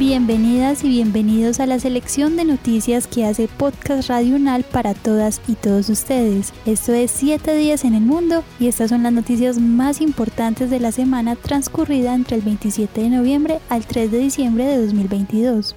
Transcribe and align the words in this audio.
Bienvenidas 0.00 0.82
y 0.82 0.88
bienvenidos 0.88 1.60
a 1.60 1.66
la 1.66 1.78
selección 1.78 2.34
de 2.34 2.46
noticias 2.46 3.06
que 3.06 3.26
hace 3.26 3.48
Podcast 3.48 4.08
Radio 4.08 4.36
Unal 4.36 4.64
para 4.64 4.94
todas 4.94 5.42
y 5.46 5.56
todos 5.56 5.90
ustedes. 5.90 6.54
Esto 6.64 6.94
es 6.94 7.10
7 7.10 7.54
días 7.54 7.84
en 7.84 7.92
el 7.92 8.04
mundo 8.04 8.42
y 8.58 8.68
estas 8.68 8.88
son 8.88 9.02
las 9.02 9.12
noticias 9.12 9.58
más 9.58 10.00
importantes 10.00 10.70
de 10.70 10.80
la 10.80 10.90
semana 10.90 11.36
transcurrida 11.36 12.14
entre 12.14 12.36
el 12.36 12.42
27 12.42 12.98
de 12.98 13.10
noviembre 13.10 13.60
al 13.68 13.84
3 13.84 14.10
de 14.10 14.18
diciembre 14.20 14.64
de 14.64 14.86
2022 14.86 15.76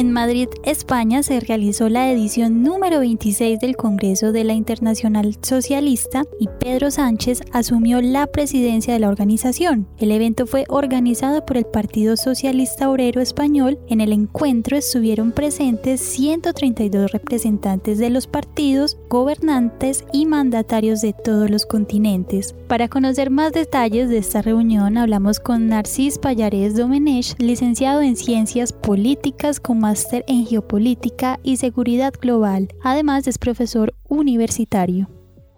En 0.00 0.12
Madrid, 0.12 0.48
España, 0.62 1.22
se 1.22 1.40
realizó 1.40 1.90
la 1.90 2.10
edición 2.10 2.62
número 2.62 3.00
26 3.00 3.60
del 3.60 3.76
Congreso 3.76 4.32
de 4.32 4.44
la 4.44 4.54
Internacional 4.54 5.36
Socialista 5.42 6.22
y 6.40 6.48
Pedro 6.58 6.90
Sánchez 6.90 7.42
asumió 7.52 8.00
la 8.00 8.26
presidencia 8.26 8.94
de 8.94 9.00
la 9.00 9.10
organización. 9.10 9.86
El 9.98 10.10
evento 10.10 10.46
fue 10.46 10.64
organizado 10.70 11.44
por 11.44 11.58
el 11.58 11.66
Partido 11.66 12.16
Socialista 12.16 12.88
Obrero 12.88 13.20
Español. 13.20 13.78
En 13.88 14.00
el 14.00 14.14
encuentro 14.14 14.78
estuvieron 14.78 15.32
presentes 15.32 16.00
132 16.00 17.12
representantes 17.12 17.98
de 17.98 18.08
los 18.08 18.26
partidos, 18.26 18.96
gobernantes 19.10 20.06
y 20.14 20.24
mandatarios 20.24 21.02
de 21.02 21.12
todos 21.12 21.50
los 21.50 21.66
continentes. 21.66 22.54
Para 22.68 22.88
conocer 22.88 23.28
más 23.28 23.52
detalles 23.52 24.08
de 24.08 24.16
esta 24.16 24.40
reunión, 24.40 24.96
hablamos 24.96 25.40
con 25.40 25.66
Narcís 25.66 26.16
Payares 26.16 26.74
Domenech, 26.74 27.38
licenciado 27.38 28.00
en 28.00 28.16
Ciencias 28.16 28.72
Políticas 28.72 29.60
con 29.60 29.89
máster 29.90 30.24
en 30.28 30.46
Geopolítica 30.46 31.40
y 31.42 31.56
Seguridad 31.56 32.12
Global. 32.22 32.68
Además 32.84 33.26
es 33.26 33.38
profesor 33.38 33.92
universitario. 34.08 35.08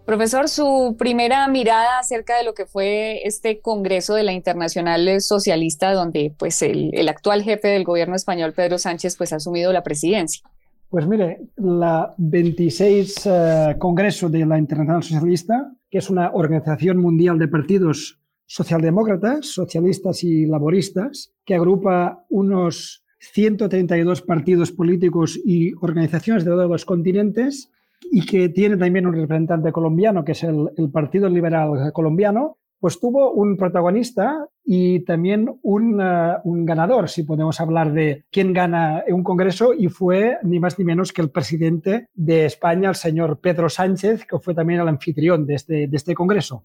Profesor, 0.06 0.48
su 0.48 0.96
primera 0.98 1.46
mirada 1.48 1.98
acerca 1.98 2.38
de 2.38 2.44
lo 2.44 2.54
que 2.54 2.64
fue 2.64 3.20
este 3.26 3.60
Congreso 3.60 4.14
de 4.14 4.22
la 4.22 4.32
Internacional 4.32 5.20
Socialista, 5.20 5.92
donde 5.92 6.34
pues 6.38 6.62
el, 6.62 7.06
actual 7.10 7.42
jefe 7.42 7.68
del 7.68 7.84
gobierno 7.84 8.16
español, 8.16 8.54
Pedro 8.56 8.78
Sánchez, 8.78 9.18
pues 9.18 9.34
ha 9.34 9.36
asumido 9.36 9.70
la 9.70 9.82
presidencia. 9.82 10.42
Pues 10.88 11.06
mire, 11.06 11.42
la 11.56 12.14
26 12.16 13.26
eh, 13.26 13.76
Congreso 13.78 14.30
de 14.30 14.46
la 14.46 14.56
Internacional 14.56 15.02
Socialista, 15.02 15.72
que 15.90 15.98
es 15.98 16.08
una 16.08 16.30
organización 16.32 16.96
mundial 16.96 17.38
de 17.38 17.48
partidos 17.48 18.18
socialdemócratas, 18.46 19.46
socialistas 19.46 20.24
y 20.24 20.46
laboristas, 20.46 21.34
que 21.44 21.54
agrupa 21.54 22.24
unos 22.30 23.01
132 23.22 24.22
partidos 24.22 24.72
políticos 24.72 25.38
y 25.44 25.72
organizaciones 25.80 26.44
de 26.44 26.50
todos 26.50 26.68
los 26.68 26.84
continentes 26.84 27.70
y 28.10 28.26
que 28.26 28.48
tiene 28.48 28.76
también 28.76 29.06
un 29.06 29.14
representante 29.14 29.70
colombiano, 29.70 30.24
que 30.24 30.32
es 30.32 30.42
el, 30.42 30.70
Partido 30.92 31.28
Liberal 31.28 31.92
Colombiano, 31.92 32.58
pues 32.80 32.98
tuvo 32.98 33.30
un 33.30 33.56
protagonista 33.56 34.48
y 34.64 35.04
también 35.04 35.48
un, 35.62 36.02
un, 36.42 36.66
ganador, 36.66 37.08
si 37.08 37.22
podemos 37.22 37.60
hablar 37.60 37.92
de 37.92 38.24
quién 38.32 38.52
gana 38.52 39.04
un 39.08 39.22
congreso, 39.22 39.72
y 39.72 39.86
fue 39.86 40.38
ni 40.42 40.58
más 40.58 40.76
ni 40.80 40.84
menos 40.84 41.12
que 41.12 41.22
el 41.22 41.30
presidente 41.30 42.08
de 42.14 42.44
España, 42.46 42.88
el 42.88 42.96
señor 42.96 43.38
Pedro 43.38 43.68
Sánchez, 43.68 44.26
que 44.26 44.40
fue 44.40 44.52
también 44.52 44.80
el 44.80 44.88
anfitrión 44.88 45.46
de 45.46 45.54
este, 45.54 45.86
de 45.86 45.96
este 45.96 46.14
congreso. 46.14 46.64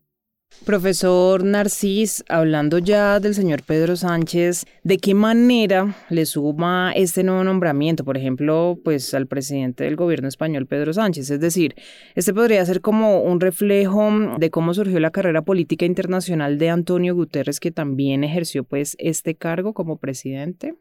Profesor 0.68 1.46
Narcís, 1.46 2.26
hablando 2.28 2.78
ya 2.78 3.22
del 3.22 3.34
señor 3.36 3.64
Pedro 3.64 3.96
Sánchez, 3.96 4.66
¿de 4.84 4.98
qué 4.98 5.14
manera 5.14 5.96
le 6.10 6.26
suma 6.26 6.92
este 6.94 7.24
nuevo 7.24 7.42
nombramiento, 7.46 8.04
por 8.04 8.18
ejemplo, 8.18 8.78
pues 8.84 9.14
al 9.14 9.28
presidente 9.28 9.86
del 9.86 9.96
gobierno 9.96 10.28
español, 10.28 10.66
Pedro 10.66 10.92
Sánchez? 10.92 11.30
Es 11.30 11.40
decir, 11.40 11.76
este 12.16 12.34
podría 12.34 12.66
ser 12.66 12.82
como 12.82 13.22
un 13.22 13.40
reflejo 13.40 14.10
de 14.38 14.50
cómo 14.50 14.74
surgió 14.74 15.00
la 15.00 15.12
carrera 15.12 15.42
política 15.44 15.86
internacional 15.86 16.58
de 16.58 16.70
Antonio 16.70 17.16
Guterres, 17.16 17.62
que 17.62 17.72
también 17.72 18.26
ejerció 18.26 18.66
pues 18.66 18.98
este 19.00 19.36
cargo 19.36 19.74
como 19.74 19.96
presidente. 19.96 20.76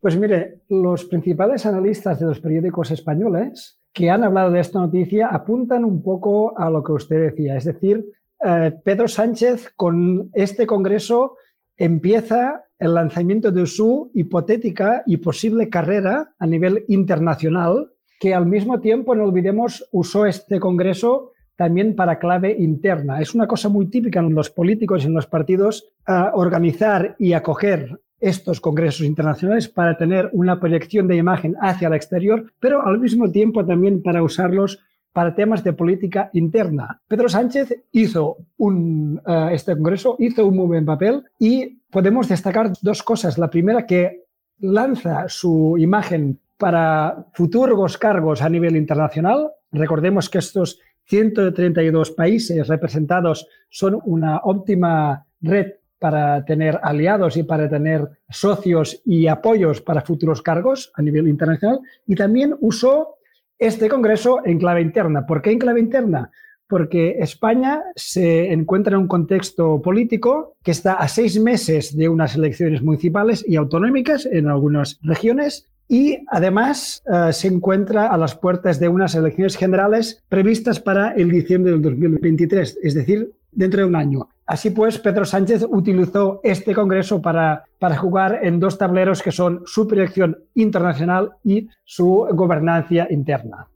Pues 0.00 0.16
mire, 0.18 0.60
los 0.70 1.04
principales 1.04 1.66
analistas 1.66 2.20
de 2.20 2.24
los 2.24 2.40
periódicos 2.40 2.90
españoles 2.90 3.78
que 3.92 4.08
han 4.08 4.24
hablado 4.24 4.50
de 4.50 4.60
esta 4.60 4.78
noticia 4.78 5.28
apuntan 5.28 5.84
un 5.84 6.02
poco 6.02 6.58
a 6.58 6.70
lo 6.70 6.82
que 6.82 6.92
usted 6.92 7.20
decía, 7.20 7.56
es 7.56 7.66
decir, 7.66 8.06
eh, 8.46 8.72
Pedro 8.84 9.08
Sánchez 9.08 9.72
con 9.74 10.30
este 10.32 10.66
Congreso 10.66 11.36
empieza 11.76 12.62
el 12.78 12.94
lanzamiento 12.94 13.50
de 13.50 13.66
su 13.66 14.12
hipotética 14.14 15.02
y 15.04 15.16
posible 15.16 15.68
carrera 15.68 16.32
a 16.38 16.46
nivel 16.46 16.84
internacional, 16.86 17.90
que 18.20 18.34
al 18.34 18.46
mismo 18.46 18.80
tiempo, 18.80 19.16
no 19.16 19.24
olvidemos, 19.24 19.88
usó 19.90 20.26
este 20.26 20.60
Congreso 20.60 21.32
también 21.56 21.96
para 21.96 22.20
clave 22.20 22.54
interna. 22.56 23.20
Es 23.20 23.34
una 23.34 23.48
cosa 23.48 23.68
muy 23.68 23.86
típica 23.86 24.20
en 24.20 24.32
los 24.32 24.50
políticos 24.50 25.02
y 25.02 25.06
en 25.06 25.14
los 25.14 25.26
partidos 25.26 25.88
organizar 26.34 27.16
y 27.18 27.32
acoger 27.32 27.98
estos 28.20 28.60
congresos 28.60 29.06
internacionales 29.06 29.68
para 29.68 29.96
tener 29.96 30.30
una 30.32 30.60
proyección 30.60 31.08
de 31.08 31.16
imagen 31.16 31.56
hacia 31.60 31.88
el 31.88 31.94
exterior, 31.94 32.52
pero 32.60 32.86
al 32.86 32.98
mismo 32.98 33.30
tiempo 33.30 33.64
también 33.64 34.02
para 34.02 34.22
usarlos 34.22 34.78
para 35.16 35.34
temas 35.34 35.64
de 35.64 35.72
política 35.72 36.28
interna. 36.34 37.00
Pedro 37.08 37.26
Sánchez 37.30 37.84
hizo 37.92 38.36
un, 38.58 39.18
eh, 39.26 39.48
este 39.52 39.72
Congreso, 39.72 40.16
hizo 40.18 40.46
un 40.46 40.56
muy 40.56 40.66
buen 40.66 40.84
papel 40.84 41.24
y 41.38 41.78
podemos 41.90 42.28
destacar 42.28 42.70
dos 42.82 43.02
cosas. 43.02 43.38
La 43.38 43.48
primera, 43.48 43.86
que 43.86 44.26
lanza 44.58 45.24
su 45.26 45.76
imagen 45.78 46.38
para 46.58 47.28
futuros 47.32 47.96
cargos 47.96 48.42
a 48.42 48.50
nivel 48.50 48.76
internacional. 48.76 49.52
Recordemos 49.72 50.28
que 50.28 50.36
estos 50.36 50.80
132 51.04 52.10
países 52.10 52.68
representados 52.68 53.48
son 53.70 53.98
una 54.04 54.40
óptima 54.44 55.24
red 55.40 55.76
para 55.98 56.44
tener 56.44 56.78
aliados 56.82 57.38
y 57.38 57.42
para 57.42 57.70
tener 57.70 58.06
socios 58.28 59.00
y 59.06 59.28
apoyos 59.28 59.80
para 59.80 60.02
futuros 60.02 60.42
cargos 60.42 60.92
a 60.94 61.00
nivel 61.00 61.26
internacional. 61.26 61.80
Y 62.06 62.16
también 62.16 62.54
usó 62.60 63.15
este 63.58 63.88
Congreso 63.88 64.40
en 64.44 64.58
clave 64.58 64.80
interna. 64.80 65.26
¿Por 65.26 65.42
qué 65.42 65.50
en 65.50 65.58
clave 65.58 65.80
interna? 65.80 66.30
Porque 66.68 67.16
España 67.20 67.82
se 67.94 68.52
encuentra 68.52 68.96
en 68.96 69.02
un 69.02 69.08
contexto 69.08 69.80
político 69.80 70.56
que 70.62 70.72
está 70.72 70.94
a 70.94 71.08
seis 71.08 71.40
meses 71.40 71.96
de 71.96 72.08
unas 72.08 72.34
elecciones 72.34 72.82
municipales 72.82 73.44
y 73.46 73.56
autonómicas 73.56 74.26
en 74.26 74.48
algunas 74.48 74.98
regiones 75.02 75.68
y 75.88 76.18
además 76.28 77.02
eh, 77.06 77.32
se 77.32 77.48
encuentra 77.48 78.08
a 78.08 78.16
las 78.16 78.34
puertas 78.34 78.80
de 78.80 78.88
unas 78.88 79.14
elecciones 79.14 79.56
generales 79.56 80.22
previstas 80.28 80.80
para 80.80 81.12
el 81.12 81.30
diciembre 81.30 81.72
del 81.72 81.82
2023, 81.82 82.78
es 82.82 82.94
decir, 82.94 83.30
dentro 83.52 83.82
de 83.82 83.86
un 83.86 83.96
año. 83.96 84.28
Así 84.46 84.70
pues, 84.70 84.98
Pedro 84.98 85.24
Sánchez 85.24 85.66
utilizó 85.68 86.40
este 86.44 86.72
Congreso 86.72 87.20
para, 87.20 87.64
para 87.80 87.96
jugar 87.96 88.40
en 88.42 88.60
dos 88.60 88.78
tableros 88.78 89.20
que 89.20 89.32
son 89.32 89.62
su 89.66 89.88
proyección 89.88 90.38
internacional 90.54 91.32
y 91.42 91.68
su 91.84 92.28
gobernancia 92.32 93.08
interna. 93.10 93.68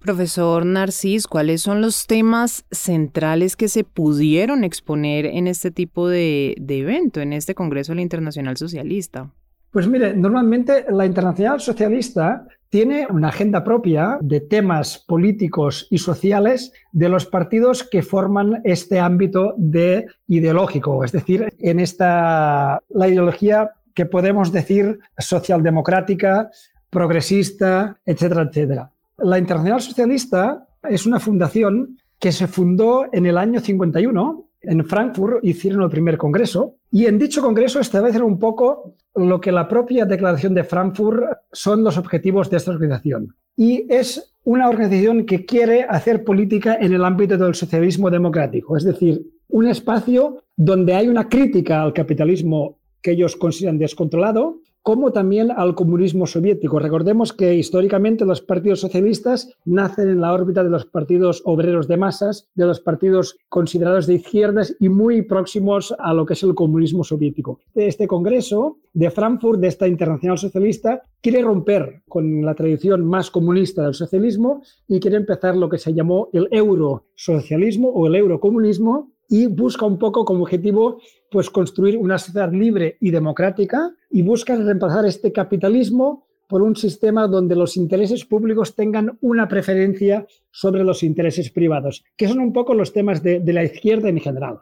Profesor 0.00 0.66
Narcís, 0.66 1.28
¿cuáles 1.28 1.62
son 1.62 1.80
los 1.80 2.08
temas 2.08 2.64
centrales 2.72 3.54
que 3.54 3.68
se 3.68 3.84
pudieron 3.84 4.64
exponer 4.64 5.26
en 5.26 5.46
este 5.46 5.70
tipo 5.70 6.08
de, 6.08 6.56
de 6.60 6.80
evento, 6.80 7.20
en 7.20 7.32
este 7.32 7.54
Congreso 7.54 7.92
de 7.92 7.96
la 7.96 8.02
Internacional 8.02 8.56
Socialista? 8.56 9.30
Pues 9.72 9.88
mire, 9.88 10.14
normalmente 10.14 10.84
la 10.90 11.06
Internacional 11.06 11.58
Socialista 11.58 12.46
tiene 12.68 13.06
una 13.08 13.28
agenda 13.28 13.64
propia 13.64 14.18
de 14.20 14.40
temas 14.40 14.98
políticos 14.98 15.86
y 15.90 15.96
sociales 15.96 16.72
de 16.92 17.08
los 17.08 17.24
partidos 17.24 17.82
que 17.82 18.02
forman 18.02 18.60
este 18.64 19.00
ámbito 19.00 19.54
de 19.56 20.06
ideológico, 20.28 21.04
es 21.04 21.12
decir, 21.12 21.52
en 21.58 21.80
esta 21.80 22.80
la 22.90 23.08
ideología 23.08 23.70
que 23.94 24.04
podemos 24.04 24.52
decir 24.52 25.00
socialdemocrática, 25.18 26.50
progresista, 26.90 27.96
etcétera, 28.04 28.42
etcétera. 28.42 28.90
La 29.18 29.38
Internacional 29.38 29.80
Socialista 29.80 30.66
es 30.82 31.06
una 31.06 31.18
fundación 31.18 31.98
que 32.18 32.32
se 32.32 32.46
fundó 32.46 33.06
en 33.10 33.24
el 33.24 33.38
año 33.38 33.60
51 33.60 34.48
en 34.62 34.84
Frankfurt 34.84 35.44
hicieron 35.44 35.82
el 35.82 35.90
primer 35.90 36.16
congreso 36.16 36.76
y 36.92 37.06
en 37.06 37.18
dicho 37.18 37.40
congreso 37.40 37.80
establecen 37.80 38.22
un 38.22 38.38
poco 38.38 38.96
lo 39.14 39.40
que 39.40 39.50
la 39.50 39.66
propia 39.66 40.04
declaración 40.04 40.54
de 40.54 40.62
Frankfurt 40.62 41.38
son 41.50 41.82
los 41.82 41.96
objetivos 41.96 42.50
de 42.50 42.58
esta 42.58 42.70
organización. 42.70 43.34
Y 43.56 43.86
es 43.88 44.34
una 44.44 44.68
organización 44.68 45.24
que 45.24 45.46
quiere 45.46 45.84
hacer 45.84 46.22
política 46.22 46.76
en 46.78 46.92
el 46.92 47.04
ámbito 47.04 47.38
del 47.38 47.54
socialismo 47.54 48.10
democrático, 48.10 48.76
es 48.76 48.84
decir, 48.84 49.22
un 49.48 49.68
espacio 49.68 50.44
donde 50.54 50.94
hay 50.94 51.08
una 51.08 51.28
crítica 51.28 51.82
al 51.82 51.94
capitalismo 51.94 52.78
que 53.00 53.12
ellos 53.12 53.36
consideran 53.36 53.78
descontrolado, 53.78 54.60
como 54.82 55.12
también 55.12 55.50
al 55.50 55.74
comunismo 55.74 56.26
soviético. 56.26 56.78
Recordemos 56.78 57.32
que 57.32 57.54
históricamente 57.54 58.24
los 58.24 58.40
partidos 58.40 58.80
socialistas 58.80 59.48
nacen 59.64 60.08
en 60.08 60.20
la 60.20 60.32
órbita 60.32 60.64
de 60.64 60.70
los 60.70 60.86
partidos 60.86 61.42
obreros 61.44 61.86
de 61.86 61.96
masas, 61.96 62.48
de 62.54 62.66
los 62.66 62.80
partidos 62.80 63.36
considerados 63.48 64.06
de 64.06 64.14
izquierdas 64.14 64.74
y 64.80 64.88
muy 64.88 65.22
próximos 65.22 65.94
a 65.98 66.12
lo 66.12 66.26
que 66.26 66.34
es 66.34 66.42
el 66.42 66.54
comunismo 66.54 67.04
soviético. 67.04 67.60
Este 67.74 68.08
Congreso 68.08 68.78
de 68.92 69.10
Frankfurt, 69.10 69.60
de 69.60 69.68
esta 69.68 69.86
Internacional 69.86 70.36
Socialista, 70.36 71.02
quiere 71.20 71.42
romper 71.42 72.02
con 72.08 72.44
la 72.44 72.54
tradición 72.54 73.06
más 73.06 73.30
comunista 73.30 73.84
del 73.84 73.94
socialismo 73.94 74.62
y 74.88 74.98
quiere 74.98 75.16
empezar 75.16 75.56
lo 75.56 75.68
que 75.68 75.78
se 75.78 75.94
llamó 75.94 76.28
el 76.32 76.48
eurosocialismo 76.50 77.88
o 77.88 78.06
el 78.08 78.16
eurocomunismo, 78.16 79.11
y 79.32 79.46
busca 79.46 79.86
un 79.86 79.98
poco 79.98 80.26
como 80.26 80.42
objetivo 80.42 81.00
pues 81.30 81.48
construir 81.48 81.96
una 81.96 82.18
sociedad 82.18 82.52
libre 82.52 82.98
y 83.00 83.10
democrática 83.10 83.90
y 84.10 84.20
busca 84.20 84.54
reemplazar 84.54 85.06
este 85.06 85.32
capitalismo 85.32 86.26
por 86.46 86.60
un 86.60 86.76
sistema 86.76 87.26
donde 87.26 87.56
los 87.56 87.78
intereses 87.78 88.26
públicos 88.26 88.76
tengan 88.76 89.16
una 89.22 89.48
preferencia 89.48 90.26
sobre 90.50 90.84
los 90.84 91.02
intereses 91.02 91.50
privados, 91.50 92.04
que 92.14 92.28
son 92.28 92.40
un 92.40 92.52
poco 92.52 92.74
los 92.74 92.92
temas 92.92 93.22
de, 93.22 93.40
de 93.40 93.52
la 93.54 93.64
izquierda 93.64 94.10
en 94.10 94.20
general. 94.20 94.60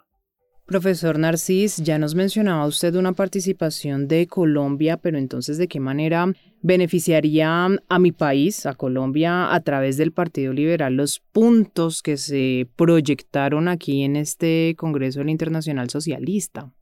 Profesor 0.66 1.18
Narcís, 1.18 1.78
ya 1.78 1.98
nos 1.98 2.14
mencionaba 2.14 2.64
usted 2.64 2.94
una 2.94 3.12
participación 3.12 4.06
de 4.06 4.28
Colombia, 4.28 4.98
pero 4.98 5.18
entonces, 5.18 5.58
¿de 5.58 5.66
qué 5.66 5.80
manera 5.80 6.32
beneficiaría 6.62 7.66
a 7.88 7.98
mi 7.98 8.12
país, 8.12 8.66
a 8.66 8.74
Colombia, 8.74 9.54
a 9.54 9.60
través 9.60 9.96
del 9.96 10.12
Partido 10.12 10.52
Liberal, 10.52 10.94
los 10.94 11.20
puntos 11.20 12.02
que 12.02 12.16
se 12.16 12.68
proyectaron 12.76 13.68
aquí 13.68 14.02
en 14.02 14.16
este 14.16 14.74
Congreso 14.76 15.20
del 15.20 15.30
Internacional 15.30 15.90
Socialista? 15.90 16.72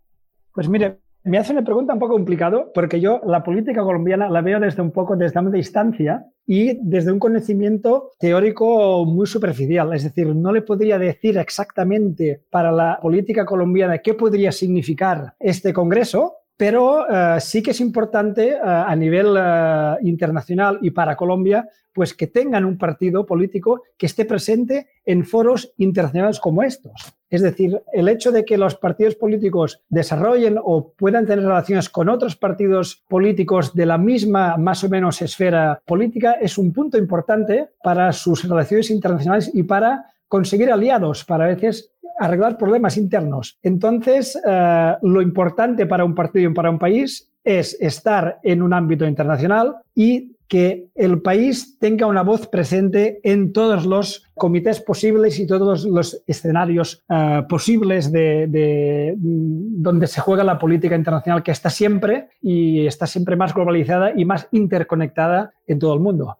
Pues 0.52 0.68
mire, 0.68 0.98
me 1.24 1.38
hace 1.38 1.52
una 1.52 1.62
pregunta 1.62 1.92
un 1.92 1.98
poco 1.98 2.14
complicado 2.14 2.72
porque 2.74 3.00
yo 3.00 3.20
la 3.26 3.42
política 3.42 3.82
colombiana 3.82 4.30
la 4.30 4.40
veo 4.40 4.58
desde 4.60 4.82
un 4.82 4.92
poco 4.92 5.14
desde 5.16 5.38
una 5.38 5.50
distancia 5.50 6.24
y 6.46 6.78
desde 6.80 7.12
un 7.12 7.18
conocimiento 7.18 8.12
teórico 8.18 9.04
muy 9.04 9.26
superficial. 9.26 9.92
Es 9.92 10.04
decir, 10.04 10.34
no 10.34 10.50
le 10.52 10.62
podría 10.62 10.98
decir 10.98 11.36
exactamente 11.36 12.44
para 12.50 12.72
la 12.72 12.98
política 13.02 13.44
colombiana 13.44 13.98
qué 13.98 14.14
podría 14.14 14.50
significar 14.50 15.34
este 15.38 15.74
Congreso, 15.74 16.37
pero 16.58 17.08
eh, 17.08 17.40
sí 17.40 17.62
que 17.62 17.70
es 17.70 17.80
importante 17.80 18.48
eh, 18.48 18.58
a 18.62 18.94
nivel 18.96 19.36
eh, 19.38 19.94
internacional 20.02 20.78
y 20.82 20.90
para 20.90 21.16
Colombia, 21.16 21.68
pues 21.94 22.14
que 22.14 22.26
tengan 22.26 22.64
un 22.64 22.76
partido 22.76 23.24
político 23.24 23.82
que 23.96 24.06
esté 24.06 24.24
presente 24.24 24.88
en 25.04 25.24
foros 25.24 25.72
internacionales 25.78 26.40
como 26.40 26.64
estos. 26.64 27.14
Es 27.30 27.42
decir, 27.42 27.80
el 27.92 28.08
hecho 28.08 28.32
de 28.32 28.44
que 28.44 28.58
los 28.58 28.74
partidos 28.74 29.14
políticos 29.14 29.82
desarrollen 29.88 30.58
o 30.60 30.92
puedan 30.92 31.26
tener 31.26 31.44
relaciones 31.44 31.88
con 31.88 32.08
otros 32.08 32.34
partidos 32.34 33.04
políticos 33.08 33.72
de 33.74 33.86
la 33.86 33.98
misma, 33.98 34.56
más 34.56 34.82
o 34.82 34.88
menos, 34.88 35.22
esfera 35.22 35.80
política 35.86 36.32
es 36.32 36.58
un 36.58 36.72
punto 36.72 36.98
importante 36.98 37.68
para 37.84 38.12
sus 38.12 38.48
relaciones 38.48 38.90
internacionales 38.90 39.50
y 39.54 39.62
para 39.62 40.06
conseguir 40.28 40.70
aliados, 40.70 41.24
para 41.24 41.46
veces 41.46 41.90
arreglar 42.18 42.58
problemas 42.58 42.96
internos. 42.96 43.58
Entonces, 43.62 44.38
eh, 44.46 44.94
lo 45.02 45.22
importante 45.22 45.86
para 45.86 46.04
un 46.04 46.14
partido 46.14 46.50
y 46.50 46.54
para 46.54 46.70
un 46.70 46.78
país 46.78 47.30
es 47.44 47.76
estar 47.80 48.40
en 48.42 48.62
un 48.62 48.74
ámbito 48.74 49.06
internacional 49.06 49.76
y 49.94 50.36
que 50.48 50.88
el 50.94 51.20
país 51.20 51.78
tenga 51.78 52.06
una 52.06 52.22
voz 52.22 52.48
presente 52.48 53.20
en 53.22 53.52
todos 53.52 53.84
los 53.84 54.24
comités 54.34 54.80
posibles 54.80 55.38
y 55.38 55.46
todos 55.46 55.84
los 55.84 56.22
escenarios 56.26 57.04
eh, 57.08 57.42
posibles 57.48 58.10
de, 58.10 59.14
mm, 59.16 59.82
donde 59.82 60.06
se 60.06 60.20
juega 60.22 60.42
la 60.42 60.58
política 60.58 60.96
internacional 60.96 61.42
que 61.42 61.50
está 61.52 61.68
siempre 61.68 62.30
y 62.40 62.86
está 62.86 63.06
siempre 63.06 63.36
más 63.36 63.54
globalizada 63.54 64.12
y 64.16 64.24
más 64.24 64.48
interconectada 64.52 65.52
en 65.66 65.78
todo 65.78 65.94
el 65.94 66.00
mundo. 66.00 66.38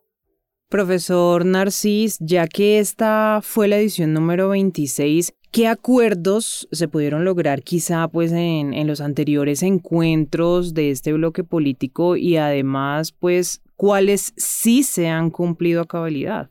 Profesor 0.71 1.47
Narcís, 1.47 2.19
ya 2.21 2.47
que 2.47 2.79
esta 2.79 3.41
fue 3.43 3.69
la 3.69 3.79
edición 3.79 4.13
número 4.13 4.51
26, 4.51 5.35
¿qué 5.51 5.69
acuerdos 5.69 6.69
se 6.71 6.89
pudieron 6.89 7.25
lograr 7.25 7.63
quizá 7.63 8.09
pues 8.09 8.33
en, 8.33 8.87
los 8.87 9.01
anteriores 9.01 9.63
encuentros 9.63 10.75
de 10.75 10.91
este 10.91 11.13
bloque 11.13 11.45
político 11.45 12.17
y 12.17 12.37
además 12.37 13.13
pues 13.13 13.63
cuáles 13.77 14.33
sí 14.37 14.83
se 14.83 15.09
han 15.09 15.31
cumplido 15.31 15.83
a 15.83 15.87
cabalidad? 15.87 16.51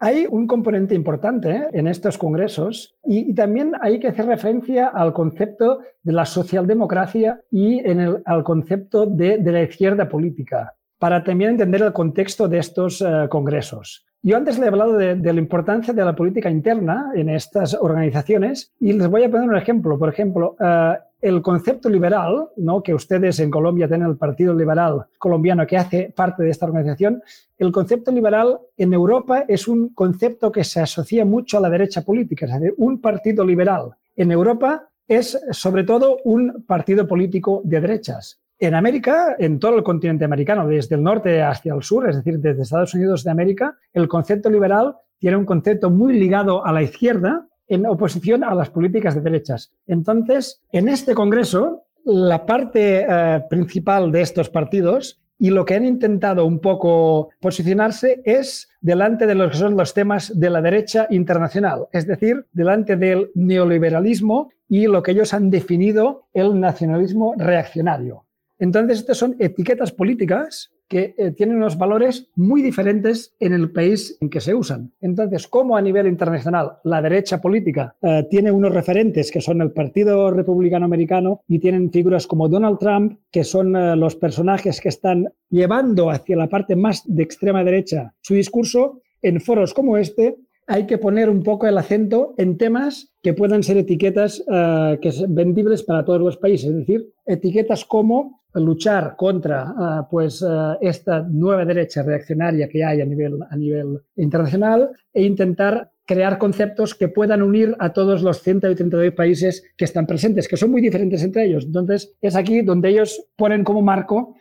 Hay 0.00 0.26
un 0.28 0.46
componente 0.46 0.94
importante 0.94 1.50
¿eh? 1.50 1.68
en 1.72 1.86
estos 1.86 2.18
congresos 2.18 2.96
y, 3.04 3.34
también 3.34 3.72
hay 3.80 3.98
que 3.98 4.08
hacer 4.08 4.26
referencia 4.26 4.88
al 4.88 5.12
concepto 5.12 5.78
de 6.02 6.12
la 6.12 6.26
socialdemocracia 6.26 7.40
y 7.50 7.80
al 8.26 8.44
concepto 8.44 9.06
de, 9.06 9.38
la 9.38 9.62
izquierda 9.62 10.08
política 10.08 10.74
para 10.98 11.22
también 11.22 11.52
entender 11.52 11.82
el 11.82 11.92
contexto 11.92 12.48
de 12.48 12.58
estos 12.58 13.00
uh, 13.00 13.28
congresos. 13.28 14.04
Yo 14.26 14.38
antes 14.38 14.58
le 14.58 14.64
he 14.64 14.68
hablado 14.68 14.96
de, 14.96 15.16
de, 15.16 15.32
la 15.34 15.38
importancia 15.38 15.92
de 15.92 16.02
la 16.02 16.16
política 16.16 16.48
interna 16.48 17.12
en 17.14 17.28
estas 17.28 17.74
organizaciones 17.74 18.72
y 18.80 18.94
les 18.94 19.06
voy 19.06 19.22
a 19.22 19.30
poner 19.30 19.46
un 19.46 19.56
ejemplo. 19.56 19.98
Por 19.98 20.08
ejemplo, 20.08 20.56
uh, 20.58 20.94
el 21.20 21.42
concepto 21.42 21.90
liberal, 21.90 22.48
¿no? 22.56 22.82
que 22.82 22.94
ustedes 22.94 23.38
en 23.40 23.50
Colombia 23.50 23.86
tienen 23.86 24.08
el 24.08 24.16
Partido 24.16 24.54
Liberal 24.54 25.04
colombiano 25.18 25.66
que 25.66 25.76
hace 25.76 26.10
parte 26.16 26.42
de 26.42 26.48
esta 26.48 26.64
organización, 26.64 27.22
el 27.58 27.70
concepto 27.70 28.10
liberal 28.10 28.60
en 28.78 28.94
Europa 28.94 29.44
es 29.46 29.68
un 29.68 29.90
concepto 29.90 30.50
que 30.50 30.64
se 30.64 30.80
asocia 30.80 31.26
mucho 31.26 31.58
a 31.58 31.60
la 31.60 31.68
derecha 31.68 32.00
política, 32.00 32.46
es 32.46 32.52
decir, 32.52 32.74
un 32.78 33.02
partido 33.02 33.44
liberal 33.44 33.90
en 34.16 34.32
Europa 34.32 34.88
es 35.06 35.38
sobre 35.50 35.84
todo 35.84 36.16
un 36.24 36.64
partido 36.66 37.06
político 37.06 37.60
de 37.62 37.78
derechas. 37.78 38.40
En 38.58 38.74
América, 38.74 39.36
en 39.38 39.58
todo 39.58 39.76
el 39.76 39.82
continente 39.82 40.24
americano, 40.24 40.66
desde 40.66 40.94
el 40.94 41.02
norte 41.02 41.42
hacia 41.42 41.74
el 41.74 41.82
sur, 41.82 42.08
es 42.08 42.16
decir, 42.16 42.38
desde 42.38 42.62
Estados 42.62 42.94
Unidos 42.94 43.24
de 43.24 43.30
América, 43.30 43.76
el 43.92 44.06
concepto 44.08 44.48
liberal 44.48 44.96
tiene 45.18 45.36
un 45.36 45.44
concepto 45.44 45.90
muy 45.90 46.14
ligado 46.14 46.64
a 46.64 46.72
la 46.72 46.82
izquierda 46.82 47.46
en 47.66 47.86
oposición 47.86 48.44
a 48.44 48.54
las 48.54 48.70
políticas 48.70 49.14
de 49.14 49.22
derechas. 49.22 49.72
Entonces, 49.86 50.62
en 50.70 50.88
este 50.88 51.14
Congreso, 51.14 51.84
la 52.04 52.44
parte 52.44 53.06
eh, 53.08 53.42
principal 53.48 54.12
de 54.12 54.20
estos 54.20 54.50
partidos 54.50 55.20
y 55.38 55.50
lo 55.50 55.64
que 55.64 55.74
han 55.74 55.84
intentado 55.84 56.46
un 56.46 56.60
poco 56.60 57.30
posicionarse 57.40 58.22
es 58.24 58.68
delante 58.80 59.26
de 59.26 59.34
lo 59.34 59.50
que 59.50 59.56
son 59.56 59.76
los 59.76 59.94
temas 59.94 60.38
de 60.38 60.50
la 60.50 60.60
derecha 60.60 61.06
internacional, 61.10 61.86
es 61.92 62.06
decir, 62.06 62.46
delante 62.52 62.96
del 62.96 63.30
neoliberalismo 63.34 64.50
y 64.68 64.86
lo 64.86 65.02
que 65.02 65.12
ellos 65.12 65.34
han 65.34 65.50
definido 65.50 66.28
el 66.32 66.60
nacionalismo 66.60 67.34
reaccionario. 67.36 68.24
Entonces, 68.64 69.00
estas 69.00 69.18
son 69.18 69.36
etiquetas 69.40 69.92
políticas 69.92 70.72
que 70.88 71.14
eh, 71.18 71.32
tienen 71.32 71.58
unos 71.58 71.76
valores 71.76 72.30
muy 72.34 72.62
diferentes 72.62 73.34
en 73.38 73.52
el 73.52 73.70
país 73.70 74.16
en 74.22 74.30
que 74.30 74.40
se 74.40 74.54
usan. 74.54 74.90
Entonces, 75.02 75.46
como 75.48 75.76
a 75.76 75.82
nivel 75.82 76.06
internacional 76.06 76.78
la 76.82 77.02
derecha 77.02 77.42
política 77.42 77.94
eh, 78.00 78.26
tiene 78.30 78.50
unos 78.50 78.72
referentes 78.72 79.30
que 79.30 79.42
son 79.42 79.60
el 79.60 79.72
Partido 79.72 80.30
Republicano 80.30 80.86
Americano 80.86 81.42
y 81.46 81.58
tienen 81.58 81.90
figuras 81.90 82.26
como 82.26 82.48
Donald 82.48 82.78
Trump, 82.78 83.18
que 83.30 83.44
son 83.44 83.76
eh, 83.76 83.96
los 83.96 84.16
personajes 84.16 84.80
que 84.80 84.88
están 84.88 85.30
llevando 85.50 86.08
hacia 86.08 86.34
la 86.34 86.48
parte 86.48 86.74
más 86.74 87.02
de 87.04 87.22
extrema 87.22 87.64
derecha 87.64 88.14
su 88.22 88.32
discurso, 88.32 89.02
en 89.20 89.42
foros 89.42 89.74
como 89.74 89.98
este 89.98 90.36
hay 90.66 90.86
que 90.86 90.98
poner 90.98 91.28
un 91.28 91.42
poco 91.42 91.66
el 91.66 91.76
acento 91.76 92.34
en 92.36 92.56
temas 92.56 93.12
que 93.22 93.34
puedan 93.34 93.62
ser 93.62 93.76
etiquetas 93.76 94.40
uh, 94.40 94.98
que 95.00 95.12
son 95.12 95.34
vendibles 95.34 95.82
para 95.82 96.04
todos 96.04 96.20
los 96.20 96.36
países, 96.36 96.70
es 96.70 96.76
decir, 96.76 97.12
etiquetas 97.26 97.84
como 97.84 98.42
luchar 98.54 99.16
contra 99.16 99.64
uh, 99.64 100.08
pues, 100.10 100.40
uh, 100.42 100.76
esta 100.80 101.22
nueva 101.22 101.64
derecha 101.64 102.02
reaccionaria 102.02 102.68
que 102.68 102.84
hay 102.84 103.00
a 103.00 103.04
nivel, 103.04 103.38
a 103.48 103.56
nivel 103.56 104.00
internacional 104.16 104.90
e 105.12 105.24
intentar 105.24 105.90
crear 106.06 106.38
conceptos 106.38 106.94
que 106.94 107.08
puedan 107.08 107.42
unir 107.42 107.74
a 107.78 107.92
todos 107.92 108.22
los 108.22 108.42
132 108.42 109.12
países 109.14 109.64
que 109.76 109.86
están 109.86 110.06
presentes, 110.06 110.46
que 110.46 110.56
son 110.56 110.70
muy 110.70 110.82
diferentes 110.82 111.22
entre 111.22 111.46
ellos. 111.46 111.64
Entonces, 111.64 112.14
es 112.20 112.36
aquí 112.36 112.60
donde 112.60 112.90
ellos 112.90 113.26
ponen 113.36 113.64
como 113.64 113.80
marco 113.80 114.34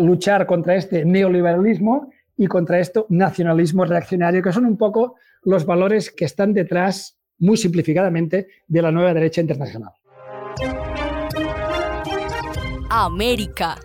luchar 0.00 0.46
contra 0.46 0.76
este 0.76 1.06
neoliberalismo 1.06 2.10
y 2.36 2.46
contra 2.46 2.80
este 2.80 3.04
nacionalismo 3.08 3.84
reaccionario, 3.84 4.42
que 4.42 4.52
son 4.52 4.66
un 4.66 4.76
poco 4.76 5.16
los 5.44 5.66
valores 5.66 6.10
que 6.10 6.24
están 6.24 6.52
detrás, 6.52 7.18
muy 7.38 7.56
simplificadamente, 7.56 8.48
de 8.66 8.82
la 8.82 8.90
nueva 8.90 9.14
derecha 9.14 9.40
internacional. 9.40 9.92
América. 12.90 13.76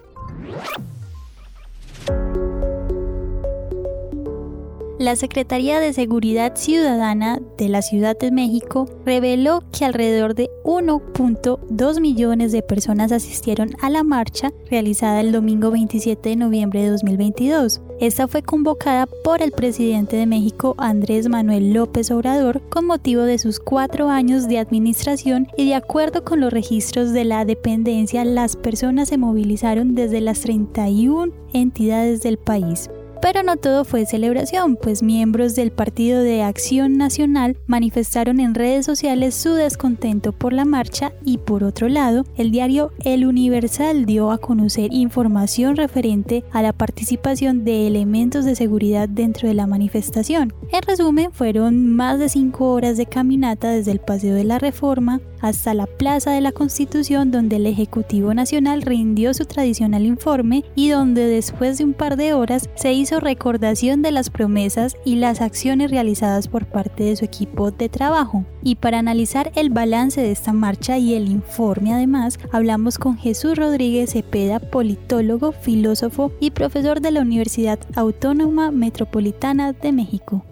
La 5.00 5.16
Secretaría 5.16 5.80
de 5.80 5.94
Seguridad 5.94 6.58
Ciudadana 6.58 7.40
de 7.58 7.70
la 7.70 7.82
Ciudad 7.82 8.20
de 8.20 8.32
México 8.32 8.86
reveló 9.06 9.64
que 9.72 9.86
alrededor 9.86 10.36
de 10.36 10.50
1.2 10.66 12.02
millones 12.02 12.52
de 12.52 12.62
personas 12.62 13.14
asistieron 13.14 13.72
a 13.82 13.90
la 13.90 14.04
marcha 14.04 14.52
realizada 14.70 15.22
el 15.22 15.32
domingo 15.32 15.72
27 15.72 16.28
de 16.28 16.36
noviembre 16.36 16.84
de 16.84 16.90
2022. 16.90 17.80
Esta 18.02 18.28
fue 18.28 18.42
convocada 18.44 19.08
por 19.24 19.42
el 19.42 19.54
presidente 19.54 20.18
de 20.18 20.26
México, 20.26 20.76
Andrés 20.78 21.30
Manuel 21.30 21.72
López 21.74 22.12
Obrador, 22.12 22.62
con 22.70 22.86
motivo 22.86 23.22
de 23.22 23.40
sus 23.40 23.62
cuatro 23.62 24.10
años 24.10 24.50
de 24.50 24.58
administración 24.58 25.48
y 25.56 25.66
de 25.66 25.76
acuerdo 25.76 26.26
con 26.26 26.42
los 26.42 26.52
registros 26.52 27.14
de 27.14 27.24
la 27.24 27.46
dependencia, 27.46 28.26
las 28.26 28.58
personas 28.58 29.08
se 29.08 29.18
movilizaron 29.18 29.96
desde 29.96 30.20
las 30.20 30.42
31 30.42 31.32
entidades 31.54 32.22
del 32.22 32.38
país. 32.38 32.90
Pero 33.22 33.44
no 33.44 33.58
todo 33.58 33.84
fue 33.84 34.06
celebración, 34.06 34.78
pues 34.82 35.04
miembros 35.04 35.54
del 35.54 35.72
Partido 35.72 36.22
de 36.22 36.42
Acción 36.42 36.98
Nacional 36.98 37.58
manifestaron 37.68 38.40
en 38.40 38.56
redes 38.56 38.86
sociales 38.86 39.36
su 39.36 39.54
descontento 39.54 40.32
por 40.32 40.54
la 40.54 40.64
marcha 40.64 41.12
y 41.26 41.38
por 41.38 41.66
otro 41.66 41.90
lado, 41.90 42.24
el 42.38 42.52
diario 42.52 42.92
El 43.04 43.26
Universal 43.26 44.06
dio 44.06 44.32
a 44.32 44.38
conocer 44.38 44.94
información 44.94 45.76
referente 45.76 46.46
a 46.52 46.62
la 46.62 46.72
participación 46.72 47.66
de 47.66 47.88
elementos 47.88 48.46
de 48.46 48.56
seguridad 48.56 49.10
dentro 49.10 49.50
de 49.50 49.54
la 49.54 49.68
manifestación. 49.68 50.54
En 50.72 50.82
resumen, 50.84 51.32
fueron 51.34 51.94
más 51.94 52.20
de 52.20 52.30
cinco 52.30 52.72
horas 52.72 52.96
de 52.96 53.06
caminata 53.06 53.70
desde 53.70 53.92
el 53.92 54.00
Paseo 54.00 54.36
de 54.36 54.46
la 54.46 54.60
Reforma 54.60 55.20
hasta 55.42 55.74
la 55.74 55.88
Plaza 55.88 56.32
de 56.32 56.42
la 56.42 56.52
Constitución 56.52 57.32
donde 57.32 57.58
el 57.58 57.66
Ejecutivo 57.66 58.34
Nacional 58.34 58.82
rindió 58.82 59.34
su 59.34 59.46
tradicional 59.46 60.06
informe 60.06 60.64
y 60.76 60.90
donde 60.90 61.26
después 61.26 61.78
de 61.78 61.86
un 61.86 61.94
par 61.94 62.18
de 62.18 62.34
horas 62.34 62.70
se 62.76 62.94
hizo 62.94 63.09
recordación 63.18 64.02
de 64.02 64.12
las 64.12 64.30
promesas 64.30 64.98
y 65.06 65.16
las 65.16 65.42
acciones 65.42 65.90
realizadas 65.90 66.50
por 66.50 66.66
parte 66.66 67.06
de 67.06 67.16
su 67.16 67.24
equipo 67.24 67.72
de 67.72 67.88
trabajo. 67.88 68.46
Y 68.62 68.76
para 68.76 69.00
analizar 69.00 69.52
el 69.56 69.70
balance 69.70 70.22
de 70.22 70.32
esta 70.32 70.52
marcha 70.52 70.98
y 70.98 71.14
el 71.14 71.30
informe 71.30 71.94
además, 71.94 72.38
hablamos 72.52 72.98
con 72.98 73.18
Jesús 73.18 73.56
Rodríguez 73.56 74.12
Cepeda, 74.12 74.60
politólogo, 74.60 75.54
filósofo 75.54 76.34
y 76.40 76.52
profesor 76.52 77.00
de 77.00 77.12
la 77.12 77.22
Universidad 77.22 77.80
Autónoma 77.96 78.72
Metropolitana 78.72 79.72
de 79.72 79.94
México. 79.94 80.46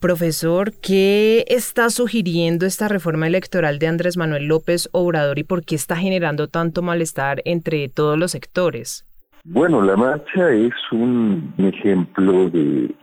Profesor, 0.00 0.72
¿qué 0.80 1.44
está 1.48 1.90
sugiriendo 1.90 2.64
esta 2.64 2.88
reforma 2.88 3.26
electoral 3.26 3.78
de 3.78 3.86
Andrés 3.86 4.16
Manuel 4.16 4.44
López 4.44 4.88
Obrador 4.92 5.38
y 5.38 5.44
por 5.44 5.62
qué 5.62 5.74
está 5.74 5.96
generando 5.96 6.48
tanto 6.48 6.80
malestar 6.80 7.42
entre 7.44 7.86
todos 7.90 8.18
los 8.18 8.30
sectores? 8.30 9.04
Bueno, 9.44 9.80
la 9.80 9.96
marcha 9.96 10.50
es 10.50 10.74
un 10.92 11.54
ejemplo 11.56 12.50
de, 12.50 12.94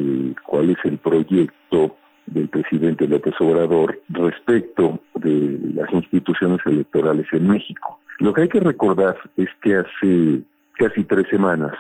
cuál 0.46 0.70
es 0.70 0.78
el 0.84 1.00
proyecto 1.00 1.96
del 2.28 2.48
presidente 2.50 3.08
López 3.08 3.34
Obrador 3.40 4.00
respecto 4.10 5.00
de 5.16 5.60
las 5.74 5.92
instituciones 5.92 6.60
electorales 6.66 7.26
en 7.32 7.48
México. 7.48 8.00
Lo 8.20 8.34
que 8.34 8.42
hay 8.42 8.50
que 8.50 8.60
recordar 8.60 9.18
es 9.36 9.48
que 9.64 9.78
hace 9.78 10.44
casi 10.74 11.04
tres 11.06 11.28
semanas 11.30 11.74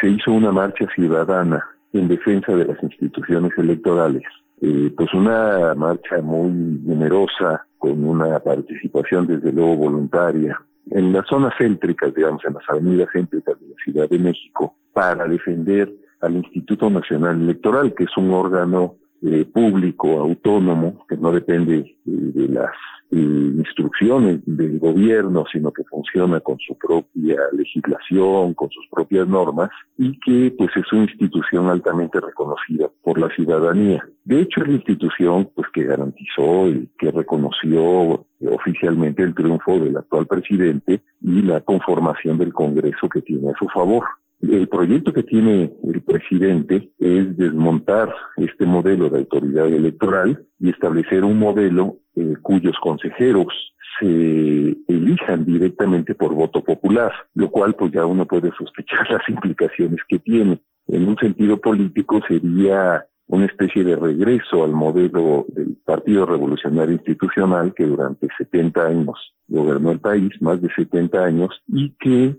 se 0.00 0.08
hizo 0.08 0.32
una 0.32 0.52
marcha 0.52 0.86
ciudadana 0.94 1.64
en 1.94 2.08
defensa 2.08 2.54
de 2.54 2.66
las 2.66 2.82
instituciones 2.82 3.52
electorales. 3.56 4.24
Eh, 4.60 4.92
pues 4.96 5.12
una 5.14 5.74
marcha 5.74 6.20
muy 6.20 6.50
numerosa, 6.50 7.66
con 7.78 8.04
una 8.04 8.38
participación 8.40 9.26
desde 9.26 9.52
luego 9.52 9.76
voluntaria 9.76 10.60
en 10.90 11.12
las 11.12 11.26
zonas 11.26 11.54
céntricas, 11.58 12.14
digamos, 12.14 12.44
en 12.44 12.54
las 12.54 12.64
avenidas 12.68 13.08
céntricas 13.12 13.58
de 13.60 13.68
la 13.68 13.74
Ciudad 13.82 14.08
de 14.08 14.18
México, 14.18 14.74
para 14.92 15.26
defender 15.26 15.92
al 16.20 16.36
Instituto 16.36 16.90
Nacional 16.90 17.40
Electoral, 17.40 17.94
que 17.94 18.04
es 18.04 18.16
un 18.16 18.30
órgano 18.30 18.96
eh, 19.22 19.44
público, 19.44 20.20
autónomo, 20.20 21.06
que 21.08 21.16
no 21.16 21.32
depende 21.32 21.78
eh, 21.78 21.94
de 22.04 22.48
las 22.48 22.72
instrucciones 23.12 24.40
del 24.46 24.78
gobierno, 24.78 25.44
sino 25.52 25.70
que 25.72 25.84
funciona 25.84 26.40
con 26.40 26.58
su 26.58 26.76
propia 26.78 27.36
legislación, 27.52 28.54
con 28.54 28.70
sus 28.70 28.86
propias 28.90 29.28
normas, 29.28 29.70
y 29.98 30.18
que 30.20 30.54
pues 30.56 30.70
es 30.76 30.90
una 30.92 31.02
institución 31.02 31.68
altamente 31.68 32.20
reconocida 32.20 32.88
por 33.02 33.18
la 33.18 33.28
ciudadanía. 33.34 34.06
De 34.24 34.40
hecho, 34.40 34.62
es 34.62 34.68
la 34.68 34.74
institución 34.74 35.50
pues 35.54 35.68
que 35.72 35.84
garantizó 35.84 36.68
y 36.68 36.88
que 36.98 37.10
reconoció 37.10 38.24
oficialmente 38.50 39.22
el 39.22 39.34
triunfo 39.34 39.78
del 39.78 39.96
actual 39.96 40.26
presidente 40.26 41.02
y 41.20 41.42
la 41.42 41.60
conformación 41.60 42.38
del 42.38 42.52
Congreso 42.52 43.08
que 43.08 43.22
tiene 43.22 43.50
a 43.50 43.58
su 43.58 43.68
favor. 43.68 44.04
El 44.42 44.68
proyecto 44.68 45.12
que 45.12 45.22
tiene 45.22 45.72
el 45.84 46.02
presidente 46.02 46.90
es 46.98 47.36
desmontar 47.36 48.12
este 48.36 48.66
modelo 48.66 49.08
de 49.08 49.20
autoridad 49.20 49.68
electoral 49.68 50.44
y 50.58 50.70
establecer 50.70 51.24
un 51.24 51.38
modelo 51.38 51.98
eh, 52.16 52.34
cuyos 52.42 52.74
consejeros 52.82 53.46
se 54.00 54.76
elijan 54.88 55.44
directamente 55.44 56.16
por 56.16 56.34
voto 56.34 56.62
popular, 56.64 57.12
lo 57.34 57.50
cual 57.50 57.74
pues 57.74 57.92
ya 57.92 58.04
uno 58.04 58.26
puede 58.26 58.50
sospechar 58.58 59.08
las 59.10 59.28
implicaciones 59.28 60.00
que 60.08 60.18
tiene. 60.18 60.60
En 60.88 61.08
un 61.08 61.16
sentido 61.18 61.58
político 61.58 62.20
sería 62.26 63.06
una 63.28 63.46
especie 63.46 63.84
de 63.84 63.96
regreso 63.96 64.64
al 64.64 64.72
modelo 64.72 65.46
del 65.48 65.76
Partido 65.84 66.26
Revolucionario 66.26 66.94
Institucional 66.94 67.72
que 67.74 67.86
durante 67.86 68.28
70 68.36 68.86
años 68.86 69.34
gobernó 69.46 69.92
el 69.92 70.00
país, 70.00 70.30
más 70.40 70.60
de 70.60 70.68
70 70.74 71.24
años, 71.24 71.62
y 71.68 71.94
que 72.00 72.36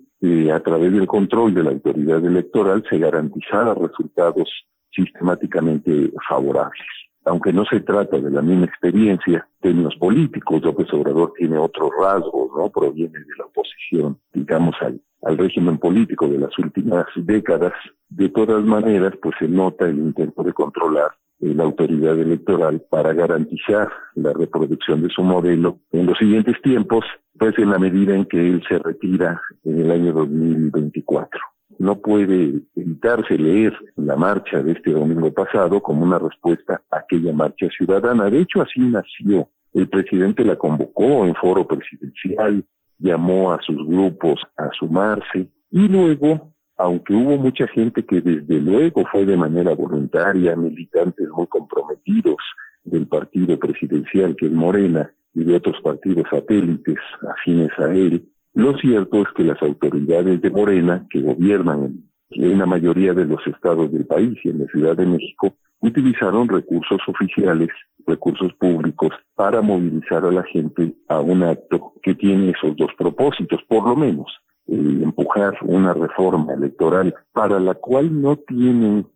a 0.53 0.59
través 0.61 0.93
del 0.93 1.05
control 1.05 1.53
de 1.53 1.63
la 1.63 1.71
autoridad 1.71 2.23
electoral 2.23 2.83
se 2.89 2.97
garantizara 2.97 3.73
resultados 3.73 4.49
sistemáticamente 4.89 6.11
favorables. 6.29 6.87
Aunque 7.25 7.51
no 7.51 7.65
se 7.65 7.81
trata 7.81 8.19
de 8.19 8.31
la 8.31 8.41
misma 8.41 8.65
experiencia 8.65 9.47
en 9.55 9.61
términos 9.61 9.95
políticos, 9.97 10.61
López 10.61 10.87
Obrador 10.93 11.33
tiene 11.37 11.57
otros 11.57 11.89
rasgos, 11.99 12.51
¿no? 12.55 12.69
Proviene 12.69 13.19
de 13.19 13.35
la 13.37 13.45
oposición, 13.45 14.17
digamos, 14.33 14.75
al, 14.81 15.01
al 15.23 15.37
régimen 15.37 15.77
político 15.77 16.27
de 16.27 16.37
las 16.37 16.57
últimas 16.57 17.05
décadas. 17.15 17.73
De 18.07 18.29
todas 18.29 18.63
maneras, 18.63 19.13
pues 19.21 19.35
se 19.39 19.47
nota 19.49 19.85
el 19.85 19.97
intento 19.97 20.43
de 20.43 20.53
controlar 20.53 21.11
la 21.43 21.63
autoridad 21.63 22.17
electoral 22.17 22.81
para 22.89 23.13
garantizar 23.13 23.89
la 24.15 24.33
reproducción 24.33 25.01
de 25.01 25.09
su 25.09 25.23
modelo 25.23 25.79
en 25.91 26.05
los 26.05 26.17
siguientes 26.17 26.61
tiempos, 26.61 27.05
pues 27.37 27.57
en 27.57 27.69
la 27.69 27.79
medida 27.79 28.15
en 28.15 28.25
que 28.25 28.39
él 28.39 28.63
se 28.67 28.79
retira 28.79 29.41
en 29.63 29.79
el 29.79 29.91
año 29.91 30.13
2024 30.13 31.39
no 31.79 31.99
puede 31.99 32.61
evitarse 32.75 33.37
leer 33.37 33.73
la 33.95 34.15
marcha 34.15 34.61
de 34.61 34.73
este 34.73 34.91
domingo 34.91 35.31
pasado 35.33 35.81
como 35.81 36.03
una 36.03 36.19
respuesta 36.19 36.81
a 36.91 36.99
aquella 36.99 37.33
marcha 37.33 37.67
ciudadana. 37.75 38.29
De 38.29 38.39
hecho, 38.39 38.61
así 38.61 38.79
nació. 38.79 39.49
El 39.73 39.89
presidente 39.89 40.45
la 40.45 40.55
convocó 40.55 41.25
en 41.25 41.35
foro 41.35 41.67
presidencial, 41.67 42.63
llamó 42.99 43.51
a 43.51 43.59
sus 43.61 43.75
grupos 43.87 44.39
a 44.55 44.69
sumarse 44.77 45.49
y 45.71 45.87
luego, 45.87 46.52
aunque 46.77 47.13
hubo 47.13 47.37
mucha 47.37 47.67
gente 47.67 48.03
que 48.05 48.21
desde 48.21 48.59
luego 48.59 49.03
fue 49.11 49.25
de 49.25 49.37
manera 49.37 49.75
voluntaria, 49.75 50.55
militantes 50.55 51.29
muy 51.29 51.47
comprometidos 51.47 52.37
del 52.83 53.07
partido 53.07 53.57
presidencial 53.57 54.35
que 54.35 54.47
es 54.47 54.51
Morena 54.51 55.11
y 55.33 55.43
de 55.43 55.55
otros 55.55 55.79
partidos 55.81 56.25
satélites 56.29 56.97
afines 57.29 57.71
a 57.79 57.93
él, 57.93 58.27
lo 58.53 58.77
cierto 58.77 59.21
es 59.21 59.27
que 59.35 59.43
las 59.43 59.61
autoridades 59.63 60.41
de 60.41 60.51
Morena, 60.51 61.07
que 61.09 61.21
gobiernan 61.21 62.03
en 62.29 62.53
una 62.53 62.65
mayoría 62.65 63.13
de 63.13 63.25
los 63.25 63.45
estados 63.47 63.91
del 63.91 64.05
país 64.05 64.37
y 64.43 64.49
en 64.49 64.59
la 64.59 64.65
Ciudad 64.67 64.95
de 64.95 65.07
México, 65.07 65.55
utilizaron 65.79 66.47
recursos 66.47 66.99
oficiales, 67.07 67.69
recursos 68.05 68.53
públicos, 68.53 69.09
para 69.35 69.61
movilizar 69.61 70.23
a 70.23 70.31
la 70.31 70.43
gente 70.43 70.93
a 71.07 71.19
un 71.19 71.43
acto 71.43 71.93
que 72.01 72.13
tiene 72.15 72.51
esos 72.51 72.75
dos 72.77 72.91
propósitos, 72.97 73.59
por 73.67 73.87
lo 73.87 73.95
menos, 73.95 74.27
empujar 74.67 75.57
una 75.63 75.93
reforma 75.93 76.53
electoral 76.53 77.13
para 77.31 77.59
la 77.59 77.75
cual 77.75 78.21
no 78.21 78.37
tienen 78.37 79.07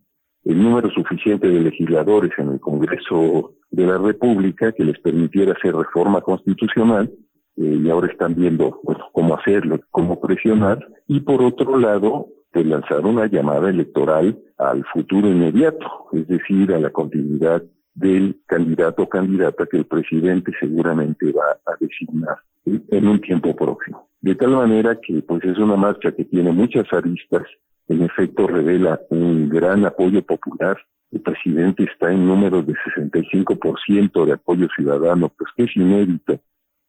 el 0.44 0.62
número 0.62 0.90
suficiente 0.90 1.48
de 1.48 1.60
legisladores 1.60 2.30
en 2.38 2.52
el 2.52 2.60
Congreso 2.60 3.54
de 3.70 3.86
la 3.86 3.98
República 3.98 4.72
que 4.72 4.84
les 4.84 4.98
permitiera 5.00 5.52
hacer 5.52 5.74
reforma 5.74 6.20
constitucional 6.20 7.10
eh, 7.56 7.80
y 7.82 7.90
ahora 7.90 8.08
están 8.08 8.34
viendo 8.34 8.80
cómo 9.12 9.34
hacerlo, 9.36 9.80
cómo 9.90 10.20
presionar, 10.20 10.86
y 11.06 11.20
por 11.20 11.42
otro 11.42 11.78
lado, 11.78 12.28
de 12.52 12.64
lanzar 12.64 13.04
una 13.04 13.26
llamada 13.26 13.68
electoral 13.68 14.38
al 14.56 14.84
futuro 14.86 15.28
inmediato, 15.28 15.86
es 16.12 16.26
decir, 16.28 16.72
a 16.72 16.80
la 16.80 16.90
continuidad 16.90 17.62
del 17.94 18.40
candidato 18.46 19.02
o 19.02 19.08
candidata 19.08 19.66
que 19.66 19.78
el 19.78 19.86
presidente 19.86 20.52
seguramente 20.58 21.32
va 21.32 21.58
a 21.66 21.76
designar 21.80 22.38
en 22.64 23.08
un 23.08 23.20
tiempo 23.20 23.54
próximo. 23.54 24.07
De 24.20 24.34
tal 24.34 24.50
manera 24.50 24.98
que 25.00 25.22
pues 25.22 25.44
es 25.44 25.58
una 25.58 25.76
marcha 25.76 26.12
que 26.12 26.24
tiene 26.24 26.50
muchas 26.50 26.92
aristas, 26.92 27.44
en 27.88 28.02
efecto 28.02 28.46
revela 28.46 29.00
un 29.10 29.48
gran 29.48 29.84
apoyo 29.86 30.22
popular. 30.22 30.76
El 31.10 31.20
presidente 31.20 31.84
está 31.84 32.12
en 32.12 32.26
números 32.26 32.66
de 32.66 32.74
65% 32.74 34.26
de 34.26 34.32
apoyo 34.32 34.68
ciudadano, 34.76 35.30
pues 35.30 35.50
que 35.56 35.64
es 35.64 35.76
inédito 35.76 36.40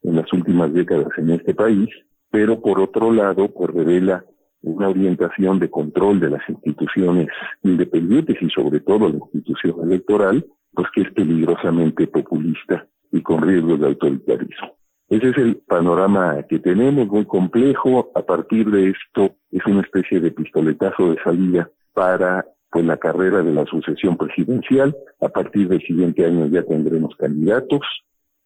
en 0.04 0.16
las 0.16 0.32
últimas 0.34 0.74
décadas 0.74 1.10
en 1.18 1.30
este 1.32 1.54
país, 1.54 1.88
pero 2.32 2.60
por 2.62 2.80
otro 2.80 3.12
lado, 3.12 3.48
pues 3.54 3.70
revela 3.72 4.26
una 4.62 4.90
orientación 4.90 5.60
de 5.60 5.70
control 5.70 6.20
de 6.20 6.32
las 6.32 6.50
instituciones 6.50 7.28
independientes 7.64 8.38
y 8.42 8.50
sobre 8.50 8.82
todo 8.82 9.08
la 9.08 9.16
institución 9.16 9.76
electoral, 9.84 10.46
pues 10.74 10.88
que 10.94 11.02
es 11.02 11.12
peligrosamente 11.14 12.08
populista 12.08 12.88
y 13.12 13.22
con 13.22 13.42
riesgos 13.42 13.80
de 13.80 13.88
autoritarismo. 13.88 14.79
Ese 15.10 15.30
es 15.30 15.38
el 15.38 15.58
panorama 15.58 16.44
que 16.48 16.60
tenemos, 16.60 17.08
muy 17.08 17.26
complejo. 17.26 18.12
A 18.14 18.22
partir 18.22 18.70
de 18.70 18.92
esto 18.92 19.36
es 19.52 19.66
una 19.66 19.82
especie 19.82 20.20
de 20.20 20.32
pistoletazo 20.32 21.12
de 21.12 21.24
salida 21.24 21.70
para 21.94 22.46
pues 22.72 22.86
la 22.86 22.98
carrera 22.98 23.42
de 23.42 23.52
la 23.52 23.66
sucesión 23.66 24.16
presidencial. 24.18 24.96
A 25.22 25.30
partir 25.30 25.68
del 25.68 25.82
siguiente 25.82 26.26
año 26.26 26.46
ya 26.48 26.62
tendremos 26.64 27.16
candidatos, 27.16 27.82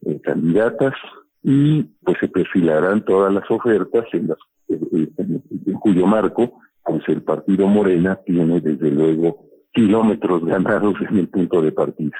eh, 0.05 0.21
candidatas, 0.21 0.93
y 1.43 1.83
pues 2.03 2.17
se 2.19 2.29
perfilarán 2.29 3.03
todas 3.03 3.33
las 3.33 3.49
ofertas 3.51 4.05
en, 4.13 4.29
las, 4.29 4.37
en, 4.69 5.43
cuyo 5.81 6.07
marco 6.07 6.61
pues 6.85 7.03
el 7.07 7.21
partido 7.21 7.67
Morena 7.67 8.19
tiene 8.25 8.61
desde 8.61 8.89
luego 8.89 9.45
kilómetros 9.73 10.45
ganados 10.45 10.95
en 11.09 11.17
el 11.17 11.27
punto 11.27 11.61
de 11.61 11.71
partida. 11.71 12.17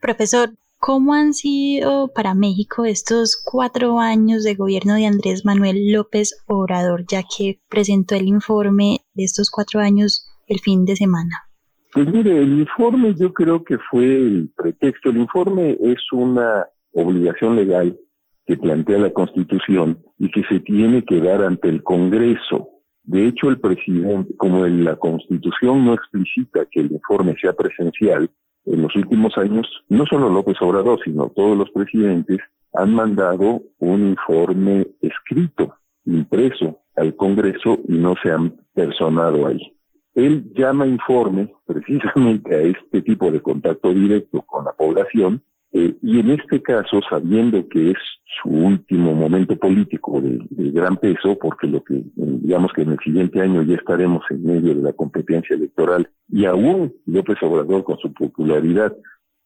Profesor, 0.00 0.50
¿cómo 0.80 1.12
han 1.12 1.34
sido 1.34 2.08
para 2.08 2.34
México 2.34 2.84
estos 2.84 3.40
cuatro 3.44 4.00
años 4.00 4.42
de 4.42 4.54
gobierno 4.54 4.94
de 4.94 5.06
Andrés 5.06 5.44
Manuel 5.44 5.92
López 5.92 6.42
Obrador, 6.46 7.04
ya 7.06 7.22
que 7.22 7.60
presentó 7.68 8.16
el 8.16 8.26
informe 8.26 9.00
de 9.14 9.24
estos 9.24 9.50
cuatro 9.50 9.80
años 9.80 10.26
el 10.48 10.58
fin 10.60 10.86
de 10.86 10.96
semana? 10.96 11.44
Pues 11.92 12.08
mire, 12.08 12.38
el 12.38 12.60
informe 12.60 13.14
yo 13.14 13.32
creo 13.32 13.62
que 13.62 13.76
fue 13.90 14.04
el 14.04 14.50
pretexto. 14.56 15.10
El 15.10 15.18
informe 15.18 15.76
es 15.80 15.98
una 16.12 16.66
obligación 16.92 17.56
legal 17.56 17.98
que 18.46 18.56
plantea 18.56 18.98
la 18.98 19.12
Constitución 19.12 20.02
y 20.18 20.30
que 20.30 20.42
se 20.48 20.60
tiene 20.60 21.04
que 21.04 21.20
dar 21.20 21.44
ante 21.44 21.68
el 21.68 21.82
Congreso. 21.82 22.68
De 23.02 23.26
hecho, 23.26 23.48
el 23.48 23.60
presidente, 23.60 24.34
como 24.36 24.66
la 24.66 24.96
Constitución 24.96 25.84
no 25.84 25.94
explicita 25.94 26.66
que 26.70 26.80
el 26.80 26.92
informe 26.92 27.34
sea 27.40 27.52
presencial, 27.52 28.30
en 28.66 28.82
los 28.82 28.94
últimos 28.94 29.36
años, 29.38 29.66
no 29.88 30.04
solo 30.06 30.28
López 30.28 30.56
Obrador, 30.60 31.00
sino 31.04 31.30
todos 31.30 31.56
los 31.56 31.70
presidentes 31.70 32.38
han 32.72 32.94
mandado 32.94 33.62
un 33.78 34.08
informe 34.10 34.86
escrito, 35.00 35.74
impreso 36.04 36.80
al 36.96 37.16
Congreso 37.16 37.78
y 37.88 37.94
no 37.94 38.14
se 38.22 38.30
han 38.30 38.54
personado 38.74 39.46
ahí. 39.46 39.72
Él 40.14 40.52
llama 40.54 40.86
informe 40.86 41.52
precisamente 41.66 42.54
a 42.54 42.60
este 42.60 43.02
tipo 43.02 43.30
de 43.30 43.40
contacto 43.40 43.92
directo 43.92 44.42
con 44.42 44.64
la 44.64 44.72
población 44.72 45.42
eh, 45.72 45.96
y 46.02 46.18
en 46.18 46.30
este 46.30 46.60
caso, 46.60 47.00
sabiendo 47.08 47.68
que 47.68 47.92
es 47.92 47.98
su 48.42 48.48
último 48.48 49.14
momento 49.14 49.56
político 49.56 50.20
de, 50.20 50.40
gran 50.72 50.96
peso, 50.96 51.38
porque 51.38 51.66
lo 51.66 51.82
que 51.84 52.02
digamos 52.16 52.72
que 52.72 52.82
en 52.82 52.92
el 52.92 52.98
siguiente 52.98 53.40
año 53.40 53.62
ya 53.62 53.76
estaremos 53.76 54.22
en 54.30 54.44
medio 54.44 54.74
de 54.74 54.82
la 54.82 54.92
competencia 54.92 55.54
electoral 55.54 56.08
y 56.28 56.44
aún 56.44 56.92
López 57.06 57.36
Obrador 57.42 57.84
con 57.84 57.98
su 57.98 58.12
popularidad 58.12 58.96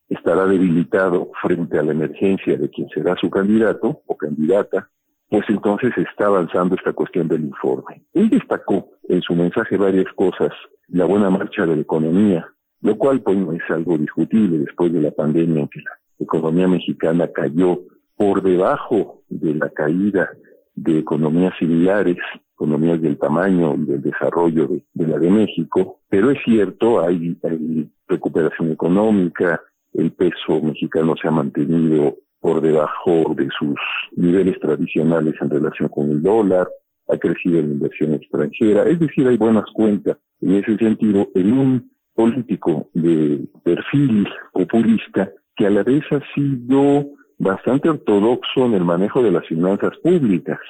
estará 0.09 0.47
debilitado 0.47 1.31
frente 1.43 1.78
a 1.78 1.83
la 1.83 1.93
emergencia 1.93 2.57
de 2.57 2.71
quien 2.71 2.88
será 2.90 3.16
su 3.16 3.31
candidato 3.31 4.02
o 4.07 4.16
candidata, 4.16 4.88
pues 5.28 5.45
entonces 5.49 5.93
está 5.97 6.26
avanzando 6.26 6.75
esta 6.75 6.93
cuestión 6.93 7.26
del 7.28 7.45
informe. 7.45 8.02
Él 8.12 8.31
destacó 8.31 8.90
en 9.09 9.23
su 9.23 9.35
mensaje 9.35 9.76
varias 9.76 10.12
cosas, 10.14 10.50
la 10.88 11.07
buena 11.07 11.31
marcha 11.31 11.67
de 11.67 11.76
la 11.76 11.82
economía, 11.82 12.47
lo 12.80 12.97
cual 12.97 13.23
pues 13.23 13.37
no 13.37 13.52
es 13.52 13.63
algo 13.71 13.97
discutible 13.99 14.58
después 14.58 14.93
de 14.93 15.00
la 15.00 15.10
pandemia 15.10 15.63
en 15.63 15.69
que 15.69 15.80
economía 16.18 16.68
mexicana 16.68 17.28
cayó 17.32 17.80
por 18.16 18.42
debajo 18.42 19.22
de 19.28 19.54
la 19.54 19.70
caída 19.70 20.30
de 20.74 20.98
economías 20.98 21.54
similares, 21.58 22.16
economías 22.52 23.00
del 23.00 23.18
tamaño 23.18 23.74
y 23.74 23.84
del 23.84 24.02
desarrollo 24.02 24.68
de, 24.92 25.06
la 25.06 25.18
de 25.18 25.30
México, 25.30 26.00
pero 26.08 26.30
es 26.30 26.38
cierto, 26.44 27.00
hay, 27.00 27.36
hay 27.42 27.90
recuperación 28.08 28.70
económica, 28.72 29.60
el 29.92 30.12
peso 30.12 30.60
mexicano 30.62 31.14
se 31.20 31.28
ha 31.28 31.30
mantenido 31.30 32.16
por 32.40 32.60
debajo 32.60 33.34
de 33.36 33.48
sus 33.58 33.76
niveles 34.16 34.58
tradicionales 34.60 35.34
en 35.40 35.50
relación 35.50 35.88
con 35.88 36.10
el 36.10 36.22
dólar, 36.22 36.68
ha 37.08 37.16
crecido 37.18 37.60
la 37.60 37.68
inversión 37.68 38.14
extranjera, 38.14 38.84
es 38.84 38.98
decir, 38.98 39.26
hay 39.26 39.36
buenas 39.36 39.64
cuentas. 39.72 40.16
En 40.40 40.54
ese 40.54 40.76
sentido, 40.76 41.28
en 41.34 41.52
un 41.52 41.90
político 42.14 42.88
de 42.92 43.40
perfil 43.62 44.28
populista 44.52 45.30
que 45.56 45.67
a 45.67 45.71
la 45.71 45.82
vez 45.82 46.04
ha 46.10 46.21
sido 46.34 47.06
bastante 47.38 47.88
ortodoxo 47.88 48.67
en 48.67 48.75
el 48.75 48.84
manejo 48.84 49.23
de 49.23 49.30
las 49.30 49.47
finanzas 49.47 49.97
públicas, 50.02 50.60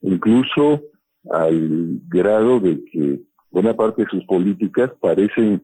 incluso 0.00 0.82
al 1.30 2.00
grado 2.08 2.60
de 2.60 2.84
que 2.84 3.20
buena 3.50 3.74
parte 3.74 4.02
de 4.02 4.08
sus 4.10 4.24
políticas 4.24 4.90
parecen 5.00 5.62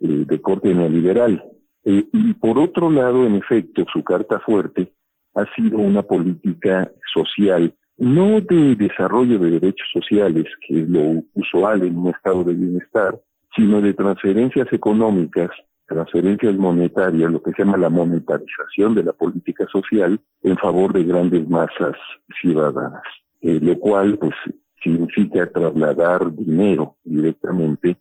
eh, 0.00 0.24
de 0.26 0.40
corte 0.40 0.74
neoliberal. 0.74 1.42
Eh, 1.84 2.04
y 2.12 2.34
por 2.34 2.58
otro 2.58 2.90
lado, 2.90 3.26
en 3.26 3.36
efecto, 3.36 3.84
su 3.92 4.04
carta 4.04 4.40
fuerte 4.40 4.92
ha 5.34 5.44
sido 5.54 5.78
una 5.78 6.02
política 6.02 6.90
social, 7.12 7.74
no 7.96 8.40
de 8.40 8.76
desarrollo 8.76 9.38
de 9.38 9.50
derechos 9.50 9.88
sociales, 9.92 10.44
que 10.66 10.80
es 10.80 10.88
lo 10.88 11.22
usual 11.34 11.82
en 11.82 11.98
un 11.98 12.08
estado 12.08 12.44
de 12.44 12.54
bienestar, 12.54 13.18
sino 13.56 13.80
de 13.80 13.94
transferencias 13.94 14.72
económicas 14.72 15.50
transferencias 15.92 16.54
monetarias, 16.56 17.30
lo 17.30 17.42
que 17.42 17.52
se 17.52 17.64
llama 17.64 17.76
la 17.76 17.90
monetarización 17.90 18.94
de 18.94 19.04
la 19.04 19.12
política 19.12 19.66
social 19.70 20.18
en 20.42 20.56
favor 20.56 20.92
de 20.92 21.04
grandes 21.04 21.48
masas 21.48 21.96
ciudadanas, 22.40 23.02
eh, 23.40 23.58
lo 23.60 23.78
cual 23.78 24.18
pues 24.18 24.34
significa 24.82 25.50
trasladar 25.50 26.34
dinero 26.34 26.96
directamente 27.04 27.96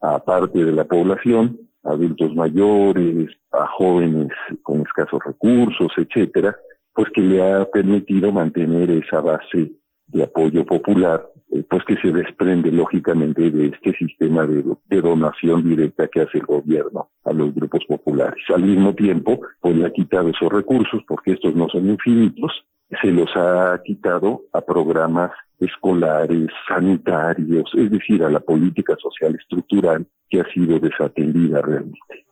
a 0.00 0.18
parte 0.18 0.64
de 0.64 0.72
la 0.72 0.84
población, 0.84 1.58
adultos 1.82 2.34
mayores, 2.34 3.30
a 3.52 3.66
jóvenes 3.66 4.28
con 4.62 4.82
escasos 4.82 5.20
recursos, 5.24 5.92
etcétera, 5.96 6.56
pues 6.94 7.08
que 7.14 7.20
le 7.20 7.42
ha 7.42 7.64
permitido 7.66 8.32
mantener 8.32 8.90
esa 8.90 9.20
base 9.20 9.72
de 10.14 10.22
apoyo 10.22 10.64
popular, 10.64 11.28
eh, 11.52 11.64
pues 11.68 11.84
que 11.84 11.96
se 11.96 12.10
desprende 12.12 12.70
lógicamente 12.70 13.50
de 13.50 13.66
este 13.66 13.92
sistema 13.98 14.46
de, 14.46 14.64
donación 15.02 15.62
directa 15.62 16.08
que 16.08 16.22
hace 16.22 16.38
el 16.38 16.46
gobierno 16.46 17.10
a 17.24 17.32
los 17.32 17.52
grupos 17.54 17.84
populares. 17.86 18.42
Al 18.54 18.62
mismo 18.62 18.94
tiempo, 18.94 19.40
pues 19.60 19.76
le 19.76 19.84
ha 19.84 19.90
quitado 19.90 20.28
esos 20.28 20.50
recursos, 20.50 21.02
porque 21.06 21.32
estos 21.32 21.54
no 21.54 21.68
son 21.68 21.90
infinitos, 21.90 22.64
se 23.02 23.10
los 23.10 23.28
ha 23.34 23.80
quitado 23.84 24.42
a 24.52 24.60
programas 24.60 25.32
escolares, 25.58 26.48
sanitarios, 26.68 27.70
es 27.74 27.90
decir, 27.90 28.22
a 28.22 28.30
la 28.30 28.40
política 28.40 28.96
social 29.02 29.34
estructural 29.34 30.06
que 30.30 30.40
ha 30.40 30.52
sido 30.52 30.78
desatendida 30.78 31.60
realmente. 31.60 32.24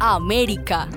América. 0.00 0.88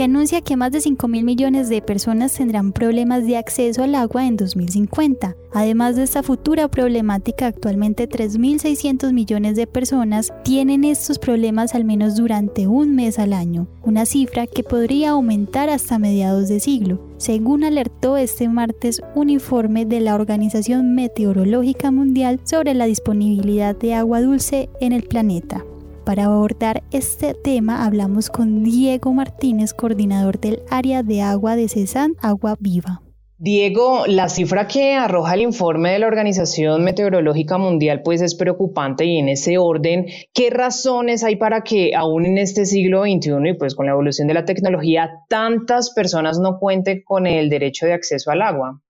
Se 0.00 0.04
anuncia 0.04 0.40
que 0.40 0.56
más 0.56 0.72
de 0.72 0.80
5 0.80 1.08
mil 1.08 1.24
millones 1.24 1.68
de 1.68 1.82
personas 1.82 2.32
tendrán 2.32 2.72
problemas 2.72 3.26
de 3.26 3.36
acceso 3.36 3.82
al 3.82 3.94
agua 3.94 4.26
en 4.26 4.38
2050. 4.38 5.36
Además 5.52 5.94
de 5.94 6.04
esta 6.04 6.22
futura 6.22 6.68
problemática, 6.68 7.48
actualmente 7.48 8.08
3.600 8.08 9.12
millones 9.12 9.56
de 9.56 9.66
personas 9.66 10.32
tienen 10.42 10.84
estos 10.84 11.18
problemas 11.18 11.74
al 11.74 11.84
menos 11.84 12.16
durante 12.16 12.66
un 12.66 12.94
mes 12.94 13.18
al 13.18 13.34
año, 13.34 13.68
una 13.82 14.06
cifra 14.06 14.46
que 14.46 14.64
podría 14.64 15.10
aumentar 15.10 15.68
hasta 15.68 15.98
mediados 15.98 16.48
de 16.48 16.60
siglo, 16.60 17.06
según 17.18 17.62
alertó 17.62 18.16
este 18.16 18.48
martes 18.48 19.02
un 19.14 19.28
informe 19.28 19.84
de 19.84 20.00
la 20.00 20.14
Organización 20.14 20.94
Meteorológica 20.94 21.90
Mundial 21.90 22.40
sobre 22.44 22.72
la 22.72 22.86
disponibilidad 22.86 23.76
de 23.76 23.92
agua 23.92 24.22
dulce 24.22 24.70
en 24.80 24.94
el 24.94 25.02
planeta. 25.02 25.62
Para 26.10 26.24
abordar 26.24 26.82
este 26.90 27.34
tema 27.34 27.86
hablamos 27.86 28.30
con 28.30 28.64
Diego 28.64 29.12
Martínez, 29.12 29.72
coordinador 29.72 30.40
del 30.40 30.58
área 30.68 31.04
de 31.04 31.22
agua 31.22 31.54
de 31.54 31.68
CESAN 31.68 32.16
Agua 32.20 32.56
Viva. 32.58 33.00
Diego, 33.38 34.06
la 34.08 34.28
cifra 34.28 34.66
que 34.66 34.94
arroja 34.94 35.34
el 35.34 35.42
informe 35.42 35.92
de 35.92 36.00
la 36.00 36.08
Organización 36.08 36.82
Meteorológica 36.82 37.58
Mundial 37.58 38.02
pues 38.02 38.22
es 38.22 38.34
preocupante 38.34 39.04
y 39.04 39.18
en 39.18 39.28
ese 39.28 39.56
orden, 39.58 40.06
¿qué 40.34 40.50
razones 40.50 41.22
hay 41.22 41.36
para 41.36 41.60
que 41.60 41.94
aún 41.94 42.26
en 42.26 42.38
este 42.38 42.66
siglo 42.66 43.02
XXI 43.02 43.50
y 43.50 43.54
pues 43.54 43.76
con 43.76 43.86
la 43.86 43.92
evolución 43.92 44.26
de 44.26 44.34
la 44.34 44.44
tecnología 44.44 45.12
tantas 45.28 45.94
personas 45.94 46.40
no 46.40 46.58
cuenten 46.58 47.02
con 47.04 47.28
el 47.28 47.48
derecho 47.48 47.86
de 47.86 47.92
acceso 47.92 48.32
al 48.32 48.42
agua? 48.42 48.82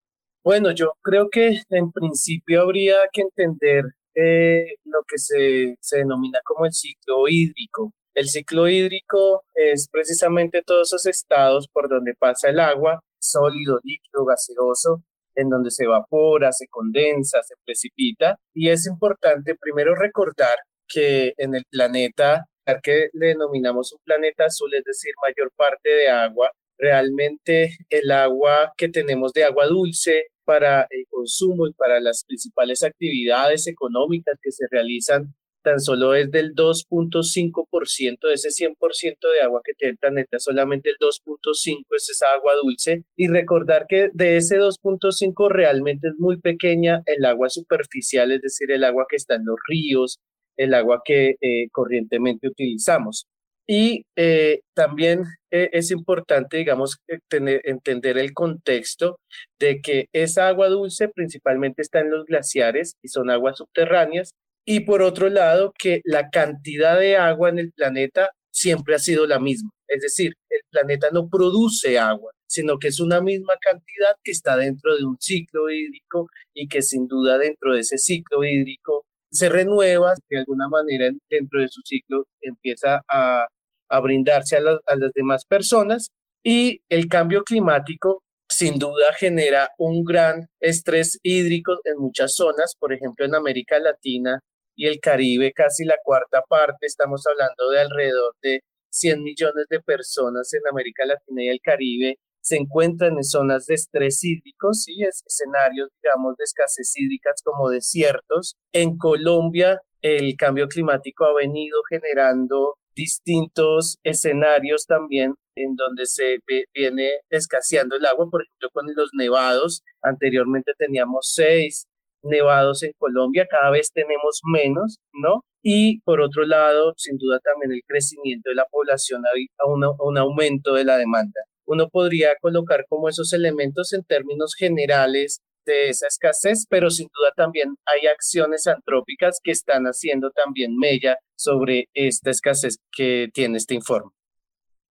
Bueno, 0.42 0.70
yo 0.70 0.94
creo 1.02 1.28
que 1.28 1.60
en 1.68 1.92
principio 1.92 2.62
habría 2.62 2.94
que 3.12 3.20
entender 3.20 3.84
eh, 4.14 4.76
lo 4.84 5.02
que 5.06 5.18
se, 5.18 5.76
se, 5.80 5.98
denomina 5.98 6.40
como 6.44 6.66
el 6.66 6.72
ciclo 6.72 7.28
hídrico. 7.28 7.92
El 8.14 8.28
ciclo 8.28 8.68
hídrico 8.68 9.44
es 9.54 9.88
precisamente 9.90 10.62
todos 10.62 10.88
esos 10.88 11.06
estados 11.06 11.68
por 11.68 11.88
donde 11.88 12.14
pasa 12.18 12.48
el 12.48 12.60
agua, 12.60 13.00
sólido, 13.20 13.78
líquido, 13.84 14.24
gaseoso, 14.24 15.02
en 15.34 15.48
donde 15.48 15.70
se 15.70 15.84
evapora, 15.84 16.52
se 16.52 16.66
condensa, 16.68 17.42
se 17.42 17.54
precipita. 17.64 18.36
Y 18.54 18.70
es 18.70 18.86
importante 18.86 19.54
primero 19.54 19.94
recordar 19.94 20.56
que 20.88 21.34
en 21.36 21.54
el 21.54 21.64
planeta, 21.70 22.46
que 22.82 23.08
le 23.14 23.28
denominamos 23.28 23.92
un 23.92 23.98
planeta 24.04 24.44
azul, 24.44 24.72
es 24.74 24.84
decir, 24.84 25.12
mayor 25.22 25.50
parte 25.56 25.90
de 25.90 26.08
agua, 26.08 26.50
realmente 26.78 27.76
el 27.90 28.10
agua 28.10 28.72
que 28.76 28.88
tenemos 28.88 29.32
de 29.32 29.44
agua 29.44 29.66
dulce 29.66 30.26
para 30.44 30.86
el 30.90 31.06
consumo 31.08 31.66
y 31.66 31.72
para 31.72 32.00
las 32.00 32.24
principales 32.24 32.82
actividades 32.82 33.66
económicas 33.66 34.38
que 34.42 34.50
se 34.50 34.66
realizan 34.70 35.34
tan 35.62 35.80
solo 35.80 36.14
es 36.14 36.30
del 36.30 36.54
2.5% 36.54 38.28
de 38.28 38.34
ese 38.34 38.48
100% 38.48 39.32
de 39.32 39.42
agua 39.42 39.60
que 39.64 39.74
tiene 39.74 39.92
el 39.92 39.98
planeta, 39.98 40.38
solamente 40.38 40.90
el 40.90 40.96
2.5 40.96 41.84
es 41.96 42.10
esa 42.10 42.32
agua 42.32 42.54
dulce 42.62 43.04
y 43.16 43.28
recordar 43.28 43.86
que 43.88 44.10
de 44.12 44.36
ese 44.36 44.58
2.5 44.58 45.50
realmente 45.50 46.08
es 46.08 46.14
muy 46.18 46.40
pequeña 46.40 47.02
el 47.06 47.24
agua 47.24 47.50
superficial, 47.50 48.32
es 48.32 48.42
decir, 48.42 48.70
el 48.70 48.84
agua 48.84 49.06
que 49.08 49.16
está 49.16 49.34
en 49.34 49.44
los 49.44 49.56
ríos, 49.68 50.18
el 50.56 50.74
agua 50.74 51.02
que 51.04 51.36
eh, 51.40 51.68
corrientemente 51.72 52.48
utilizamos. 52.48 53.26
Y 53.66 54.04
eh, 54.16 54.60
también 54.74 55.24
eh, 55.50 55.70
es 55.72 55.90
importante, 55.90 56.56
digamos, 56.56 56.98
tener, 57.28 57.60
entender 57.64 58.18
el 58.18 58.32
contexto 58.32 59.18
de 59.60 59.80
que 59.80 60.06
esa 60.12 60.48
agua 60.48 60.68
dulce 60.68 61.08
principalmente 61.08 61.82
está 61.82 62.00
en 62.00 62.10
los 62.10 62.24
glaciares 62.24 62.94
y 63.02 63.08
son 63.08 63.30
aguas 63.30 63.58
subterráneas. 63.58 64.32
Y 64.66 64.80
por 64.80 65.02
otro 65.02 65.28
lado, 65.28 65.72
que 65.78 66.00
la 66.04 66.30
cantidad 66.30 66.98
de 66.98 67.16
agua 67.16 67.48
en 67.48 67.58
el 67.58 67.72
planeta 67.72 68.30
siempre 68.52 68.94
ha 68.94 68.98
sido 68.98 69.26
la 69.26 69.38
misma. 69.38 69.70
Es 69.88 70.02
decir, 70.02 70.32
el 70.50 70.60
planeta 70.70 71.08
no 71.12 71.28
produce 71.28 71.98
agua, 71.98 72.32
sino 72.46 72.78
que 72.78 72.88
es 72.88 73.00
una 73.00 73.20
misma 73.20 73.54
cantidad 73.60 74.14
que 74.22 74.32
está 74.32 74.56
dentro 74.56 74.96
de 74.96 75.04
un 75.04 75.16
ciclo 75.20 75.70
hídrico 75.70 76.28
y 76.54 76.68
que 76.68 76.82
sin 76.82 77.06
duda 77.08 77.38
dentro 77.38 77.74
de 77.74 77.80
ese 77.80 77.98
ciclo 77.98 78.44
hídrico 78.44 79.04
se 79.30 79.48
renueva, 79.48 80.14
de 80.28 80.38
alguna 80.38 80.68
manera 80.68 81.10
dentro 81.28 81.60
de 81.60 81.68
su 81.68 81.80
ciclo 81.84 82.24
empieza 82.40 83.02
a 83.08 83.46
a 83.90 84.00
brindarse 84.00 84.56
a, 84.56 84.60
a 84.60 84.96
las 84.96 85.12
demás 85.12 85.44
personas 85.44 86.10
y 86.42 86.80
el 86.88 87.08
cambio 87.08 87.42
climático 87.42 88.22
sin 88.48 88.78
duda 88.78 89.12
genera 89.18 89.70
un 89.78 90.04
gran 90.04 90.46
estrés 90.60 91.18
hídrico 91.22 91.72
en 91.84 91.98
muchas 91.98 92.34
zonas, 92.34 92.74
por 92.78 92.92
ejemplo 92.92 93.26
en 93.26 93.34
América 93.34 93.78
Latina 93.78 94.40
y 94.74 94.86
el 94.86 94.98
Caribe, 95.00 95.52
casi 95.52 95.84
la 95.84 95.96
cuarta 96.02 96.42
parte, 96.48 96.86
estamos 96.86 97.24
hablando 97.26 97.70
de 97.70 97.80
alrededor 97.80 98.34
de 98.42 98.60
100 98.90 99.22
millones 99.22 99.66
de 99.68 99.80
personas 99.80 100.52
en 100.54 100.62
América 100.70 101.04
Latina 101.04 101.44
y 101.44 101.48
el 101.48 101.60
Caribe 101.60 102.16
se 102.40 102.56
encuentran 102.56 103.16
en 103.16 103.24
zonas 103.24 103.66
de 103.66 103.74
estrés 103.74 104.22
hídrico, 104.24 104.72
sí, 104.72 105.02
es, 105.02 105.22
escenarios, 105.26 105.90
digamos, 106.02 106.36
de 106.36 106.44
escasez 106.44 106.92
hídricas 106.96 107.42
como 107.44 107.68
desiertos. 107.68 108.56
En 108.72 108.96
Colombia, 108.96 109.80
el 110.02 110.36
cambio 110.36 110.68
climático 110.68 111.24
ha 111.24 111.34
venido 111.34 111.82
generando 111.88 112.76
distintos 112.94 113.98
escenarios 114.02 114.86
también 114.86 115.34
en 115.54 115.74
donde 115.76 116.06
se 116.06 116.38
viene 116.74 117.10
escaseando 117.28 117.96
el 117.96 118.06
agua, 118.06 118.28
por 118.30 118.42
ejemplo, 118.42 118.70
con 118.72 118.86
los 118.94 119.10
nevados. 119.12 119.82
Anteriormente 120.02 120.72
teníamos 120.76 121.32
seis 121.34 121.86
nevados 122.22 122.82
en 122.82 122.92
Colombia, 122.98 123.46
cada 123.48 123.70
vez 123.70 123.92
tenemos 123.92 124.40
menos, 124.44 124.98
¿no? 125.12 125.44
Y 125.62 126.00
por 126.00 126.20
otro 126.20 126.44
lado, 126.44 126.94
sin 126.96 127.18
duda 127.18 127.38
también 127.40 127.72
el 127.72 127.82
crecimiento 127.86 128.50
de 128.50 128.56
la 128.56 128.66
población 128.70 129.22
a 129.26 129.66
un, 129.66 129.84
un 129.98 130.18
aumento 130.18 130.74
de 130.74 130.84
la 130.84 130.96
demanda. 130.96 131.40
Uno 131.70 131.88
podría 131.88 132.30
colocar 132.40 132.84
como 132.88 133.08
esos 133.08 133.32
elementos 133.32 133.92
en 133.92 134.02
términos 134.02 134.56
generales 134.58 135.40
de 135.64 135.90
esa 135.90 136.08
escasez, 136.08 136.66
pero 136.68 136.90
sin 136.90 137.06
duda 137.14 137.32
también 137.36 137.76
hay 137.86 138.08
acciones 138.08 138.66
antrópicas 138.66 139.38
que 139.40 139.52
están 139.52 139.84
haciendo 139.84 140.32
también 140.32 140.76
mella 140.76 141.16
sobre 141.36 141.88
esta 141.94 142.30
escasez 142.30 142.78
que 142.90 143.28
tiene 143.32 143.58
este 143.58 143.74
informe. 143.74 144.10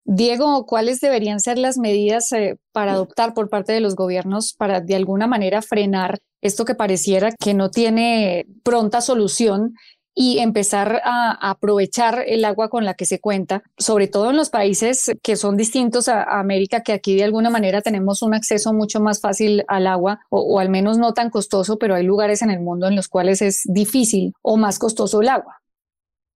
Diego, 0.04 0.64
¿cuáles 0.64 1.00
deberían 1.00 1.40
ser 1.40 1.58
las 1.58 1.76
medidas 1.76 2.32
eh, 2.32 2.56
para 2.72 2.92
adoptar 2.92 3.34
por 3.34 3.50
parte 3.50 3.74
de 3.74 3.80
los 3.80 3.94
gobiernos 3.94 4.54
para 4.54 4.80
de 4.80 4.96
alguna 4.96 5.26
manera 5.26 5.60
frenar 5.60 6.18
esto 6.40 6.64
que 6.64 6.74
pareciera 6.74 7.30
que 7.38 7.52
no 7.52 7.70
tiene 7.70 8.46
pronta 8.62 9.02
solución 9.02 9.74
y 10.20 10.38
empezar 10.40 11.00
a, 11.02 11.50
aprovechar 11.50 12.22
el 12.26 12.44
agua 12.44 12.68
con 12.68 12.84
la 12.84 12.92
que 12.92 13.06
se 13.06 13.20
cuenta, 13.20 13.62
sobre 13.78 14.06
todo 14.06 14.28
en 14.28 14.36
los 14.36 14.50
países 14.50 15.10
que 15.22 15.34
son 15.34 15.56
distintos 15.56 16.08
a, 16.08 16.24
América, 16.38 16.82
que 16.82 16.92
aquí 16.92 17.16
de 17.16 17.24
alguna 17.24 17.48
manera 17.48 17.80
tenemos 17.80 18.20
un 18.20 18.34
acceso 18.34 18.74
mucho 18.74 19.00
más 19.00 19.22
fácil 19.22 19.64
al 19.66 19.86
agua 19.86 20.20
o, 20.28 20.42
o 20.42 20.58
al 20.58 20.68
menos 20.68 20.98
no 20.98 21.14
tan 21.14 21.30
costoso, 21.30 21.78
pero 21.78 21.94
hay 21.94 22.04
lugares 22.04 22.42
en 22.42 22.50
el 22.50 22.60
mundo 22.60 22.86
en 22.86 22.96
los 22.96 23.08
cuales 23.08 23.40
es 23.40 23.62
difícil 23.64 24.34
o 24.42 24.58
más 24.58 24.78
costoso 24.78 25.22
el 25.22 25.30
agua. 25.30 25.62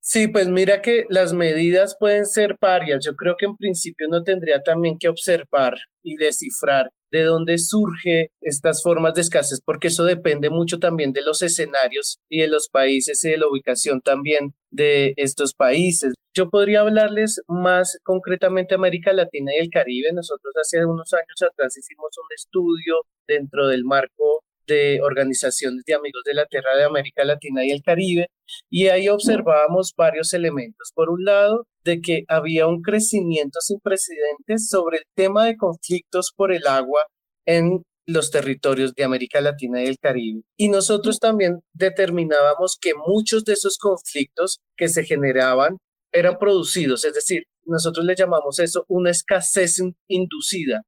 Sí, 0.00 0.28
pues 0.28 0.48
mira 0.48 0.80
que 0.80 1.04
las 1.10 1.34
medidas 1.34 1.94
pueden 2.00 2.24
ser 2.24 2.56
varias. 2.58 3.04
Yo 3.04 3.14
creo 3.14 3.36
que 3.38 3.44
en 3.44 3.56
principio 3.56 4.08
uno 4.08 4.22
tendría 4.22 4.62
también 4.62 4.98
que 4.98 5.10
observar 5.10 5.74
y 6.02 6.16
descifrar 6.16 6.90
de 7.10 7.22
dónde 7.22 7.58
surge 7.58 8.30
estas 8.40 8.82
formas 8.82 9.14
de 9.14 9.20
escasez, 9.20 9.60
porque 9.64 9.88
eso 9.88 10.04
depende 10.04 10.50
mucho 10.50 10.78
también 10.78 11.12
de 11.12 11.22
los 11.22 11.42
escenarios 11.42 12.18
y 12.28 12.40
de 12.40 12.48
los 12.48 12.68
países 12.68 13.24
y 13.24 13.30
de 13.30 13.38
la 13.38 13.48
ubicación 13.48 14.00
también 14.00 14.54
de 14.70 15.14
estos 15.16 15.54
países. 15.54 16.14
Yo 16.36 16.50
podría 16.50 16.80
hablarles 16.80 17.40
más 17.46 17.98
concretamente 18.02 18.74
de 18.74 18.78
América 18.78 19.12
Latina 19.12 19.52
y 19.54 19.60
el 19.60 19.70
Caribe. 19.70 20.12
Nosotros 20.12 20.52
hace 20.60 20.84
unos 20.84 21.12
años 21.12 21.42
atrás 21.42 21.76
hicimos 21.76 22.10
un 22.18 22.26
estudio 22.34 23.02
dentro 23.28 23.68
del 23.68 23.84
marco 23.84 24.42
de 24.66 25.00
organizaciones 25.02 25.84
de 25.86 25.94
amigos 25.94 26.22
de 26.24 26.34
la 26.34 26.46
tierra 26.46 26.76
de 26.76 26.84
América 26.84 27.24
Latina 27.24 27.64
y 27.64 27.70
el 27.70 27.82
Caribe, 27.82 28.28
y 28.70 28.88
ahí 28.88 29.08
observábamos 29.08 29.92
varios 29.96 30.32
elementos. 30.34 30.92
Por 30.94 31.10
un 31.10 31.24
lado, 31.24 31.66
de 31.84 32.00
que 32.00 32.24
había 32.28 32.66
un 32.66 32.82
crecimiento 32.82 33.60
sin 33.60 33.78
precedentes 33.80 34.68
sobre 34.68 34.98
el 34.98 35.04
tema 35.14 35.44
de 35.44 35.56
conflictos 35.56 36.32
por 36.34 36.52
el 36.52 36.66
agua 36.66 37.02
en 37.46 37.82
los 38.06 38.30
territorios 38.30 38.94
de 38.94 39.04
América 39.04 39.40
Latina 39.40 39.82
y 39.82 39.86
el 39.86 39.98
Caribe. 39.98 40.42
Y 40.58 40.68
nosotros 40.68 41.18
también 41.18 41.60
determinábamos 41.72 42.76
que 42.80 42.92
muchos 42.94 43.44
de 43.44 43.54
esos 43.54 43.78
conflictos 43.78 44.60
que 44.76 44.88
se 44.88 45.04
generaban 45.04 45.78
eran 46.12 46.38
producidos, 46.38 47.04
es 47.04 47.14
decir, 47.14 47.44
nosotros 47.64 48.04
le 48.04 48.14
llamamos 48.14 48.58
eso 48.58 48.84
una 48.88 49.10
escasez 49.10 49.80
inducida. 50.08 50.82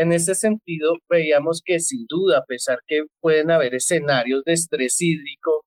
En 0.00 0.12
ese 0.12 0.34
sentido, 0.34 0.94
veíamos 1.10 1.60
que 1.62 1.78
sin 1.78 2.06
duda, 2.08 2.38
a 2.38 2.44
pesar 2.46 2.78
que 2.86 3.02
pueden 3.20 3.50
haber 3.50 3.74
escenarios 3.74 4.42
de 4.46 4.54
estrés 4.54 4.98
hídrico, 4.98 5.66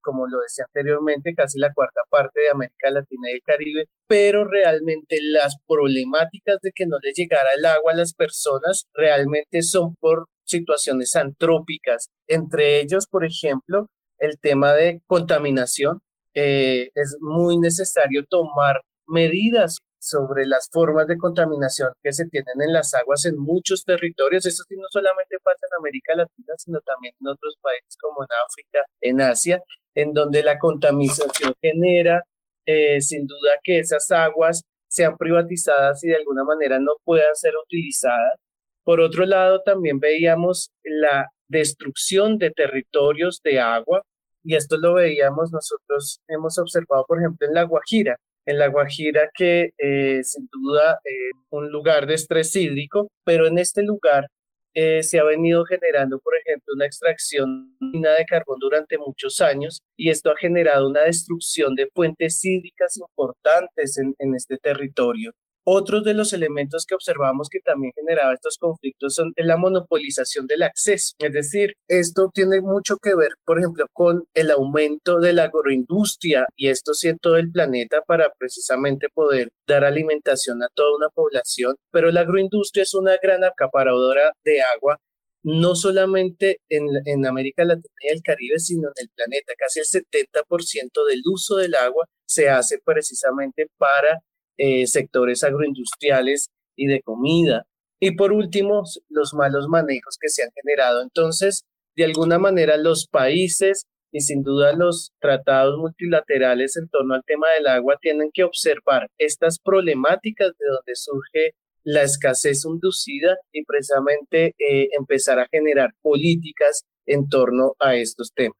como 0.00 0.26
lo 0.26 0.40
decía 0.40 0.64
anteriormente, 0.66 1.34
casi 1.34 1.58
la 1.58 1.74
cuarta 1.74 2.00
parte 2.08 2.40
de 2.40 2.48
América 2.48 2.90
Latina 2.90 3.28
y 3.28 3.34
el 3.34 3.42
Caribe, 3.44 3.84
pero 4.08 4.46
realmente 4.46 5.18
las 5.20 5.56
problemáticas 5.68 6.58
de 6.62 6.70
que 6.74 6.86
no 6.86 6.96
les 7.02 7.18
llegara 7.18 7.50
el 7.54 7.66
agua 7.66 7.92
a 7.92 7.96
las 7.96 8.14
personas 8.14 8.86
realmente 8.94 9.60
son 9.60 9.94
por 10.00 10.24
situaciones 10.46 11.14
antrópicas, 11.14 12.08
entre 12.28 12.80
ellos, 12.80 13.06
por 13.10 13.26
ejemplo, 13.26 13.88
el 14.18 14.38
tema 14.40 14.72
de 14.72 15.02
contaminación. 15.06 15.98
Eh, 16.32 16.88
es 16.94 17.18
muy 17.20 17.58
necesario 17.58 18.24
tomar 18.26 18.80
medidas 19.06 19.80
sobre 20.06 20.46
las 20.46 20.68
formas 20.70 21.06
de 21.06 21.16
contaminación 21.16 21.90
que 22.02 22.12
se 22.12 22.26
tienen 22.26 22.60
en 22.60 22.72
las 22.72 22.94
aguas 22.94 23.24
en 23.24 23.36
muchos 23.38 23.84
territorios. 23.84 24.46
Eso 24.46 24.62
sí 24.68 24.76
no 24.76 24.86
solamente 24.90 25.36
pasa 25.42 25.66
en 25.70 25.78
América 25.80 26.14
Latina, 26.14 26.54
sino 26.56 26.80
también 26.80 27.14
en 27.20 27.28
otros 27.28 27.56
países 27.60 27.96
como 28.00 28.22
en 28.22 28.28
África, 28.46 28.86
en 29.00 29.20
Asia, 29.20 29.62
en 29.94 30.12
donde 30.12 30.42
la 30.42 30.58
contaminación 30.58 31.52
genera 31.60 32.22
eh, 32.66 33.00
sin 33.00 33.26
duda 33.26 33.58
que 33.62 33.80
esas 33.80 34.10
aguas 34.10 34.62
sean 34.88 35.16
privatizadas 35.16 36.02
y 36.04 36.08
de 36.08 36.16
alguna 36.16 36.44
manera 36.44 36.78
no 36.78 36.92
puedan 37.04 37.34
ser 37.34 37.54
utilizadas. 37.56 38.38
Por 38.84 39.00
otro 39.00 39.26
lado, 39.26 39.62
también 39.64 39.98
veíamos 39.98 40.70
la 40.84 41.28
destrucción 41.48 42.38
de 42.38 42.50
territorios 42.50 43.40
de 43.42 43.60
agua 43.60 44.02
y 44.46 44.54
esto 44.54 44.76
lo 44.76 44.94
veíamos 44.94 45.50
nosotros, 45.50 46.20
hemos 46.28 46.56
observado, 46.58 47.04
por 47.08 47.18
ejemplo, 47.18 47.48
en 47.48 47.54
La 47.54 47.64
Guajira, 47.64 48.16
en 48.46 48.58
La 48.58 48.68
Guajira, 48.68 49.30
que 49.34 49.72
eh, 49.76 50.20
sin 50.22 50.48
duda 50.50 51.00
es 51.04 51.12
eh, 51.12 51.38
un 51.50 51.70
lugar 51.70 52.06
de 52.06 52.14
estrés 52.14 52.54
hídrico, 52.56 53.10
pero 53.24 53.46
en 53.46 53.58
este 53.58 53.82
lugar 53.82 54.28
eh, 54.74 55.02
se 55.02 55.18
ha 55.18 55.24
venido 55.24 55.64
generando, 55.64 56.18
por 56.20 56.34
ejemplo, 56.36 56.74
una 56.74 56.86
extracción 56.86 57.76
de 57.80 58.24
carbón 58.28 58.58
durante 58.60 58.98
muchos 58.98 59.40
años 59.40 59.80
y 59.96 60.10
esto 60.10 60.30
ha 60.30 60.36
generado 60.36 60.88
una 60.88 61.02
destrucción 61.02 61.74
de 61.74 61.88
fuentes 61.94 62.44
hídricas 62.44 62.96
importantes 62.98 63.98
en, 63.98 64.14
en 64.18 64.34
este 64.34 64.58
territorio. 64.58 65.32
Otros 65.68 66.04
de 66.04 66.14
los 66.14 66.32
elementos 66.32 66.86
que 66.86 66.94
observamos 66.94 67.48
que 67.48 67.58
también 67.58 67.92
generaba 67.96 68.34
estos 68.34 68.56
conflictos 68.56 69.16
son 69.16 69.32
la 69.36 69.56
monopolización 69.56 70.46
del 70.46 70.62
acceso. 70.62 71.14
Es 71.18 71.32
decir, 71.32 71.74
esto 71.88 72.30
tiene 72.32 72.60
mucho 72.60 72.98
que 72.98 73.16
ver, 73.16 73.32
por 73.44 73.58
ejemplo, 73.58 73.86
con 73.92 74.26
el 74.34 74.52
aumento 74.52 75.18
de 75.18 75.32
la 75.32 75.44
agroindustria 75.44 76.46
y 76.54 76.68
esto 76.68 76.94
sí 76.94 77.08
en 77.08 77.18
todo 77.18 77.36
el 77.36 77.50
planeta 77.50 78.00
para 78.06 78.32
precisamente 78.38 79.08
poder 79.12 79.48
dar 79.66 79.84
alimentación 79.84 80.62
a 80.62 80.68
toda 80.72 80.96
una 80.96 81.08
población. 81.08 81.74
Pero 81.90 82.12
la 82.12 82.20
agroindustria 82.20 82.84
es 82.84 82.94
una 82.94 83.16
gran 83.20 83.42
acaparadora 83.42 84.30
de 84.44 84.62
agua 84.62 84.98
no 85.42 85.74
solamente 85.74 86.60
en, 86.68 86.86
en, 87.04 87.26
América 87.26 87.64
Latina 87.64 87.94
y 88.00 88.12
el 88.12 88.22
Caribe, 88.22 88.58
sino 88.58 88.88
en 88.88 88.94
el 88.98 89.08
planeta. 89.14 89.52
Casi 89.56 89.80
el 89.80 89.86
70% 89.86 91.06
del 91.08 91.22
uso 91.24 91.56
del 91.56 91.74
agua 91.74 92.06
se 92.26 92.48
hace 92.48 92.78
precisamente 92.84 93.68
para 93.78 94.20
eh, 94.58 94.86
sectores 94.86 95.44
agroindustriales 95.44 96.50
y 96.76 96.86
de 96.86 97.02
comida. 97.02 97.66
Y 98.00 98.12
por 98.12 98.32
último, 98.32 98.84
los 99.08 99.34
malos 99.34 99.68
manejos 99.68 100.18
que 100.20 100.28
se 100.28 100.42
han 100.42 100.50
generado. 100.54 101.02
Entonces, 101.02 101.64
de 101.96 102.04
alguna 102.04 102.38
manera, 102.38 102.76
los 102.76 103.06
países 103.06 103.86
y 104.12 104.20
sin 104.20 104.42
duda 104.42 104.72
los 104.72 105.12
tratados 105.20 105.78
multilaterales 105.78 106.76
en 106.76 106.88
torno 106.88 107.14
al 107.14 107.24
tema 107.24 107.46
del 107.56 107.66
agua 107.66 107.98
tienen 108.00 108.30
que 108.32 108.44
observar 108.44 109.08
estas 109.18 109.58
problemáticas 109.58 110.52
de 110.58 110.66
donde 110.68 110.94
surge 110.94 111.54
la 111.82 112.02
escasez 112.02 112.64
inducida 112.64 113.36
y 113.52 113.64
precisamente 113.64 114.54
eh, 114.58 114.88
empezar 114.98 115.38
a 115.38 115.48
generar 115.50 115.92
políticas 116.02 116.84
en 117.06 117.28
torno 117.28 117.74
a 117.78 117.94
estos 117.94 118.32
temas. 118.32 118.56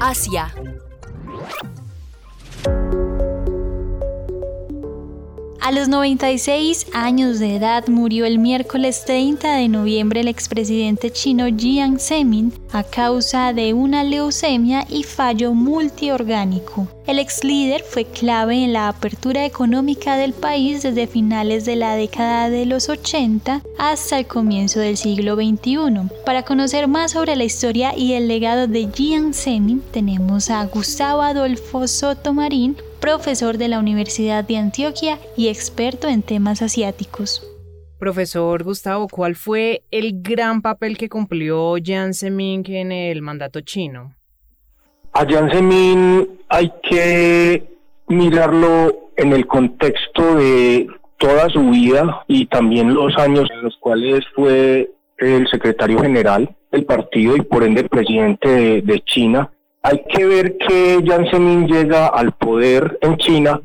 Asia. 0.00 0.52
A 5.64 5.70
los 5.70 5.86
96 5.86 6.86
años 6.92 7.38
de 7.38 7.54
edad 7.54 7.86
murió 7.86 8.24
el 8.24 8.40
miércoles 8.40 9.04
30 9.06 9.54
de 9.54 9.68
noviembre 9.68 10.18
el 10.18 10.26
expresidente 10.26 11.12
chino 11.12 11.46
Jiang 11.56 12.00
Zemin 12.00 12.52
a 12.72 12.82
causa 12.82 13.52
de 13.52 13.72
una 13.72 14.02
leucemia 14.02 14.84
y 14.90 15.04
fallo 15.04 15.54
multiorgánico. 15.54 16.88
El 17.06 17.20
ex 17.20 17.44
líder 17.44 17.84
fue 17.88 18.06
clave 18.06 18.64
en 18.64 18.72
la 18.72 18.88
apertura 18.88 19.46
económica 19.46 20.16
del 20.16 20.32
país 20.32 20.82
desde 20.82 21.06
finales 21.06 21.64
de 21.64 21.76
la 21.76 21.94
década 21.94 22.50
de 22.50 22.66
los 22.66 22.88
80 22.88 23.62
hasta 23.78 24.18
el 24.18 24.26
comienzo 24.26 24.80
del 24.80 24.96
siglo 24.96 25.36
XXI. 25.36 26.08
Para 26.26 26.42
conocer 26.42 26.88
más 26.88 27.12
sobre 27.12 27.36
la 27.36 27.44
historia 27.44 27.96
y 27.96 28.14
el 28.14 28.26
legado 28.26 28.66
de 28.66 28.88
Jiang 28.92 29.32
Zemin, 29.32 29.80
tenemos 29.92 30.50
a 30.50 30.64
Gustavo 30.66 31.22
Adolfo 31.22 31.86
Soto 31.86 32.32
Marín, 32.32 32.76
profesor 33.02 33.58
de 33.58 33.66
la 33.66 33.80
Universidad 33.80 34.44
de 34.44 34.56
Antioquia 34.56 35.18
y 35.36 35.48
experto 35.48 36.06
en 36.06 36.22
temas 36.22 36.62
asiáticos. 36.62 37.44
Profesor 37.98 38.62
Gustavo, 38.62 39.08
¿cuál 39.08 39.34
fue 39.34 39.82
el 39.90 40.22
gran 40.22 40.62
papel 40.62 40.96
que 40.96 41.08
cumplió 41.08 41.74
Jiang 41.82 42.14
Zemin 42.14 42.62
en 42.68 42.92
el 42.92 43.20
mandato 43.20 43.60
chino? 43.60 44.14
A 45.12 45.26
Jiang 45.26 45.50
Zemin 45.50 46.28
hay 46.48 46.72
que 46.88 47.64
mirarlo 48.06 49.10
en 49.16 49.32
el 49.32 49.48
contexto 49.48 50.36
de 50.36 50.86
toda 51.18 51.50
su 51.50 51.70
vida 51.70 52.24
y 52.28 52.46
también 52.46 52.94
los 52.94 53.18
años 53.18 53.48
en 53.52 53.64
los 53.64 53.76
cuales 53.78 54.20
fue 54.32 54.92
el 55.18 55.48
secretario 55.48 55.98
general 55.98 56.54
del 56.70 56.84
partido 56.84 57.36
y 57.36 57.42
por 57.42 57.64
ende 57.64 57.82
presidente 57.82 58.48
de, 58.48 58.82
de 58.82 59.00
China 59.00 59.50
hay 59.82 60.04
que 60.08 60.24
ver 60.24 60.56
que 60.58 61.00
Jiang 61.02 61.28
Zemin 61.30 61.66
llega 61.66 62.06
al 62.06 62.32
poder 62.32 62.98
en 63.00 63.16
China 63.16 63.60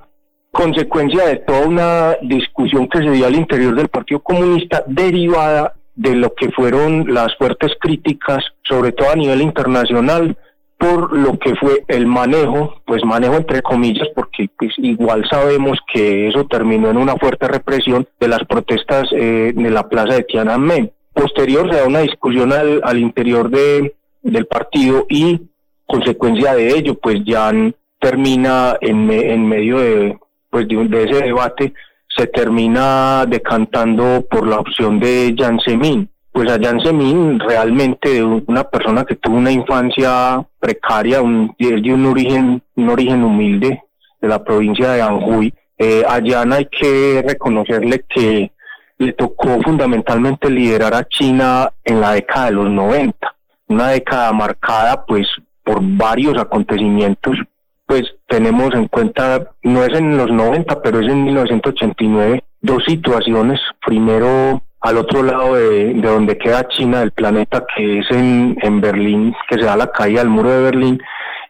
consecuencia 0.51 1.27
de 1.27 1.35
toda 1.37 1.67
una 1.67 2.17
discusión 2.21 2.87
que 2.89 2.99
se 2.99 3.11
dio 3.11 3.27
al 3.27 3.35
interior 3.35 3.75
del 3.75 3.89
Partido 3.89 4.21
Comunista 4.21 4.83
derivada 4.87 5.75
de 5.93 6.15
lo 6.15 6.33
que 6.33 6.49
fueron 6.51 7.13
las 7.13 7.35
fuertes 7.37 7.73
críticas, 7.79 8.43
sobre 8.63 8.91
todo 8.91 9.11
a 9.11 9.15
nivel 9.15 9.41
internacional, 9.41 10.35
por 10.77 11.15
lo 11.15 11.37
que 11.39 11.55
fue 11.55 11.83
el 11.87 12.05
manejo, 12.05 12.81
pues 12.85 13.03
manejo 13.03 13.35
entre 13.35 13.61
comillas, 13.61 14.07
porque 14.15 14.49
pues 14.57 14.71
igual 14.77 15.27
sabemos 15.29 15.79
que 15.91 16.27
eso 16.27 16.45
terminó 16.45 16.89
en 16.89 16.97
una 16.97 17.15
fuerte 17.15 17.47
represión 17.47 18.07
de 18.19 18.27
las 18.27 18.43
protestas 18.45 19.07
eh, 19.11 19.53
la 19.55 19.89
plaza 19.89 20.15
de 20.15 20.23
Tiananmen. 20.23 20.91
Posterior 21.13 21.69
se 21.71 21.77
da 21.77 21.87
una 21.87 21.99
discusión 21.99 22.53
al, 22.53 22.99
interior 22.99 23.49
de, 23.49 23.95
del 24.21 24.45
partido 24.45 25.07
y 25.09 25.41
consecuencia 25.87 26.53
de 26.53 26.77
ello, 26.77 26.95
pues 26.99 27.23
ya 27.25 27.51
termina 27.99 28.77
en, 28.81 29.09
en 29.09 29.47
medio 29.47 29.79
de, 29.79 30.17
pues 30.49 30.67
de, 30.67 31.03
ese 31.03 31.25
debate, 31.25 31.73
se 32.15 32.27
termina 32.27 33.25
decantando 33.27 34.25
por 34.29 34.47
la 34.47 34.59
opción 34.59 34.99
de 34.99 35.35
Jan 35.37 35.59
Semin. 35.59 36.09
Pues 36.31 36.49
a 36.51 36.59
Jan 36.61 36.79
Semin 36.81 37.39
realmente 37.39 38.23
una 38.23 38.63
persona 38.63 39.03
que 39.05 39.15
tuvo 39.15 39.37
una 39.37 39.51
infancia 39.51 40.45
precaria, 40.59 41.21
un, 41.21 41.55
de 41.57 41.93
un 41.93 42.05
origen, 42.05 42.61
un 42.75 42.89
origen 42.89 43.23
humilde 43.23 43.81
de 44.21 44.27
la 44.27 44.43
provincia 44.43 44.91
de 44.91 45.01
Anhui. 45.01 45.53
Eh, 45.79 46.03
a 46.07 46.19
Jan 46.23 46.53
hay 46.53 46.65
que 46.65 47.23
reconocerle 47.27 48.03
que 48.07 48.51
le 48.99 49.13
tocó 49.13 49.61
fundamentalmente 49.61 50.49
liderar 50.49 50.93
a 50.93 51.07
China 51.07 51.71
en 51.83 52.01
la 52.01 52.13
década 52.13 52.47
de 52.47 52.51
los 52.53 52.69
90, 52.69 53.35
una 53.67 53.89
década 53.89 54.31
marcada 54.31 55.05
pues 55.05 55.27
por 55.67 55.79
varios 55.81 56.37
acontecimientos, 56.37 57.37
pues 57.85 58.03
tenemos 58.25 58.73
en 58.73 58.87
cuenta, 58.87 59.51
no 59.63 59.83
es 59.83 59.93
en 59.99 60.15
los 60.15 60.31
90, 60.31 60.81
pero 60.81 61.01
es 61.01 61.07
en 61.07 61.25
1989, 61.25 62.43
dos 62.61 62.83
situaciones. 62.85 63.59
Primero, 63.85 64.63
al 64.79 64.97
otro 64.97 65.23
lado 65.23 65.55
de, 65.55 65.93
donde 65.95 66.37
queda 66.37 66.69
China 66.69 67.01
del 67.01 67.11
planeta, 67.11 67.65
que 67.75 67.99
es 67.99 68.09
en, 68.11 68.57
en 68.61 68.79
Berlín, 68.79 69.35
que 69.49 69.55
se 69.55 69.65
da 69.65 69.75
la 69.75 69.91
caída 69.91 70.21
del 70.21 70.29
muro 70.29 70.51
de 70.51 70.63
Berlín, 70.63 71.01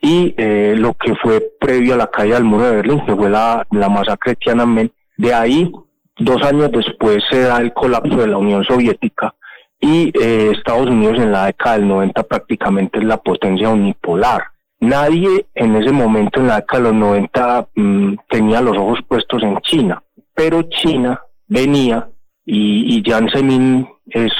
y 0.01 0.34
eh, 0.38 0.73
lo 0.75 0.95
que 0.95 1.13
fue 1.15 1.51
previo 1.60 1.93
a 1.93 1.97
la 1.97 2.08
caída 2.08 2.36
del 2.36 2.43
muro 2.43 2.65
de 2.65 2.77
Berlín, 2.77 3.06
que 3.06 3.15
fue 3.15 3.30
la, 3.30 3.67
la 3.69 3.89
masacre 3.89 4.32
de 4.32 4.36
Tiananmen. 4.38 4.91
De 5.15 5.32
ahí, 5.32 5.71
dos 6.17 6.41
años 6.41 6.71
después, 6.71 7.23
se 7.30 7.41
da 7.41 7.58
el 7.60 7.71
colapso 7.71 8.17
de 8.17 8.27
la 8.27 8.38
Unión 8.38 8.63
Soviética 8.63 9.36
y 9.79 10.11
eh, 10.19 10.51
Estados 10.55 10.87
Unidos 10.87 11.17
en 11.19 11.31
la 11.31 11.45
década 11.45 11.77
del 11.77 11.87
90 11.87 12.23
prácticamente 12.23 12.99
es 12.99 13.05
la 13.05 13.17
potencia 13.17 13.69
unipolar. 13.69 14.43
Nadie 14.79 15.47
en 15.55 15.75
ese 15.75 15.91
momento, 15.91 16.39
en 16.39 16.47
la 16.47 16.57
década 16.57 16.83
de 16.83 16.89
los 16.89 16.99
90, 16.99 17.67
mm, 17.75 18.15
tenía 18.29 18.61
los 18.61 18.77
ojos 18.77 18.99
puestos 19.07 19.41
en 19.43 19.57
China, 19.61 20.03
pero 20.33 20.63
China 20.63 21.21
venía 21.47 22.07
y, 22.45 22.97
y 22.97 23.03
Jiang 23.03 23.29
Zemin 23.31 23.87
es 24.07 24.31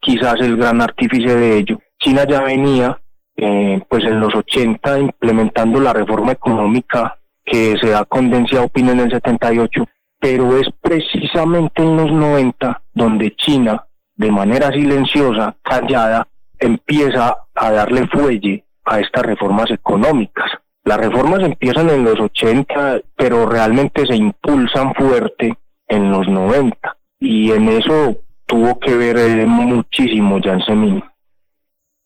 quizás 0.00 0.40
el 0.40 0.56
gran 0.56 0.80
artífice 0.80 1.34
de 1.34 1.58
ello. 1.58 1.78
China 1.98 2.24
ya 2.28 2.42
venía 2.42 2.98
eh, 3.36 3.80
pues 3.88 4.04
en 4.04 4.20
los 4.20 4.34
80 4.34 4.98
implementando 4.98 5.80
la 5.80 5.92
reforma 5.92 6.32
económica 6.32 7.18
que 7.44 7.76
se 7.80 7.90
da 7.90 8.04
con 8.04 8.30
Deng 8.30 8.46
Xiaoping 8.46 8.90
en 8.90 9.00
el 9.00 9.10
78, 9.10 9.86
pero 10.18 10.58
es 10.58 10.68
precisamente 10.80 11.82
en 11.82 11.96
los 11.96 12.12
90 12.12 12.82
donde 12.92 13.34
China 13.36 13.84
de 14.20 14.30
manera 14.30 14.70
silenciosa, 14.70 15.56
callada, 15.62 16.28
empieza 16.58 17.38
a 17.54 17.70
darle 17.70 18.06
fuelle 18.06 18.62
a 18.84 19.00
estas 19.00 19.24
reformas 19.24 19.70
económicas. 19.70 20.50
Las 20.84 20.98
reformas 20.98 21.40
empiezan 21.42 21.88
en 21.88 22.04
los 22.04 22.20
80, 22.20 23.00
pero 23.16 23.46
realmente 23.46 24.04
se 24.06 24.14
impulsan 24.14 24.92
fuerte 24.92 25.56
en 25.88 26.12
los 26.12 26.28
90. 26.28 26.98
Y 27.18 27.52
en 27.52 27.70
eso 27.70 28.18
tuvo 28.44 28.78
que 28.78 28.94
ver 28.94 29.16
eh, 29.16 29.46
muchísimo 29.46 30.38
Janssen 30.42 31.02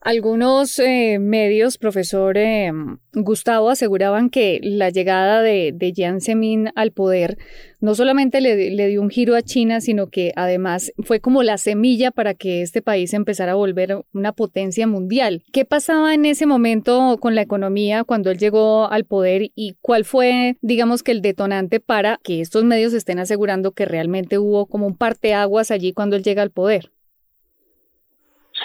algunos 0.04 0.78
eh, 0.78 1.18
medios, 1.18 1.78
profesor 1.78 2.36
eh, 2.36 2.70
Gustavo, 3.14 3.70
aseguraban 3.70 4.28
que 4.28 4.60
la 4.62 4.90
llegada 4.90 5.40
de, 5.40 5.72
de 5.74 5.92
Jiang 5.92 6.20
Zemin 6.20 6.68
al 6.76 6.92
poder 6.92 7.38
no 7.80 7.94
solamente 7.94 8.42
le, 8.42 8.70
le, 8.70 8.88
dio 8.88 9.00
un 9.00 9.08
giro 9.08 9.34
a 9.34 9.42
China, 9.42 9.80
sino 9.80 10.08
que 10.08 10.32
además 10.36 10.92
fue 11.02 11.20
como 11.20 11.42
la 11.42 11.56
semilla 11.56 12.10
para 12.10 12.34
que 12.34 12.60
este 12.60 12.82
país 12.82 13.14
empezara 13.14 13.52
a 13.52 13.56
volver 13.56 14.04
una 14.12 14.32
potencia 14.32 14.86
mundial. 14.86 15.42
¿Qué 15.52 15.64
pasaba 15.64 16.12
en 16.14 16.26
ese 16.26 16.44
momento 16.44 17.16
con 17.18 17.34
la 17.34 17.42
economía 17.42 18.04
cuando 18.04 18.30
él 18.30 18.38
llegó 18.38 18.90
al 18.90 19.04
poder 19.04 19.50
y 19.54 19.76
cuál 19.80 20.04
fue, 20.04 20.56
digamos 20.60 21.02
que 21.02 21.12
el 21.12 21.22
detonante 21.22 21.80
para 21.80 22.20
que 22.22 22.42
estos 22.42 22.64
medios 22.64 22.92
estén 22.92 23.18
asegurando 23.18 23.72
que 23.72 23.86
realmente 23.86 24.38
hubo 24.38 24.66
como 24.66 24.86
un 24.86 24.96
parteaguas 24.96 25.70
allí 25.70 25.94
cuando 25.94 26.16
él 26.16 26.22
llega 26.22 26.42
al 26.42 26.50
poder? 26.50 26.90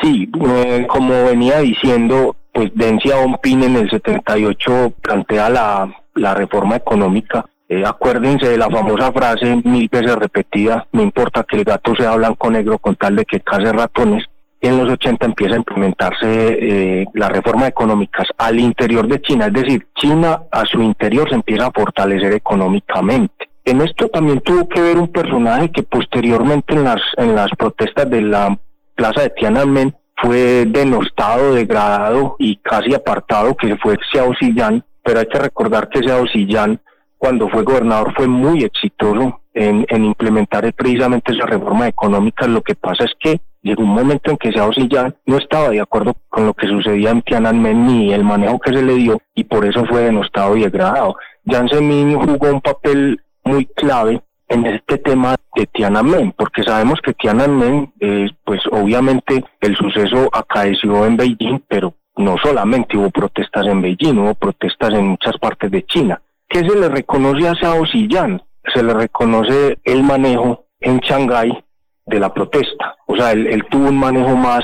Sí, 0.01 0.29
eh, 0.47 0.85
como 0.87 1.25
venía 1.25 1.59
diciendo, 1.59 2.35
pues 2.53 2.71
Deng 2.73 2.99
Xiaoping 2.99 3.63
en 3.63 3.75
el 3.75 3.89
78 3.89 4.93
plantea 5.01 5.49
la, 5.49 5.93
la 6.15 6.33
reforma 6.33 6.77
económica. 6.77 7.45
Eh, 7.67 7.83
acuérdense 7.85 8.49
de 8.49 8.57
la 8.57 8.69
famosa 8.69 9.11
frase 9.11 9.61
mil 9.63 9.87
veces 9.89 10.15
repetida, 10.15 10.87
no 10.91 11.03
importa 11.03 11.43
que 11.43 11.57
el 11.57 11.63
gato 11.63 11.95
sea 11.95 12.15
blanco 12.15 12.49
negro 12.49 12.79
con 12.79 12.95
tal 12.95 13.17
de 13.17 13.25
que 13.25 13.41
case 13.41 13.71
ratones. 13.71 14.25
En 14.61 14.77
los 14.77 14.89
80 14.89 15.25
empieza 15.25 15.53
a 15.53 15.59
implementarse 15.59 16.25
eh, 16.25 17.05
las 17.13 17.29
reformas 17.31 17.69
económicas 17.69 18.27
al 18.37 18.59
interior 18.59 19.07
de 19.07 19.21
China, 19.21 19.45
es 19.45 19.53
decir, 19.53 19.87
China 19.95 20.41
a 20.51 20.65
su 20.65 20.81
interior 20.81 21.29
se 21.29 21.35
empieza 21.35 21.67
a 21.67 21.71
fortalecer 21.71 22.33
económicamente. 22.33 23.49
En 23.63 23.81
esto 23.81 24.07
también 24.09 24.41
tuvo 24.41 24.67
que 24.67 24.81
ver 24.81 24.97
un 24.97 25.07
personaje 25.09 25.71
que 25.71 25.83
posteriormente 25.83 26.73
en 26.73 26.83
las, 26.83 27.01
en 27.17 27.35
las 27.35 27.51
protestas 27.51 28.09
de 28.09 28.21
la 28.21 28.57
plaza 28.99 29.21
de 29.21 29.29
Tiananmen 29.29 29.95
fue 30.17 30.65
denostado, 30.67 31.53
degradado 31.53 32.35
y 32.37 32.57
casi 32.57 32.93
apartado, 32.93 33.55
que 33.55 33.77
fue 33.77 33.97
Xiao 34.11 34.33
Ziyang, 34.37 34.83
pero 35.01 35.21
hay 35.21 35.27
que 35.27 35.39
recordar 35.39 35.87
que 35.87 36.01
Xiao 36.01 36.27
Ziyang 36.27 36.77
cuando 37.17 37.47
fue 37.47 37.63
gobernador 37.63 38.13
fue 38.13 38.27
muy 38.27 38.63
exitoso 38.65 39.39
en, 39.53 39.85
en 39.87 40.03
implementar 40.03 40.71
precisamente 40.73 41.31
esa 41.31 41.45
reforma 41.45 41.87
económica. 41.87 42.45
Lo 42.45 42.61
que 42.61 42.75
pasa 42.75 43.05
es 43.05 43.11
que 43.17 43.39
llegó 43.61 43.83
un 43.83 43.95
momento 43.95 44.31
en 44.31 44.37
que 44.37 44.51
Xiao 44.51 44.73
Ziyang 44.73 45.15
no 45.25 45.37
estaba 45.37 45.69
de 45.69 45.79
acuerdo 45.79 46.17
con 46.27 46.45
lo 46.45 46.53
que 46.53 46.67
sucedía 46.67 47.11
en 47.11 47.21
Tiananmen 47.21 47.87
ni 47.87 48.13
el 48.13 48.25
manejo 48.25 48.59
que 48.59 48.73
se 48.73 48.83
le 48.83 48.95
dio 48.95 49.21
y 49.33 49.45
por 49.45 49.65
eso 49.65 49.85
fue 49.85 50.01
denostado 50.01 50.57
y 50.57 50.63
degradado. 50.63 51.15
Jiang 51.45 51.69
Zemin 51.69 52.19
jugó 52.19 52.49
un 52.49 52.59
papel 52.59 53.21
muy 53.45 53.65
clave 53.65 54.21
en 54.49 54.65
este 54.65 54.97
tema 54.97 55.35
de 55.55 55.67
Tiananmen, 55.67 56.33
porque 56.33 56.63
sabemos 56.63 56.99
que 57.01 57.13
Tiananmen, 57.13 57.93
eh, 57.99 58.29
pues 58.43 58.61
obviamente 58.71 59.43
el 59.61 59.75
suceso 59.77 60.29
acaeció 60.33 61.05
en 61.05 61.17
Beijing, 61.17 61.59
pero 61.67 61.93
no 62.17 62.35
solamente 62.37 62.97
hubo 62.97 63.09
protestas 63.11 63.65
en 63.67 63.81
Beijing, 63.81 64.17
hubo 64.17 64.33
protestas 64.33 64.93
en 64.93 65.07
muchas 65.07 65.37
partes 65.37 65.71
de 65.71 65.85
China. 65.85 66.21
¿Qué 66.49 66.59
se 66.59 66.75
le 66.75 66.89
reconoce 66.89 67.47
a 67.47 67.55
Xiao 67.55 67.85
Ziyang? 67.85 68.41
Se 68.73 68.83
le 68.83 68.93
reconoce 68.93 69.77
el 69.83 70.03
manejo 70.03 70.65
en 70.79 70.99
Shanghái 70.99 71.63
de 72.07 72.19
la 72.19 72.33
protesta. 72.33 72.97
O 73.05 73.15
sea, 73.15 73.31
él, 73.31 73.63
tuvo 73.69 73.89
un 73.89 73.97
manejo 73.97 74.35
más 74.35 74.63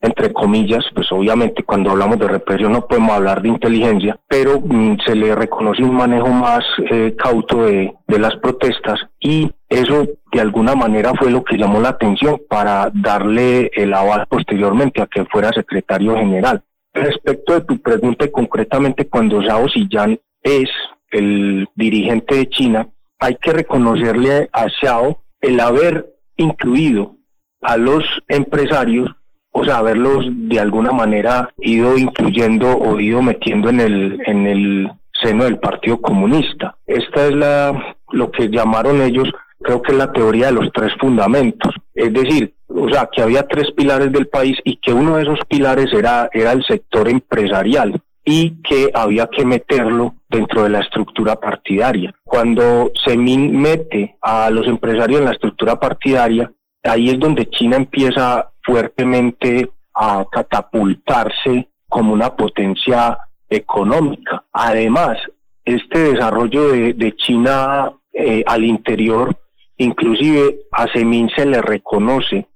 entre 0.00 0.32
comillas, 0.32 0.84
pues 0.94 1.12
obviamente 1.12 1.62
cuando 1.62 1.90
hablamos 1.90 2.18
de 2.18 2.28
represión 2.28 2.72
no 2.72 2.86
podemos 2.86 3.12
hablar 3.12 3.42
de 3.42 3.48
inteligencia, 3.48 4.18
pero 4.28 4.60
mm, 4.60 4.98
se 5.04 5.14
le 5.14 5.34
reconoce 5.34 5.82
un 5.82 5.94
manejo 5.94 6.28
más 6.28 6.64
eh, 6.90 7.14
cauto 7.18 7.64
de, 7.64 7.94
las 8.06 8.36
protestas 8.36 8.98
y 9.20 9.50
eso 9.68 10.06
de 10.32 10.40
alguna 10.40 10.74
manera 10.74 11.12
fue 11.14 11.30
lo 11.30 11.44
que 11.44 11.56
llamó 11.56 11.80
la 11.80 11.90
atención 11.90 12.40
para 12.48 12.90
darle 12.92 13.70
el 13.74 13.94
aval 13.94 14.26
posteriormente 14.28 15.00
a 15.00 15.06
que 15.06 15.24
fuera 15.26 15.52
secretario 15.52 16.16
general. 16.16 16.62
Respecto 16.92 17.54
de 17.54 17.60
tu 17.60 17.78
pregunta 17.80 18.28
concretamente 18.30 19.08
cuando 19.08 19.42
Zhao 19.42 19.68
Xiyang 19.68 20.18
es 20.42 20.68
el 21.10 21.68
dirigente 21.74 22.34
de 22.34 22.48
China, 22.48 22.88
hay 23.18 23.36
que 23.36 23.52
reconocerle 23.52 24.48
a 24.52 24.66
Xiao 24.68 25.22
el 25.40 25.60
haber 25.60 26.06
incluido 26.36 27.16
a 27.62 27.76
los 27.76 28.04
empresarios, 28.28 29.10
o 29.52 29.64
sea, 29.64 29.78
haberlos 29.78 30.26
de 30.28 30.60
alguna 30.60 30.92
manera 30.92 31.52
ido 31.58 31.98
incluyendo 31.98 32.76
o 32.76 32.98
ido 33.00 33.20
metiendo 33.22 33.68
en 33.68 33.80
el, 33.80 34.18
en 34.26 34.46
el 34.46 34.90
seno 35.20 35.44
del 35.44 35.58
Partido 35.58 36.00
Comunista. 36.00 36.76
Esta 36.86 37.26
es 37.26 37.34
la, 37.34 37.96
lo 38.12 38.30
que 38.30 38.48
llamaron 38.48 39.02
ellos, 39.02 39.28
creo 39.60 39.82
que 39.82 39.92
es 39.92 39.98
la 39.98 40.12
teoría 40.12 40.46
de 40.46 40.52
los 40.52 40.72
tres 40.72 40.92
fundamentos. 40.98 41.74
Es 41.94 42.12
decir, 42.12 42.54
o 42.68 42.88
sea, 42.88 43.08
que 43.12 43.22
había 43.22 43.46
tres 43.46 43.70
pilares 43.72 44.12
del 44.12 44.28
país 44.28 44.56
y 44.64 44.76
que 44.76 44.92
uno 44.92 45.16
de 45.16 45.24
esos 45.24 45.40
pilares 45.48 45.92
era, 45.92 46.30
era 46.32 46.52
el 46.52 46.64
sector 46.64 47.08
empresarial 47.08 48.00
y 48.24 48.62
que 48.62 48.90
había 48.94 49.26
que 49.26 49.44
meterlo 49.44 50.14
dentro 50.28 50.62
de 50.62 50.70
la 50.70 50.80
estructura 50.80 51.36
partidaria. 51.36 52.14
Cuando 52.22 52.92
se 53.04 53.16
mete 53.16 54.16
a 54.22 54.50
los 54.50 54.66
empresarios 54.68 55.20
en 55.20 55.26
la 55.26 55.32
estructura 55.32 55.80
partidaria, 55.80 56.50
ahí 56.84 57.10
es 57.10 57.18
donde 57.18 57.48
China 57.50 57.76
empieza 57.76 58.49
fuertemente 58.70 59.68
a 59.94 60.24
catapultarse 60.30 61.68
como 61.88 62.12
una 62.12 62.36
potencia 62.36 63.18
económica. 63.48 64.44
Además, 64.52 65.18
este 65.64 66.12
desarrollo 66.12 66.70
de, 66.70 67.14
China 67.16 67.92
eh, 68.12 68.44
al 68.46 68.64
interior, 68.64 69.36
inclusive 69.76 70.60
a 70.70 70.86
Semin 70.92 71.28
se 71.34 71.46
le 71.46 71.60
reconoce 71.60 72.46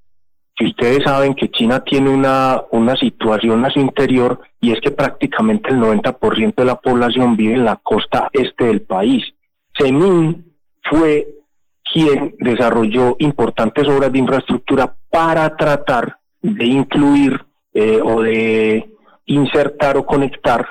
que 0.56 0.66
ustedes 0.66 1.02
saben 1.02 1.34
que 1.34 1.50
China 1.50 1.80
tiene 1.80 2.10
una, 2.10 2.62
una 2.70 2.94
situación 2.94 3.64
a 3.64 3.70
su 3.70 3.80
interior 3.80 4.40
y 4.60 4.70
es 4.70 4.80
que 4.80 4.92
prácticamente 4.92 5.70
el 5.70 5.80
90% 5.80 6.54
de 6.54 6.64
la 6.64 6.76
población 6.76 7.36
vive 7.36 7.54
en 7.54 7.64
la 7.64 7.76
costa 7.82 8.28
este 8.32 8.66
del 8.66 8.82
país. 8.82 9.24
Zemin 9.76 10.54
fue 10.88 11.26
quien 11.94 12.34
desarrolló 12.40 13.14
importantes 13.20 13.86
obras 13.86 14.10
de 14.10 14.18
infraestructura 14.18 14.96
para 15.08 15.56
tratar 15.56 16.18
de 16.42 16.64
incluir 16.64 17.40
eh, 17.72 18.00
o 18.02 18.20
de 18.20 18.84
insertar 19.26 19.96
o 19.96 20.04
conectar, 20.04 20.66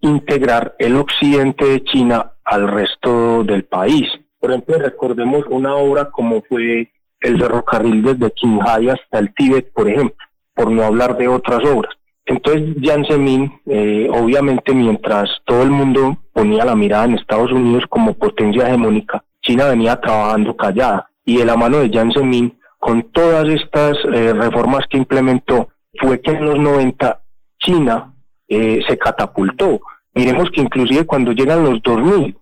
integrar 0.00 0.74
el 0.78 0.96
occidente 0.96 1.66
de 1.66 1.84
China 1.84 2.32
al 2.42 2.68
resto 2.68 3.44
del 3.44 3.64
país. 3.64 4.08
Por 4.40 4.50
ejemplo, 4.50 4.78
recordemos 4.78 5.44
una 5.50 5.76
obra 5.76 6.10
como 6.10 6.40
fue 6.48 6.90
el 7.20 7.38
ferrocarril 7.38 8.02
desde 8.02 8.32
Qinghai 8.32 8.88
hasta 8.88 9.18
el 9.18 9.34
Tíbet, 9.34 9.74
por 9.74 9.90
ejemplo, 9.90 10.16
por 10.54 10.70
no 10.70 10.84
hablar 10.84 11.18
de 11.18 11.28
otras 11.28 11.62
obras. 11.66 11.92
Entonces, 12.24 12.76
Jiang 12.80 13.04
Zemin, 13.06 13.60
eh, 13.66 14.08
obviamente, 14.10 14.72
mientras 14.72 15.28
todo 15.44 15.62
el 15.64 15.70
mundo 15.70 16.16
ponía 16.32 16.64
la 16.64 16.74
mirada 16.74 17.04
en 17.04 17.14
Estados 17.14 17.52
Unidos 17.52 17.84
como 17.90 18.14
potencia 18.14 18.66
hegemónica, 18.66 19.22
China 19.42 19.66
venía 19.66 20.00
trabajando 20.00 20.56
callada. 20.56 21.08
Y 21.24 21.36
de 21.36 21.44
la 21.44 21.56
mano 21.56 21.78
de 21.78 21.88
Jiang 21.88 22.12
Zemin, 22.12 22.58
con 22.78 23.02
todas 23.12 23.48
estas 23.48 23.96
eh, 24.12 24.32
reformas 24.32 24.86
que 24.88 24.96
implementó, 24.96 25.68
fue 26.00 26.20
que 26.20 26.32
en 26.32 26.46
los 26.46 26.58
90 26.58 27.20
China 27.58 28.14
eh, 28.48 28.80
se 28.88 28.98
catapultó. 28.98 29.80
Miremos 30.14 30.50
que 30.50 30.60
inclusive 30.60 31.06
cuando 31.06 31.32
llegan 31.32 31.64
los 31.64 31.82
2000, 31.82 32.36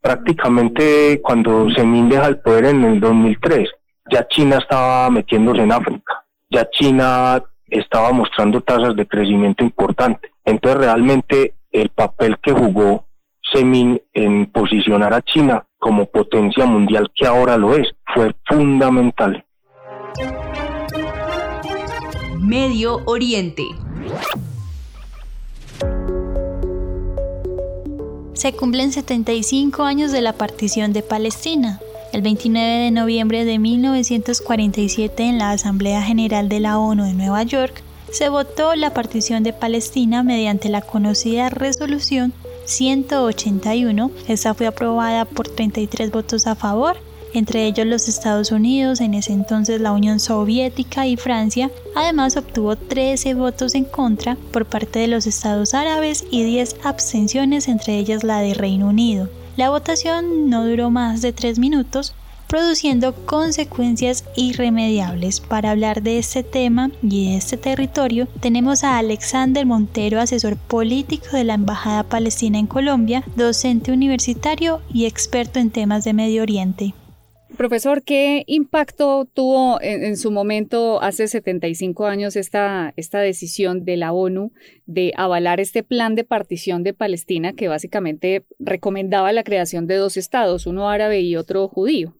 prácticamente 0.00 1.20
cuando 1.22 1.68
Zemin 1.74 2.08
deja 2.08 2.26
el 2.26 2.40
poder 2.40 2.66
en 2.66 2.84
el 2.84 3.00
2003, 3.00 3.68
ya 4.10 4.26
China 4.28 4.58
estaba 4.58 5.10
metiéndose 5.10 5.62
en 5.62 5.72
África, 5.72 6.24
ya 6.50 6.68
China 6.70 7.42
estaba 7.68 8.12
mostrando 8.12 8.60
tasas 8.60 8.96
de 8.96 9.06
crecimiento 9.06 9.64
importante. 9.64 10.32
Entonces 10.44 10.80
realmente 10.80 11.54
el 11.70 11.88
papel 11.90 12.38
que 12.38 12.52
jugó 12.52 13.06
Semin 13.52 14.00
en 14.12 14.46
posicionar 14.46 15.14
a 15.14 15.22
China 15.22 15.64
como 15.82 16.06
potencia 16.06 16.64
mundial 16.64 17.10
que 17.12 17.26
ahora 17.26 17.56
lo 17.56 17.74
es 17.74 17.88
fue 18.14 18.32
fundamental. 18.46 19.44
Medio 22.38 23.00
Oriente. 23.04 23.64
Se 28.32 28.52
cumplen 28.52 28.92
75 28.92 29.82
años 29.82 30.12
de 30.12 30.20
la 30.20 30.34
partición 30.34 30.92
de 30.92 31.02
Palestina. 31.02 31.80
El 32.12 32.22
29 32.22 32.68
de 32.84 32.90
noviembre 32.92 33.44
de 33.44 33.58
1947 33.58 35.24
en 35.24 35.38
la 35.38 35.50
Asamblea 35.50 36.00
General 36.02 36.48
de 36.48 36.60
la 36.60 36.78
ONU 36.78 37.04
de 37.04 37.14
Nueva 37.14 37.42
York 37.42 37.82
se 38.12 38.28
votó 38.28 38.76
la 38.76 38.94
partición 38.94 39.42
de 39.42 39.52
Palestina 39.52 40.22
mediante 40.22 40.68
la 40.68 40.82
conocida 40.82 41.48
resolución 41.48 42.32
181. 42.64 44.10
Esta 44.28 44.54
fue 44.54 44.66
aprobada 44.66 45.24
por 45.24 45.48
33 45.48 46.10
votos 46.10 46.46
a 46.46 46.54
favor, 46.54 46.96
entre 47.34 47.66
ellos 47.66 47.86
los 47.86 48.08
Estados 48.08 48.52
Unidos, 48.52 49.00
en 49.00 49.14
ese 49.14 49.32
entonces 49.32 49.80
la 49.80 49.92
Unión 49.92 50.20
Soviética 50.20 51.06
y 51.06 51.16
Francia. 51.16 51.70
Además 51.94 52.36
obtuvo 52.36 52.76
13 52.76 53.34
votos 53.34 53.74
en 53.74 53.84
contra 53.84 54.36
por 54.52 54.66
parte 54.66 54.98
de 54.98 55.08
los 55.08 55.26
Estados 55.26 55.74
Árabes 55.74 56.24
y 56.30 56.44
10 56.44 56.76
abstenciones, 56.84 57.68
entre 57.68 57.98
ellas 57.98 58.24
la 58.24 58.40
de 58.40 58.54
Reino 58.54 58.88
Unido. 58.88 59.28
La 59.56 59.70
votación 59.70 60.48
no 60.48 60.66
duró 60.66 60.90
más 60.90 61.20
de 61.20 61.32
tres 61.32 61.58
minutos, 61.58 62.14
produciendo 62.52 63.14
consecuencias 63.24 64.26
irremediables. 64.36 65.40
Para 65.40 65.70
hablar 65.70 66.02
de 66.02 66.18
este 66.18 66.42
tema 66.42 66.90
y 67.02 67.30
de 67.30 67.36
este 67.38 67.56
territorio, 67.56 68.28
tenemos 68.42 68.84
a 68.84 68.98
Alexander 68.98 69.64
Montero, 69.64 70.20
asesor 70.20 70.58
político 70.58 71.34
de 71.34 71.44
la 71.44 71.54
Embajada 71.54 72.02
Palestina 72.02 72.58
en 72.58 72.66
Colombia, 72.66 73.24
docente 73.36 73.90
universitario 73.90 74.82
y 74.92 75.06
experto 75.06 75.60
en 75.60 75.70
temas 75.70 76.04
de 76.04 76.12
Medio 76.12 76.42
Oriente. 76.42 76.92
Profesor, 77.56 78.02
¿qué 78.02 78.44
impacto 78.46 79.26
tuvo 79.32 79.80
en, 79.80 80.18
su 80.18 80.30
momento, 80.30 81.00
hace 81.00 81.28
75 81.28 82.04
años, 82.04 82.36
esta, 82.36 82.92
esta 82.98 83.20
decisión 83.20 83.86
de 83.86 83.96
la 83.96 84.12
ONU 84.12 84.52
de 84.84 85.14
avalar 85.16 85.58
este 85.58 85.82
plan 85.82 86.14
de 86.14 86.24
partición 86.24 86.82
de 86.82 86.92
Palestina 86.92 87.54
que 87.54 87.68
básicamente 87.68 88.44
recomendaba 88.58 89.32
la 89.32 89.42
creación 89.42 89.86
de 89.86 89.94
dos 89.94 90.18
estados, 90.18 90.66
uno 90.66 90.90
árabe 90.90 91.22
y 91.22 91.36
otro 91.36 91.66
judío? 91.66 92.14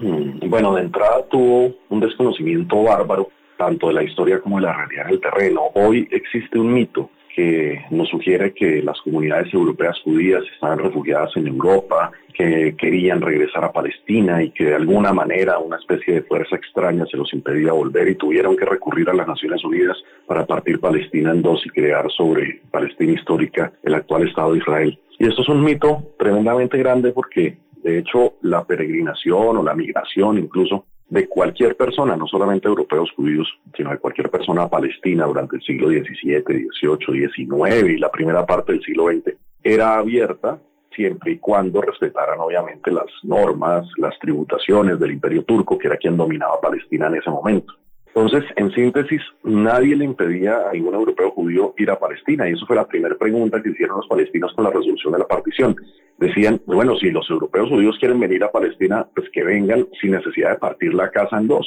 Mm, 0.00 0.48
bueno, 0.48 0.74
de 0.74 0.82
entrada 0.82 1.26
tuvo 1.30 1.74
un 1.90 2.00
desconocimiento 2.00 2.82
bárbaro 2.82 3.28
tanto 3.58 3.88
de 3.88 3.94
la 3.94 4.02
historia 4.02 4.40
como 4.40 4.56
de 4.56 4.62
la 4.62 4.72
realidad 4.72 5.06
del 5.06 5.20
terreno. 5.20 5.60
Hoy 5.74 6.08
existe 6.10 6.58
un 6.58 6.72
mito 6.72 7.10
que 7.36 7.84
nos 7.90 8.08
sugiere 8.08 8.54
que 8.54 8.82
las 8.82 8.98
comunidades 9.02 9.52
europeas 9.52 10.00
judías 10.02 10.42
estaban 10.54 10.78
refugiadas 10.78 11.30
en 11.36 11.46
Europa, 11.46 12.10
que 12.34 12.74
querían 12.76 13.20
regresar 13.20 13.62
a 13.64 13.72
Palestina 13.72 14.42
y 14.42 14.50
que 14.50 14.64
de 14.64 14.74
alguna 14.74 15.12
manera 15.12 15.58
una 15.58 15.76
especie 15.76 16.14
de 16.14 16.22
fuerza 16.22 16.56
extraña 16.56 17.04
se 17.06 17.18
los 17.18 17.32
impedía 17.34 17.72
volver 17.72 18.08
y 18.08 18.14
tuvieron 18.14 18.56
que 18.56 18.64
recurrir 18.64 19.10
a 19.10 19.14
las 19.14 19.28
Naciones 19.28 19.62
Unidas 19.62 19.96
para 20.26 20.46
partir 20.46 20.80
Palestina 20.80 21.32
en 21.32 21.42
dos 21.42 21.64
y 21.66 21.68
crear 21.68 22.10
sobre 22.10 22.62
Palestina 22.70 23.12
histórica 23.12 23.72
el 23.82 23.94
actual 23.94 24.26
Estado 24.26 24.52
de 24.52 24.58
Israel. 24.58 24.98
Y 25.18 25.26
esto 25.26 25.42
es 25.42 25.48
un 25.50 25.62
mito 25.62 26.02
tremendamente 26.18 26.78
grande 26.78 27.12
porque 27.12 27.58
De 27.82 27.98
hecho, 27.98 28.34
la 28.42 28.64
peregrinación 28.64 29.56
o 29.56 29.62
la 29.62 29.74
migración 29.74 30.38
incluso 30.38 30.86
de 31.08 31.28
cualquier 31.28 31.76
persona, 31.76 32.16
no 32.16 32.26
solamente 32.26 32.68
europeos 32.68 33.10
judíos, 33.16 33.48
sino 33.76 33.90
de 33.90 33.98
cualquier 33.98 34.30
persona 34.30 34.68
palestina 34.68 35.26
durante 35.26 35.56
el 35.56 35.62
siglo 35.62 35.88
XVII, 35.88 36.42
XVIII, 36.42 37.28
XIX 37.28 37.88
y 37.88 37.98
la 37.98 38.10
primera 38.10 38.46
parte 38.46 38.72
del 38.72 38.82
siglo 38.82 39.08
XX, 39.08 39.36
era 39.62 39.98
abierta 39.98 40.60
siempre 40.94 41.32
y 41.32 41.38
cuando 41.38 41.80
respetaran 41.80 42.38
obviamente 42.38 42.90
las 42.92 43.06
normas, 43.22 43.86
las 43.96 44.18
tributaciones 44.18 44.98
del 44.98 45.12
imperio 45.12 45.44
turco, 45.44 45.78
que 45.78 45.88
era 45.88 45.96
quien 45.96 46.16
dominaba 46.16 46.60
Palestina 46.60 47.08
en 47.08 47.16
ese 47.16 47.30
momento. 47.30 47.74
Entonces, 48.14 48.44
en 48.56 48.72
síntesis, 48.72 49.22
nadie 49.44 49.94
le 49.94 50.04
impedía 50.04 50.68
a 50.68 50.72
ningún 50.72 50.94
europeo 50.94 51.30
judío 51.30 51.74
ir 51.78 51.90
a 51.90 51.98
Palestina, 51.98 52.48
y 52.48 52.52
eso 52.52 52.66
fue 52.66 52.76
la 52.76 52.86
primera 52.86 53.16
pregunta 53.16 53.62
que 53.62 53.70
hicieron 53.70 53.98
los 53.98 54.08
palestinos 54.08 54.52
con 54.54 54.64
la 54.64 54.70
resolución 54.70 55.12
de 55.12 55.20
la 55.20 55.28
partición. 55.28 55.76
Decían, 56.18 56.60
bueno, 56.66 56.96
si 56.96 57.10
los 57.10 57.30
europeos 57.30 57.68
judíos 57.68 57.96
quieren 57.98 58.18
venir 58.18 58.42
a 58.42 58.50
Palestina, 58.50 59.06
pues 59.14 59.30
que 59.30 59.44
vengan 59.44 59.86
sin 60.00 60.10
necesidad 60.10 60.50
de 60.50 60.58
partir 60.58 60.92
la 60.92 61.10
casa 61.10 61.38
en 61.38 61.46
dos. 61.46 61.66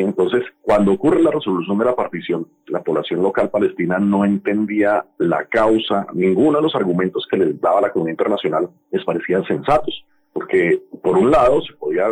Entonces, 0.00 0.42
cuando 0.60 0.92
ocurre 0.92 1.22
la 1.22 1.30
resolución 1.30 1.78
de 1.78 1.84
la 1.84 1.94
partición, 1.94 2.48
la 2.66 2.82
población 2.82 3.22
local 3.22 3.50
palestina 3.50 3.98
no 3.98 4.24
entendía 4.24 5.04
la 5.18 5.44
causa, 5.44 6.06
ninguno 6.12 6.58
de 6.58 6.62
los 6.62 6.74
argumentos 6.74 7.26
que 7.30 7.36
les 7.36 7.60
daba 7.60 7.80
la 7.80 7.92
comunidad 7.92 8.14
internacional 8.14 8.70
les 8.90 9.04
parecían 9.04 9.44
sensatos, 9.44 10.04
porque 10.32 10.82
por 11.00 11.16
un 11.16 11.30
lado 11.30 11.62
se 11.62 11.74
podía 11.74 12.08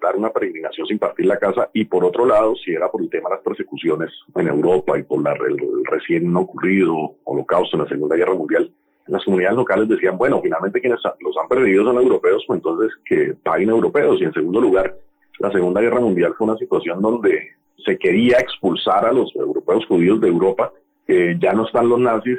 dar 0.00 0.16
una 0.16 0.30
peregrinación 0.30 0.86
sin 0.86 0.98
partir 0.98 1.26
la 1.26 1.38
casa 1.38 1.68
y 1.72 1.84
por 1.84 2.04
otro 2.04 2.26
lado, 2.26 2.54
si 2.56 2.72
era 2.72 2.90
por 2.90 3.02
el 3.02 3.10
tema 3.10 3.28
de 3.28 3.36
las 3.36 3.44
persecuciones 3.44 4.10
en 4.34 4.48
Europa 4.48 4.98
y 4.98 5.02
por 5.02 5.22
la, 5.22 5.32
el, 5.32 5.84
recién 5.84 6.34
ocurrido 6.36 7.16
holocausto 7.24 7.76
en 7.76 7.82
la 7.84 7.88
Segunda 7.88 8.16
Guerra 8.16 8.34
Mundial, 8.34 8.72
las 9.06 9.24
comunidades 9.24 9.56
locales 9.56 9.88
decían, 9.88 10.16
bueno, 10.16 10.40
finalmente 10.40 10.80
quienes 10.80 11.00
los 11.20 11.36
han 11.36 11.48
perdido 11.48 11.84
son 11.84 11.96
europeos, 11.96 12.44
pues 12.46 12.58
entonces 12.58 12.92
que 13.04 13.34
paguen 13.42 13.70
europeos. 13.70 14.20
Y 14.20 14.24
en 14.24 14.32
segundo 14.32 14.60
lugar, 14.60 14.96
la 15.38 15.50
Segunda 15.50 15.80
Guerra 15.80 16.00
Mundial 16.00 16.34
fue 16.38 16.46
una 16.46 16.56
situación 16.56 17.02
donde 17.02 17.56
se 17.84 17.98
quería 17.98 18.38
expulsar 18.38 19.04
a 19.04 19.12
los 19.12 19.34
europeos 19.34 19.84
judíos 19.86 20.20
de 20.20 20.28
Europa, 20.28 20.72
que 21.06 21.36
ya 21.40 21.52
no 21.52 21.66
están 21.66 21.88
los 21.88 21.98
nazis, 21.98 22.38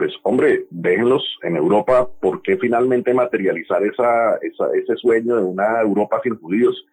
pues 0.00 0.14
hombre, 0.22 0.64
déjenlos 0.70 1.22
en 1.42 1.56
Europa, 1.56 2.08
¿por 2.22 2.40
qué 2.40 2.56
finalmente 2.56 3.12
materializar 3.12 3.82
esa, 3.82 4.36
ese 4.36 4.96
sueño 4.96 5.36
de 5.36 5.42
una 5.42 5.82
Europa 5.82 6.18
sin 6.22 6.38
judíos? 6.38 6.86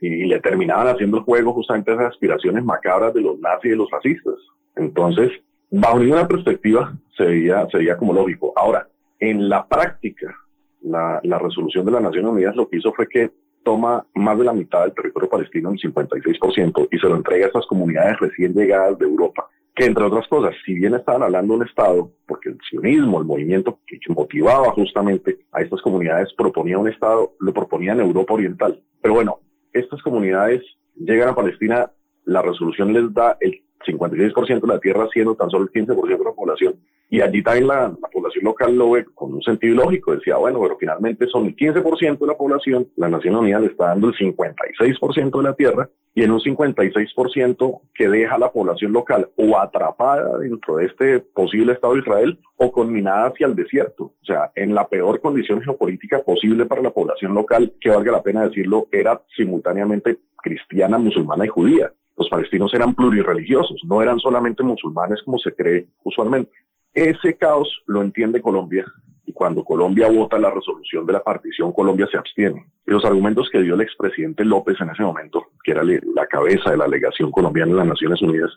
Y, 0.00 0.24
le 0.24 0.40
terminaban 0.40 0.86
haciendo 0.86 1.18
el 1.18 1.24
juego 1.24 1.52
justamente 1.52 1.92
esas 1.92 2.06
aspiraciones 2.06 2.64
macabras 2.64 3.12
de 3.12 3.20
los 3.20 3.38
nazis 3.38 3.66
y 3.66 3.68
de 3.70 3.76
los 3.76 3.90
fascistas. 3.90 4.36
Entonces, 4.76 5.30
bajo 5.70 5.98
ninguna 5.98 6.26
perspectiva 6.26 6.94
se 7.18 7.26
veía, 7.26 7.66
se 7.70 7.76
veía 7.76 7.98
como 7.98 8.14
lógico. 8.14 8.54
Ahora, 8.56 8.88
en 9.20 9.50
la 9.50 9.68
práctica, 9.68 10.34
la, 10.80 11.20
la 11.24 11.38
resolución 11.38 11.84
de 11.84 11.92
las 11.92 12.02
Naciones 12.02 12.32
Unidas 12.32 12.56
lo 12.56 12.66
que 12.66 12.78
hizo 12.78 12.94
fue 12.94 13.08
que 13.08 13.30
toma 13.62 14.06
más 14.14 14.38
de 14.38 14.44
la 14.44 14.54
mitad 14.54 14.84
del 14.84 14.94
territorio 14.94 15.28
palestino, 15.28 15.68
un 15.68 15.76
56%, 15.76 16.88
y 16.90 16.98
se 16.98 17.08
lo 17.10 17.16
entrega 17.16 17.44
a 17.44 17.48
estas 17.48 17.66
comunidades 17.66 18.18
recién 18.20 18.54
llegadas 18.54 18.98
de 18.98 19.04
Europa 19.04 19.50
que 19.78 19.84
entre 19.84 20.04
otras 20.04 20.26
cosas, 20.26 20.56
si 20.66 20.74
bien 20.74 20.94
estaban 20.94 21.22
hablando 21.22 21.54
de 21.54 21.60
un 21.60 21.66
Estado, 21.66 22.10
porque 22.26 22.48
el 22.48 22.58
sionismo, 22.68 23.20
el 23.20 23.26
movimiento 23.26 23.78
que 23.86 23.98
motivaba 24.12 24.72
justamente 24.72 25.38
a 25.52 25.62
estas 25.62 25.80
comunidades, 25.82 26.34
proponía 26.36 26.78
un 26.78 26.88
Estado, 26.88 27.36
lo 27.38 27.52
proponía 27.54 27.92
en 27.92 28.00
Europa 28.00 28.34
Oriental. 28.34 28.82
Pero 29.00 29.14
bueno, 29.14 29.38
estas 29.72 30.02
comunidades 30.02 30.62
llegan 30.96 31.28
a 31.28 31.34
Palestina, 31.36 31.92
la 32.24 32.42
resolución 32.42 32.92
les 32.92 33.14
da 33.14 33.36
el 33.40 33.62
56% 33.86 34.60
de 34.60 34.66
la 34.66 34.80
tierra, 34.80 35.08
siendo 35.12 35.34
tan 35.34 35.50
solo 35.50 35.64
el 35.64 35.70
15% 35.70 36.18
de 36.18 36.24
la 36.24 36.32
población. 36.32 36.74
Y 37.10 37.22
allí 37.22 37.42
también 37.42 37.68
la, 37.68 37.90
población 38.12 38.44
local 38.44 38.76
lo 38.76 38.90
ve 38.90 39.06
con 39.14 39.32
un 39.32 39.42
sentido 39.42 39.76
lógico. 39.76 40.14
Decía, 40.14 40.36
bueno, 40.36 40.60
pero 40.60 40.76
finalmente 40.78 41.26
son 41.26 41.46
el 41.46 41.56
15% 41.56 42.18
de 42.18 42.26
la 42.26 42.36
población, 42.36 42.88
la 42.96 43.08
Nación 43.08 43.36
Unida 43.36 43.60
le 43.60 43.68
está 43.68 43.86
dando 43.86 44.08
el 44.08 44.14
56% 44.14 45.36
de 45.38 45.42
la 45.42 45.54
tierra 45.54 45.88
y 46.14 46.22
en 46.24 46.32
un 46.32 46.40
56% 46.40 47.80
que 47.94 48.08
deja 48.08 48.34
a 48.34 48.38
la 48.38 48.50
población 48.50 48.92
local 48.92 49.30
o 49.36 49.56
atrapada 49.56 50.38
dentro 50.38 50.76
de 50.76 50.86
este 50.86 51.20
posible 51.20 51.72
Estado 51.72 51.94
de 51.94 52.00
Israel 52.00 52.38
o 52.56 52.72
conminada 52.72 53.28
hacia 53.28 53.46
el 53.46 53.54
desierto. 53.54 54.04
O 54.20 54.24
sea, 54.24 54.50
en 54.54 54.74
la 54.74 54.88
peor 54.88 55.20
condición 55.20 55.62
geopolítica 55.62 56.22
posible 56.22 56.66
para 56.66 56.82
la 56.82 56.90
población 56.90 57.34
local, 57.34 57.72
que 57.80 57.90
valga 57.90 58.12
la 58.12 58.22
pena 58.22 58.48
decirlo, 58.48 58.88
era 58.90 59.22
simultáneamente 59.36 60.18
cristiana, 60.36 60.98
musulmana 60.98 61.44
y 61.44 61.48
judía. 61.48 61.92
Los 62.18 62.28
palestinos 62.28 62.74
eran 62.74 62.94
plurirreligiosos, 62.94 63.80
no 63.84 64.02
eran 64.02 64.18
solamente 64.18 64.64
musulmanes 64.64 65.22
como 65.22 65.38
se 65.38 65.54
cree 65.54 65.86
usualmente. 66.02 66.50
Ese 66.92 67.36
caos 67.36 67.82
lo 67.86 68.02
entiende 68.02 68.42
Colombia 68.42 68.84
y 69.24 69.32
cuando 69.32 69.62
Colombia 69.62 70.10
vota 70.10 70.38
la 70.38 70.50
resolución 70.50 71.06
de 71.06 71.12
la 71.12 71.22
partición, 71.22 71.72
Colombia 71.72 72.08
se 72.10 72.18
abstiene. 72.18 72.66
Y 72.86 72.90
los 72.90 73.04
argumentos 73.04 73.48
que 73.52 73.60
dio 73.60 73.74
el 73.74 73.82
expresidente 73.82 74.44
López 74.44 74.80
en 74.80 74.90
ese 74.90 75.02
momento, 75.02 75.46
que 75.62 75.72
era 75.72 75.84
la 75.84 76.26
cabeza 76.26 76.70
de 76.70 76.78
la 76.78 76.86
alegación 76.86 77.30
colombiana 77.30 77.70
en 77.70 77.76
las 77.76 77.86
Naciones 77.86 78.20
Unidas, 78.20 78.50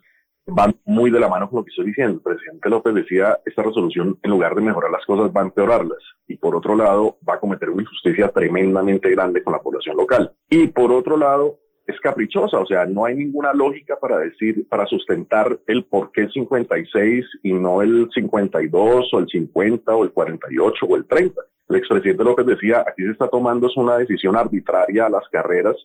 van 0.48 0.74
muy 0.86 1.12
de 1.12 1.20
la 1.20 1.28
mano 1.28 1.50
con 1.50 1.60
lo 1.60 1.66
que 1.66 1.70
estoy 1.70 1.88
diciendo. 1.88 2.16
El 2.16 2.22
presidente 2.22 2.70
López 2.70 2.96
decía, 2.96 3.38
esta 3.46 3.62
resolución 3.62 4.18
en 4.24 4.32
lugar 4.32 4.56
de 4.56 4.62
mejorar 4.62 4.90
las 4.90 5.06
cosas 5.06 5.30
va 5.36 5.42
a 5.42 5.46
empeorarlas 5.46 6.00
y 6.28 6.38
por 6.38 6.56
otro 6.56 6.76
lado 6.76 7.18
va 7.28 7.36
a 7.36 7.40
cometer 7.40 7.70
una 7.70 7.84
injusticia 7.84 8.30
tremendamente 8.30 9.12
grande 9.12 9.44
con 9.44 9.54
la 9.54 9.60
población 9.60 9.98
local. 9.98 10.34
Y 10.50 10.68
por 10.68 10.92
otro 10.92 11.18
lado, 11.18 11.60
es 11.88 12.00
caprichosa, 12.00 12.60
o 12.60 12.66
sea, 12.66 12.86
no 12.86 13.06
hay 13.06 13.16
ninguna 13.16 13.54
lógica 13.54 13.98
para 14.00 14.20
decir, 14.20 14.68
para 14.70 14.86
sustentar 14.86 15.60
el 15.68 15.84
por 15.86 16.12
qué 16.12 16.22
el 16.22 16.32
56 16.32 17.26
y 17.44 17.54
no 17.54 17.82
el 17.82 18.10
52 18.14 19.14
o 19.14 19.20
el 19.20 19.28
50 19.28 19.96
o 19.96 20.04
el 20.04 20.12
48 20.12 20.86
o 20.86 20.96
el 20.96 21.06
30. 21.06 21.42
El 21.70 21.76
expresidente 21.76 22.24
López 22.24 22.46
decía, 22.46 22.84
aquí 22.88 23.04
se 23.04 23.12
está 23.12 23.28
tomando 23.28 23.68
es 23.68 23.78
una 23.78 23.98
decisión 23.98 24.36
arbitraria 24.36 25.06
a 25.06 25.10
las 25.10 25.28
carreras 25.30 25.76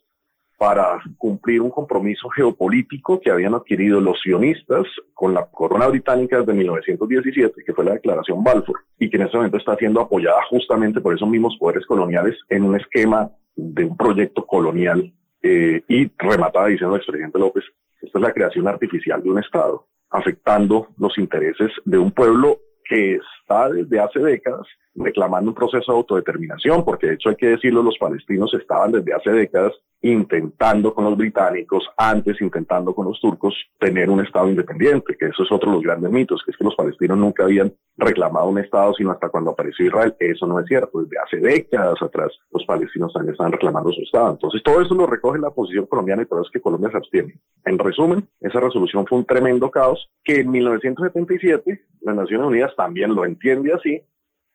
para 0.59 1.03
cumplir 1.19 1.61
un 1.61 1.71
compromiso 1.71 2.29
geopolítico 2.31 3.21
que 3.21 3.31
habían 3.31 3.55
adquirido 3.55 4.01
los 4.01 4.21
sionistas 4.21 4.87
con 5.13 5.35
la 5.35 5.47
corona 5.47 5.87
británica 5.87 6.39
desde 6.39 6.55
1917, 6.55 7.63
que 7.65 7.75
fue 7.75 7.85
la 7.85 7.93
declaración 7.93 8.43
Balfour, 8.43 8.81
y 8.99 9.11
que 9.11 9.17
en 9.17 9.25
ese 9.25 9.37
momento 9.37 9.59
está 9.59 9.77
siendo 9.77 10.01
apoyada 10.01 10.41
justamente 10.49 11.01
por 11.01 11.15
esos 11.15 11.29
mismos 11.29 11.57
poderes 11.59 11.85
coloniales 11.87 12.37
en 12.49 12.65
un 12.65 12.77
esquema 12.77 13.31
de 13.55 13.85
un 13.85 13.97
proyecto 13.97 14.47
colonial 14.47 15.13
eh, 15.47 15.85
y 15.89 16.11
remataba 16.19 16.67
diciendo 16.67 16.97
el 16.97 17.01
expresidente 17.01 17.39
López, 17.39 17.65
esta 18.01 18.19
es 18.19 18.23
la 18.23 18.33
creación 18.33 18.67
artificial 18.67 19.23
de 19.23 19.31
un 19.31 19.39
Estado, 19.39 19.87
afectando 20.11 20.89
los 20.99 21.17
intereses 21.19 21.71
de 21.85 21.99
un 21.99 22.11
pueblo 22.11 22.59
que 22.85 23.17
está 23.17 23.71
desde 23.71 24.01
hace 24.01 24.19
décadas 24.21 24.67
reclamando 24.97 25.51
un 25.51 25.55
proceso 25.55 25.93
de 25.93 25.99
autodeterminación, 25.99 26.85
porque 26.85 27.09
de 27.09 27.15
hecho 27.15 27.31
hay 27.31 27.37
que 27.37 27.49
decirlo, 27.49 27.83
los 27.83 27.99
palestinos 27.99 28.53
estaban 28.55 28.93
desde 28.93 29.15
hace 29.15 29.31
décadas 29.31 29.73
intentando 30.03 30.95
con 30.95 31.05
los 31.05 31.17
británicos, 31.17 31.89
antes 31.97 32.41
intentando 32.41 32.95
con 32.95 33.07
los 33.07 33.21
turcos, 33.21 33.55
tener 33.79 34.11
un 34.11 34.21
Estado 34.21 34.49
independiente, 34.49 35.17
que 35.19 35.27
eso 35.27 35.43
es 35.43 35.51
otro 35.51 35.71
de 35.71 35.77
los 35.77 35.85
grandes 35.85 36.11
mitos, 36.11 36.43
que 36.45 36.53
es 36.53 36.57
que 36.57 36.65
los 36.65 36.77
palestinos 36.77 37.19
nunca 37.19 37.45
habían 37.45 37.73
reclamado 37.97 38.49
un 38.49 38.59
Estado 38.59 38.93
sino 38.95 39.11
hasta 39.11 39.29
cuando 39.31 39.51
apareció 39.51 39.87
Israel. 39.87 40.15
Eso 40.19 40.47
no 40.47 40.61
es 40.61 40.67
cierto, 40.67 41.01
desde 41.01 41.19
hace 41.19 41.37
décadas 41.39 42.01
atrás 42.01 42.31
los 42.53 42.65
palestinos 42.65 43.13
también 43.13 43.33
estaban 43.33 43.53
reclamando 43.53 43.91
su 43.93 44.03
Estado. 44.03 44.33
Entonces 44.33 44.63
todo 44.63 44.81
eso 44.81 44.95
lo 44.95 45.07
recoge 45.07 45.39
la 45.39 45.51
posición 45.51 45.87
colombiana 45.87 46.23
y 46.23 46.27
por 46.27 46.39
eso 46.39 46.47
es 46.47 46.53
que 46.53 46.61
Colombia 46.61 46.91
se 46.91 46.99
abstiene. 46.99 47.41
En 47.65 47.79
resumen, 47.79 48.29
esa 48.41 48.61
resolución 48.61 49.07
fue 49.07 49.19
un 49.19 49.25
tremendo 49.25 49.71
caos 49.71 50.09
que 50.23 50.41
en 50.41 50.51
1977 50.51 51.81
las 52.03 52.15
Naciones 52.15 52.47
Unidas 52.47 52.73
también 52.77 53.15
lo 53.15 53.25
entiende 53.25 53.73
así 53.73 54.03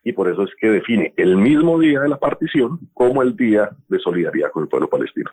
y 0.04 0.14
por 0.14 0.30
eso 0.30 0.44
es 0.44 0.50
que 0.60 0.70
define 0.70 1.14
el 1.18 1.38
mismo 1.38 1.80
día 1.80 2.02
de 2.02 2.10
la 2.10 2.18
partición 2.18 2.80
como 2.94 3.22
el 3.22 3.36
día 3.36 3.70
de 3.88 4.00
solidaridad 4.00 4.52
con 4.52 4.64
el 4.64 4.70
pueblo 4.70 4.90
palestino. 4.90 5.30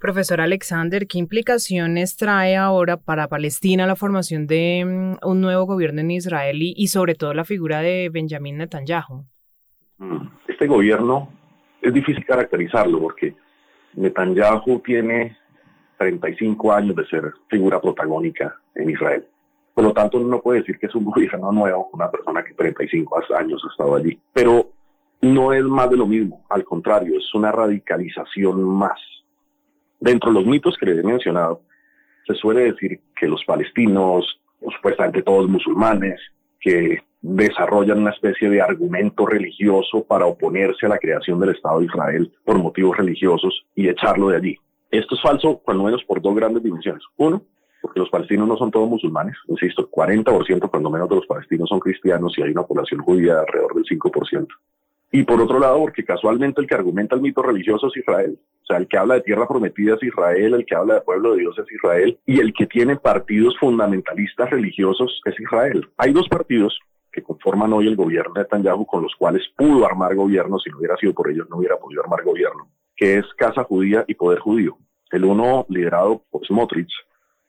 Profesor 0.00 0.40
Alexander, 0.40 1.06
¿qué 1.06 1.18
implicaciones 1.18 2.16
trae 2.16 2.56
ahora 2.56 2.96
para 2.96 3.28
Palestina 3.28 3.86
la 3.86 3.96
formación 3.96 4.46
de 4.46 4.82
mm, 4.86 5.26
un 5.28 5.40
nuevo 5.42 5.66
gobierno 5.66 6.00
en 6.00 6.10
Israel 6.10 6.56
y, 6.58 6.86
sobre 6.86 7.14
todo 7.14 7.34
la 7.34 7.44
figura 7.44 7.80
de 7.80 8.08
Benjamín 8.08 8.56
Netanyahu? 8.56 9.26
Mm, 9.98 10.26
este 10.48 10.66
gobierno 10.66 11.28
es 11.82 11.92
difícil 11.92 12.24
caracterizarlo 12.24 12.98
porque 12.98 13.34
Netanyahu 13.94 14.80
tiene 14.80 15.36
35 15.98 16.72
años 16.72 16.96
de 16.96 17.06
ser 17.06 17.34
figura 17.50 17.78
protagónica 17.78 18.56
en 18.74 18.88
Israel. 18.88 19.26
Por 19.80 19.86
lo 19.86 19.94
tanto, 19.94 20.20
no 20.20 20.42
puede 20.42 20.60
decir 20.60 20.78
que 20.78 20.88
es 20.88 20.94
un 20.94 21.04
gobierno 21.06 21.50
nuevo, 21.52 21.88
una 21.94 22.10
persona 22.10 22.44
que 22.44 22.52
35 22.52 23.22
años 23.34 23.62
ha 23.64 23.72
estado 23.72 23.96
allí. 23.96 24.18
Pero 24.34 24.72
no 25.22 25.54
es 25.54 25.64
más 25.64 25.88
de 25.88 25.96
lo 25.96 26.06
mismo, 26.06 26.44
al 26.50 26.64
contrario, 26.64 27.16
es 27.16 27.34
una 27.34 27.50
radicalización 27.50 28.62
más. 28.62 29.00
Dentro 29.98 30.30
de 30.30 30.38
los 30.38 30.46
mitos 30.46 30.76
que 30.76 30.84
les 30.84 30.98
he 30.98 31.02
mencionado, 31.02 31.62
se 32.26 32.34
suele 32.34 32.72
decir 32.72 33.00
que 33.18 33.26
los 33.26 33.42
palestinos, 33.46 34.38
supuestamente 34.60 35.22
todos 35.22 35.48
musulmanes, 35.48 36.20
que 36.60 36.98
desarrollan 37.22 38.00
una 38.00 38.10
especie 38.10 38.50
de 38.50 38.60
argumento 38.60 39.24
religioso 39.24 40.04
para 40.04 40.26
oponerse 40.26 40.84
a 40.84 40.90
la 40.90 40.98
creación 40.98 41.40
del 41.40 41.54
Estado 41.54 41.80
de 41.80 41.86
Israel 41.86 42.30
por 42.44 42.58
motivos 42.58 42.98
religiosos 42.98 43.64
y 43.74 43.88
echarlo 43.88 44.28
de 44.28 44.36
allí. 44.36 44.56
Esto 44.90 45.14
es 45.14 45.22
falso, 45.22 45.58
cuando 45.64 45.84
menos 45.84 46.04
por 46.04 46.20
dos 46.20 46.34
grandes 46.34 46.62
dimensiones. 46.62 47.02
Uno, 47.16 47.42
porque 47.80 48.00
los 48.00 48.10
palestinos 48.10 48.46
no 48.46 48.56
son 48.56 48.70
todos 48.70 48.88
musulmanes, 48.88 49.36
insisto, 49.48 49.82
el 49.82 49.88
40% 49.88 50.70
cuando 50.70 50.90
menos 50.90 51.08
de 51.08 51.16
los 51.16 51.26
palestinos 51.26 51.68
son 51.68 51.80
cristianos 51.80 52.36
y 52.36 52.42
hay 52.42 52.50
una 52.50 52.64
población 52.64 53.00
judía 53.00 53.40
alrededor 53.40 53.74
del 53.74 53.84
5%. 53.84 54.48
Y 55.12 55.24
por 55.24 55.40
otro 55.40 55.58
lado, 55.58 55.78
porque 55.80 56.04
casualmente 56.04 56.60
el 56.60 56.68
que 56.68 56.74
argumenta 56.74 57.16
el 57.16 57.20
mito 57.20 57.42
religioso 57.42 57.88
es 57.88 57.96
Israel. 57.96 58.38
O 58.62 58.66
sea, 58.66 58.76
el 58.76 58.86
que 58.86 58.96
habla 58.96 59.14
de 59.14 59.22
tierra 59.22 59.48
prometida 59.48 59.94
es 59.94 60.02
Israel, 60.04 60.54
el 60.54 60.64
que 60.64 60.76
habla 60.76 60.94
de 60.94 61.00
pueblo 61.00 61.32
de 61.32 61.40
Dios 61.40 61.58
es 61.58 61.72
Israel, 61.72 62.16
y 62.26 62.38
el 62.38 62.52
que 62.52 62.66
tiene 62.66 62.96
partidos 62.96 63.56
fundamentalistas 63.58 64.50
religiosos 64.50 65.20
es 65.24 65.40
Israel. 65.40 65.88
Hay 65.96 66.12
dos 66.12 66.28
partidos 66.28 66.78
que 67.10 67.22
conforman 67.22 67.72
hoy 67.72 67.88
el 67.88 67.96
gobierno 67.96 68.34
de 68.34 68.42
Netanyahu 68.42 68.86
con 68.86 69.02
los 69.02 69.14
cuales 69.16 69.42
pudo 69.56 69.84
armar 69.84 70.14
gobierno, 70.14 70.60
si 70.60 70.70
no 70.70 70.78
hubiera 70.78 70.96
sido 70.96 71.12
por 71.12 71.28
ellos 71.28 71.48
no 71.50 71.56
hubiera 71.56 71.76
podido 71.76 72.02
armar 72.02 72.22
gobierno, 72.22 72.68
que 72.96 73.18
es 73.18 73.24
Casa 73.36 73.64
Judía 73.64 74.04
y 74.06 74.14
Poder 74.14 74.38
Judío. 74.38 74.78
El 75.10 75.24
uno 75.24 75.66
liderado 75.68 76.22
por 76.30 76.46
Smotrich, 76.46 76.92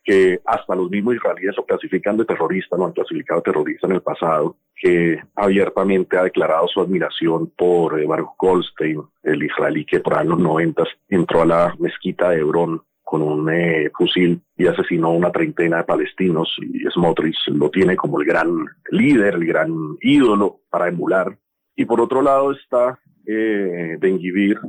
que 0.03 0.39
hasta 0.45 0.75
los 0.75 0.89
mismos 0.89 1.15
israelíes 1.15 1.55
lo 1.57 1.65
clasifican 1.65 2.17
de 2.17 2.25
terrorista, 2.25 2.77
lo 2.77 2.85
han 2.85 2.93
clasificado 2.93 3.41
terrorista 3.41 3.87
en 3.87 3.93
el 3.93 4.01
pasado, 4.01 4.57
que 4.75 5.19
abiertamente 5.35 6.17
ha 6.17 6.23
declarado 6.23 6.67
su 6.67 6.81
admiración 6.81 7.51
por 7.55 7.99
eh, 7.99 8.05
Baruch 8.05 8.35
Goldstein, 8.37 9.01
el 9.23 9.43
israelí 9.43 9.85
que 9.85 9.99
por 9.99 10.25
los 10.25 10.39
noventas 10.39 10.87
entró 11.07 11.43
a 11.43 11.45
la 11.45 11.75
mezquita 11.79 12.29
de 12.29 12.39
Hebrón 12.39 12.81
con 13.11 13.21
un 13.21 13.49
eh, 13.51 13.91
fusil 13.93 14.41
y 14.55 14.67
asesinó 14.67 15.07
a 15.07 15.17
una 15.17 15.33
treintena 15.33 15.79
de 15.79 15.83
palestinos 15.83 16.55
y 16.61 16.89
Smotrich 16.91 17.35
lo 17.47 17.69
tiene 17.69 17.97
como 17.97 18.21
el 18.21 18.25
gran 18.25 18.65
líder, 18.89 19.35
el 19.35 19.45
gran 19.45 19.97
ídolo 19.99 20.61
para 20.69 20.87
emular. 20.87 21.37
Y 21.75 21.83
por 21.83 21.99
otro 21.99 22.21
lado 22.21 22.53
está 22.53 22.97
eh, 23.27 23.97
Ben 23.99 24.17
Givir, 24.17 24.61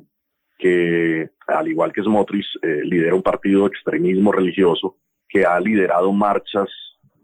que 0.58 1.30
al 1.46 1.68
igual 1.68 1.92
que 1.92 2.02
Smotrich 2.02 2.46
eh, 2.62 2.80
lidera 2.82 3.14
un 3.14 3.22
partido 3.22 3.60
de 3.60 3.68
extremismo 3.68 4.32
religioso 4.32 4.96
que 5.32 5.46
ha 5.46 5.58
liderado 5.58 6.12
marchas 6.12 6.68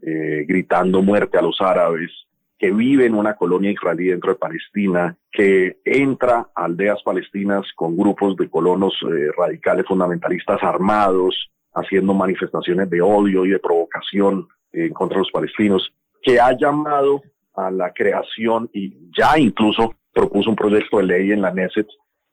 eh, 0.01 0.47
gritando 0.49 1.03
muerte 1.03 1.37
a 1.37 1.43
los 1.43 1.61
árabes, 1.61 2.11
que 2.59 2.71
vive 2.71 3.05
en 3.05 3.15
una 3.15 3.37
colonia 3.37 3.71
israelí 3.71 4.07
dentro 4.07 4.33
de 4.33 4.39
Palestina, 4.39 5.15
que 5.31 5.79
entra 5.85 6.49
a 6.55 6.65
aldeas 6.65 7.03
palestinas 7.03 7.67
con 7.77 7.97
grupos 7.97 8.35
de 8.37 8.49
colonos 8.49 8.95
eh, 9.03 9.31
radicales 9.37 9.85
fundamentalistas 9.87 10.63
armados, 10.63 11.51
haciendo 11.75 12.15
manifestaciones 12.15 12.89
de 12.89 13.03
odio 13.03 13.45
y 13.45 13.51
de 13.51 13.59
provocación 13.59 14.49
en 14.73 14.93
contra 14.95 15.19
los 15.19 15.31
palestinos, 15.31 15.93
que 16.23 16.41
ha 16.41 16.57
llamado 16.57 17.21
a 17.55 17.71
la 17.71 17.93
creación 17.93 18.71
y 18.73 18.97
ya 19.17 19.39
incluso 19.39 19.95
propuso 20.15 20.49
un 20.49 20.57
proyecto 20.57 20.97
de 20.97 21.05
ley 21.05 21.33
en 21.33 21.43
la 21.43 21.53
Neset 21.53 21.87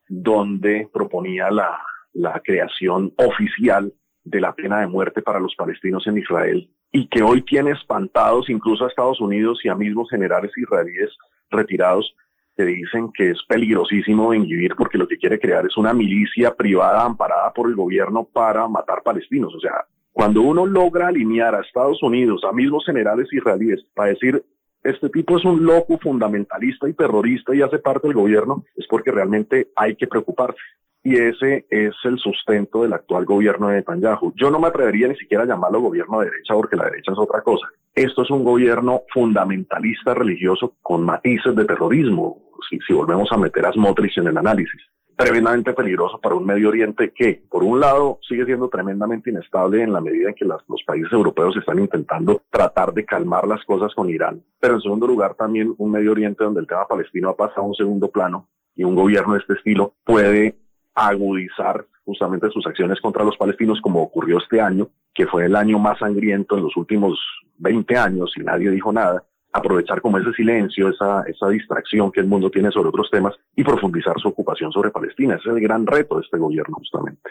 donde 0.08 0.88
proponía 0.92 1.50
la, 1.50 1.78
la 2.14 2.40
creación 2.40 3.12
oficial 3.18 3.92
de 4.26 4.40
la 4.40 4.52
pena 4.52 4.80
de 4.80 4.88
muerte 4.88 5.22
para 5.22 5.38
los 5.38 5.54
palestinos 5.54 6.06
en 6.06 6.18
Israel 6.18 6.68
y 6.90 7.08
que 7.08 7.22
hoy 7.22 7.42
tiene 7.42 7.70
espantados 7.70 8.50
incluso 8.50 8.84
a 8.84 8.88
Estados 8.88 9.20
Unidos 9.20 9.60
y 9.64 9.68
a 9.68 9.76
mismos 9.76 10.10
generales 10.10 10.50
israelíes 10.56 11.10
retirados 11.48 12.14
que 12.56 12.64
dicen 12.64 13.12
que 13.12 13.30
es 13.30 13.38
peligrosísimo 13.46 14.30
vivir 14.30 14.74
porque 14.76 14.98
lo 14.98 15.06
que 15.06 15.18
quiere 15.18 15.38
crear 15.38 15.64
es 15.64 15.76
una 15.76 15.92
milicia 15.92 16.54
privada 16.54 17.04
amparada 17.04 17.52
por 17.52 17.68
el 17.68 17.76
gobierno 17.76 18.24
para 18.24 18.66
matar 18.66 19.02
palestinos. 19.04 19.54
O 19.54 19.60
sea, 19.60 19.84
cuando 20.12 20.42
uno 20.42 20.66
logra 20.66 21.08
alinear 21.08 21.54
a 21.54 21.60
Estados 21.60 22.02
Unidos, 22.02 22.42
a 22.44 22.52
mismos 22.52 22.84
generales 22.84 23.28
israelíes, 23.32 23.84
para 23.94 24.08
decir, 24.10 24.42
este 24.90 25.08
tipo 25.08 25.36
es 25.36 25.44
un 25.44 25.64
loco 25.64 25.98
fundamentalista 25.98 26.88
y 26.88 26.94
terrorista 26.94 27.54
y 27.54 27.62
hace 27.62 27.78
parte 27.78 28.08
del 28.08 28.16
gobierno, 28.16 28.64
es 28.76 28.86
porque 28.88 29.10
realmente 29.10 29.68
hay 29.76 29.96
que 29.96 30.06
preocuparse 30.06 30.58
y 31.06 31.14
ese 31.14 31.66
es 31.70 31.94
el 32.02 32.18
sustento 32.18 32.82
del 32.82 32.92
actual 32.92 33.24
gobierno 33.24 33.68
de 33.68 33.76
Netanyahu. 33.76 34.32
Yo 34.34 34.50
no 34.50 34.58
me 34.58 34.66
atrevería 34.66 35.06
ni 35.06 35.14
siquiera 35.14 35.44
a 35.44 35.46
llamarlo 35.46 35.80
gobierno 35.80 36.18
de 36.18 36.26
derecha 36.26 36.52
porque 36.54 36.74
la 36.74 36.86
derecha 36.86 37.12
es 37.12 37.18
otra 37.18 37.42
cosa. 37.42 37.68
Esto 37.94 38.22
es 38.22 38.30
un 38.30 38.42
gobierno 38.42 39.02
fundamentalista 39.14 40.14
religioso 40.14 40.74
con 40.82 41.04
matices 41.04 41.54
de 41.54 41.64
terrorismo, 41.64 42.42
si, 42.68 42.92
volvemos 42.92 43.30
a 43.30 43.36
meter 43.36 43.64
a 43.66 43.72
Smotrich 43.72 44.18
en 44.18 44.26
el 44.26 44.36
análisis. 44.36 44.82
Tremendamente 45.16 45.72
peligroso 45.72 46.20
para 46.20 46.34
un 46.34 46.44
Medio 46.44 46.68
Oriente 46.68 47.10
que, 47.10 47.42
por 47.48 47.64
un 47.64 47.80
lado, 47.80 48.18
sigue 48.28 48.44
siendo 48.44 48.68
tremendamente 48.68 49.30
inestable 49.30 49.82
en 49.82 49.90
la 49.90 50.02
medida 50.02 50.28
en 50.28 50.34
que 50.34 50.44
los 50.44 50.62
países 50.86 51.10
europeos 51.10 51.56
están 51.56 51.78
intentando 51.78 52.42
tratar 52.50 52.92
de 52.92 53.06
calmar 53.06 53.48
las 53.48 53.64
cosas 53.64 53.94
con 53.94 54.10
Irán, 54.10 54.42
pero 54.60 54.74
en 54.74 54.82
segundo 54.82 55.06
lugar 55.06 55.34
también 55.34 55.74
un 55.78 55.90
Medio 55.90 56.12
Oriente 56.12 56.44
donde 56.44 56.60
el 56.60 56.66
tema 56.66 56.86
palestino 56.86 57.30
ha 57.30 57.36
pasado 57.36 57.62
a 57.62 57.68
un 57.68 57.74
segundo 57.74 58.10
plano 58.10 58.46
y 58.74 58.84
un 58.84 58.94
gobierno 58.94 59.32
de 59.32 59.38
este 59.40 59.54
estilo 59.54 59.94
puede 60.04 60.58
agudizar 60.94 61.86
justamente 62.04 62.50
sus 62.50 62.66
acciones 62.66 63.00
contra 63.00 63.24
los 63.24 63.38
palestinos 63.38 63.80
como 63.80 64.02
ocurrió 64.02 64.36
este 64.36 64.60
año, 64.60 64.88
que 65.14 65.26
fue 65.26 65.46
el 65.46 65.56
año 65.56 65.78
más 65.78 65.98
sangriento 65.98 66.58
en 66.58 66.64
los 66.64 66.76
últimos 66.76 67.18
20 67.56 67.96
años 67.96 68.32
y 68.36 68.40
nadie 68.40 68.70
dijo 68.70 68.92
nada, 68.92 69.24
aprovechar 69.56 70.00
como 70.00 70.18
ese 70.18 70.32
silencio, 70.32 70.88
esa, 70.88 71.22
esa 71.22 71.48
distracción 71.48 72.10
que 72.12 72.20
el 72.20 72.26
mundo 72.26 72.50
tiene 72.50 72.70
sobre 72.70 72.88
otros 72.88 73.10
temas 73.10 73.34
y 73.54 73.64
profundizar 73.64 74.18
su 74.20 74.28
ocupación 74.28 74.72
sobre 74.72 74.90
Palestina. 74.90 75.36
Es 75.36 75.46
el 75.46 75.60
gran 75.60 75.86
reto 75.86 76.16
de 76.16 76.22
este 76.22 76.38
gobierno 76.38 76.76
justamente. 76.76 77.30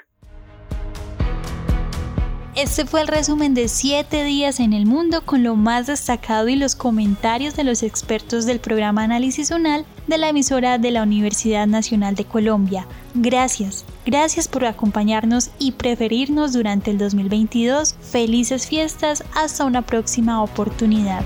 Este 2.55 2.85
fue 2.85 3.01
el 3.01 3.09
resumen 3.09 3.53
de 3.53 3.67
7 3.67 4.23
días 4.23 4.61
en 4.61 4.71
el 4.71 4.85
mundo 4.85 5.25
con 5.25 5.43
lo 5.43 5.57
más 5.57 5.87
destacado 5.87 6.47
y 6.47 6.55
los 6.55 6.73
comentarios 6.73 7.57
de 7.57 7.65
los 7.65 7.83
expertos 7.83 8.45
del 8.45 8.61
programa 8.61 9.03
Análisis 9.03 9.51
Unal 9.51 9.85
de 10.07 10.17
la 10.17 10.29
emisora 10.29 10.77
de 10.77 10.91
la 10.91 11.03
Universidad 11.03 11.67
Nacional 11.67 12.15
de 12.15 12.23
Colombia. 12.23 12.87
Gracias, 13.13 13.85
gracias 14.05 14.47
por 14.47 14.63
acompañarnos 14.63 15.51
y 15.59 15.73
preferirnos 15.73 16.53
durante 16.53 16.91
el 16.91 16.97
2022. 16.97 17.95
Felices 17.99 18.67
fiestas, 18.67 19.25
hasta 19.35 19.65
una 19.65 19.81
próxima 19.81 20.41
oportunidad. 20.41 21.25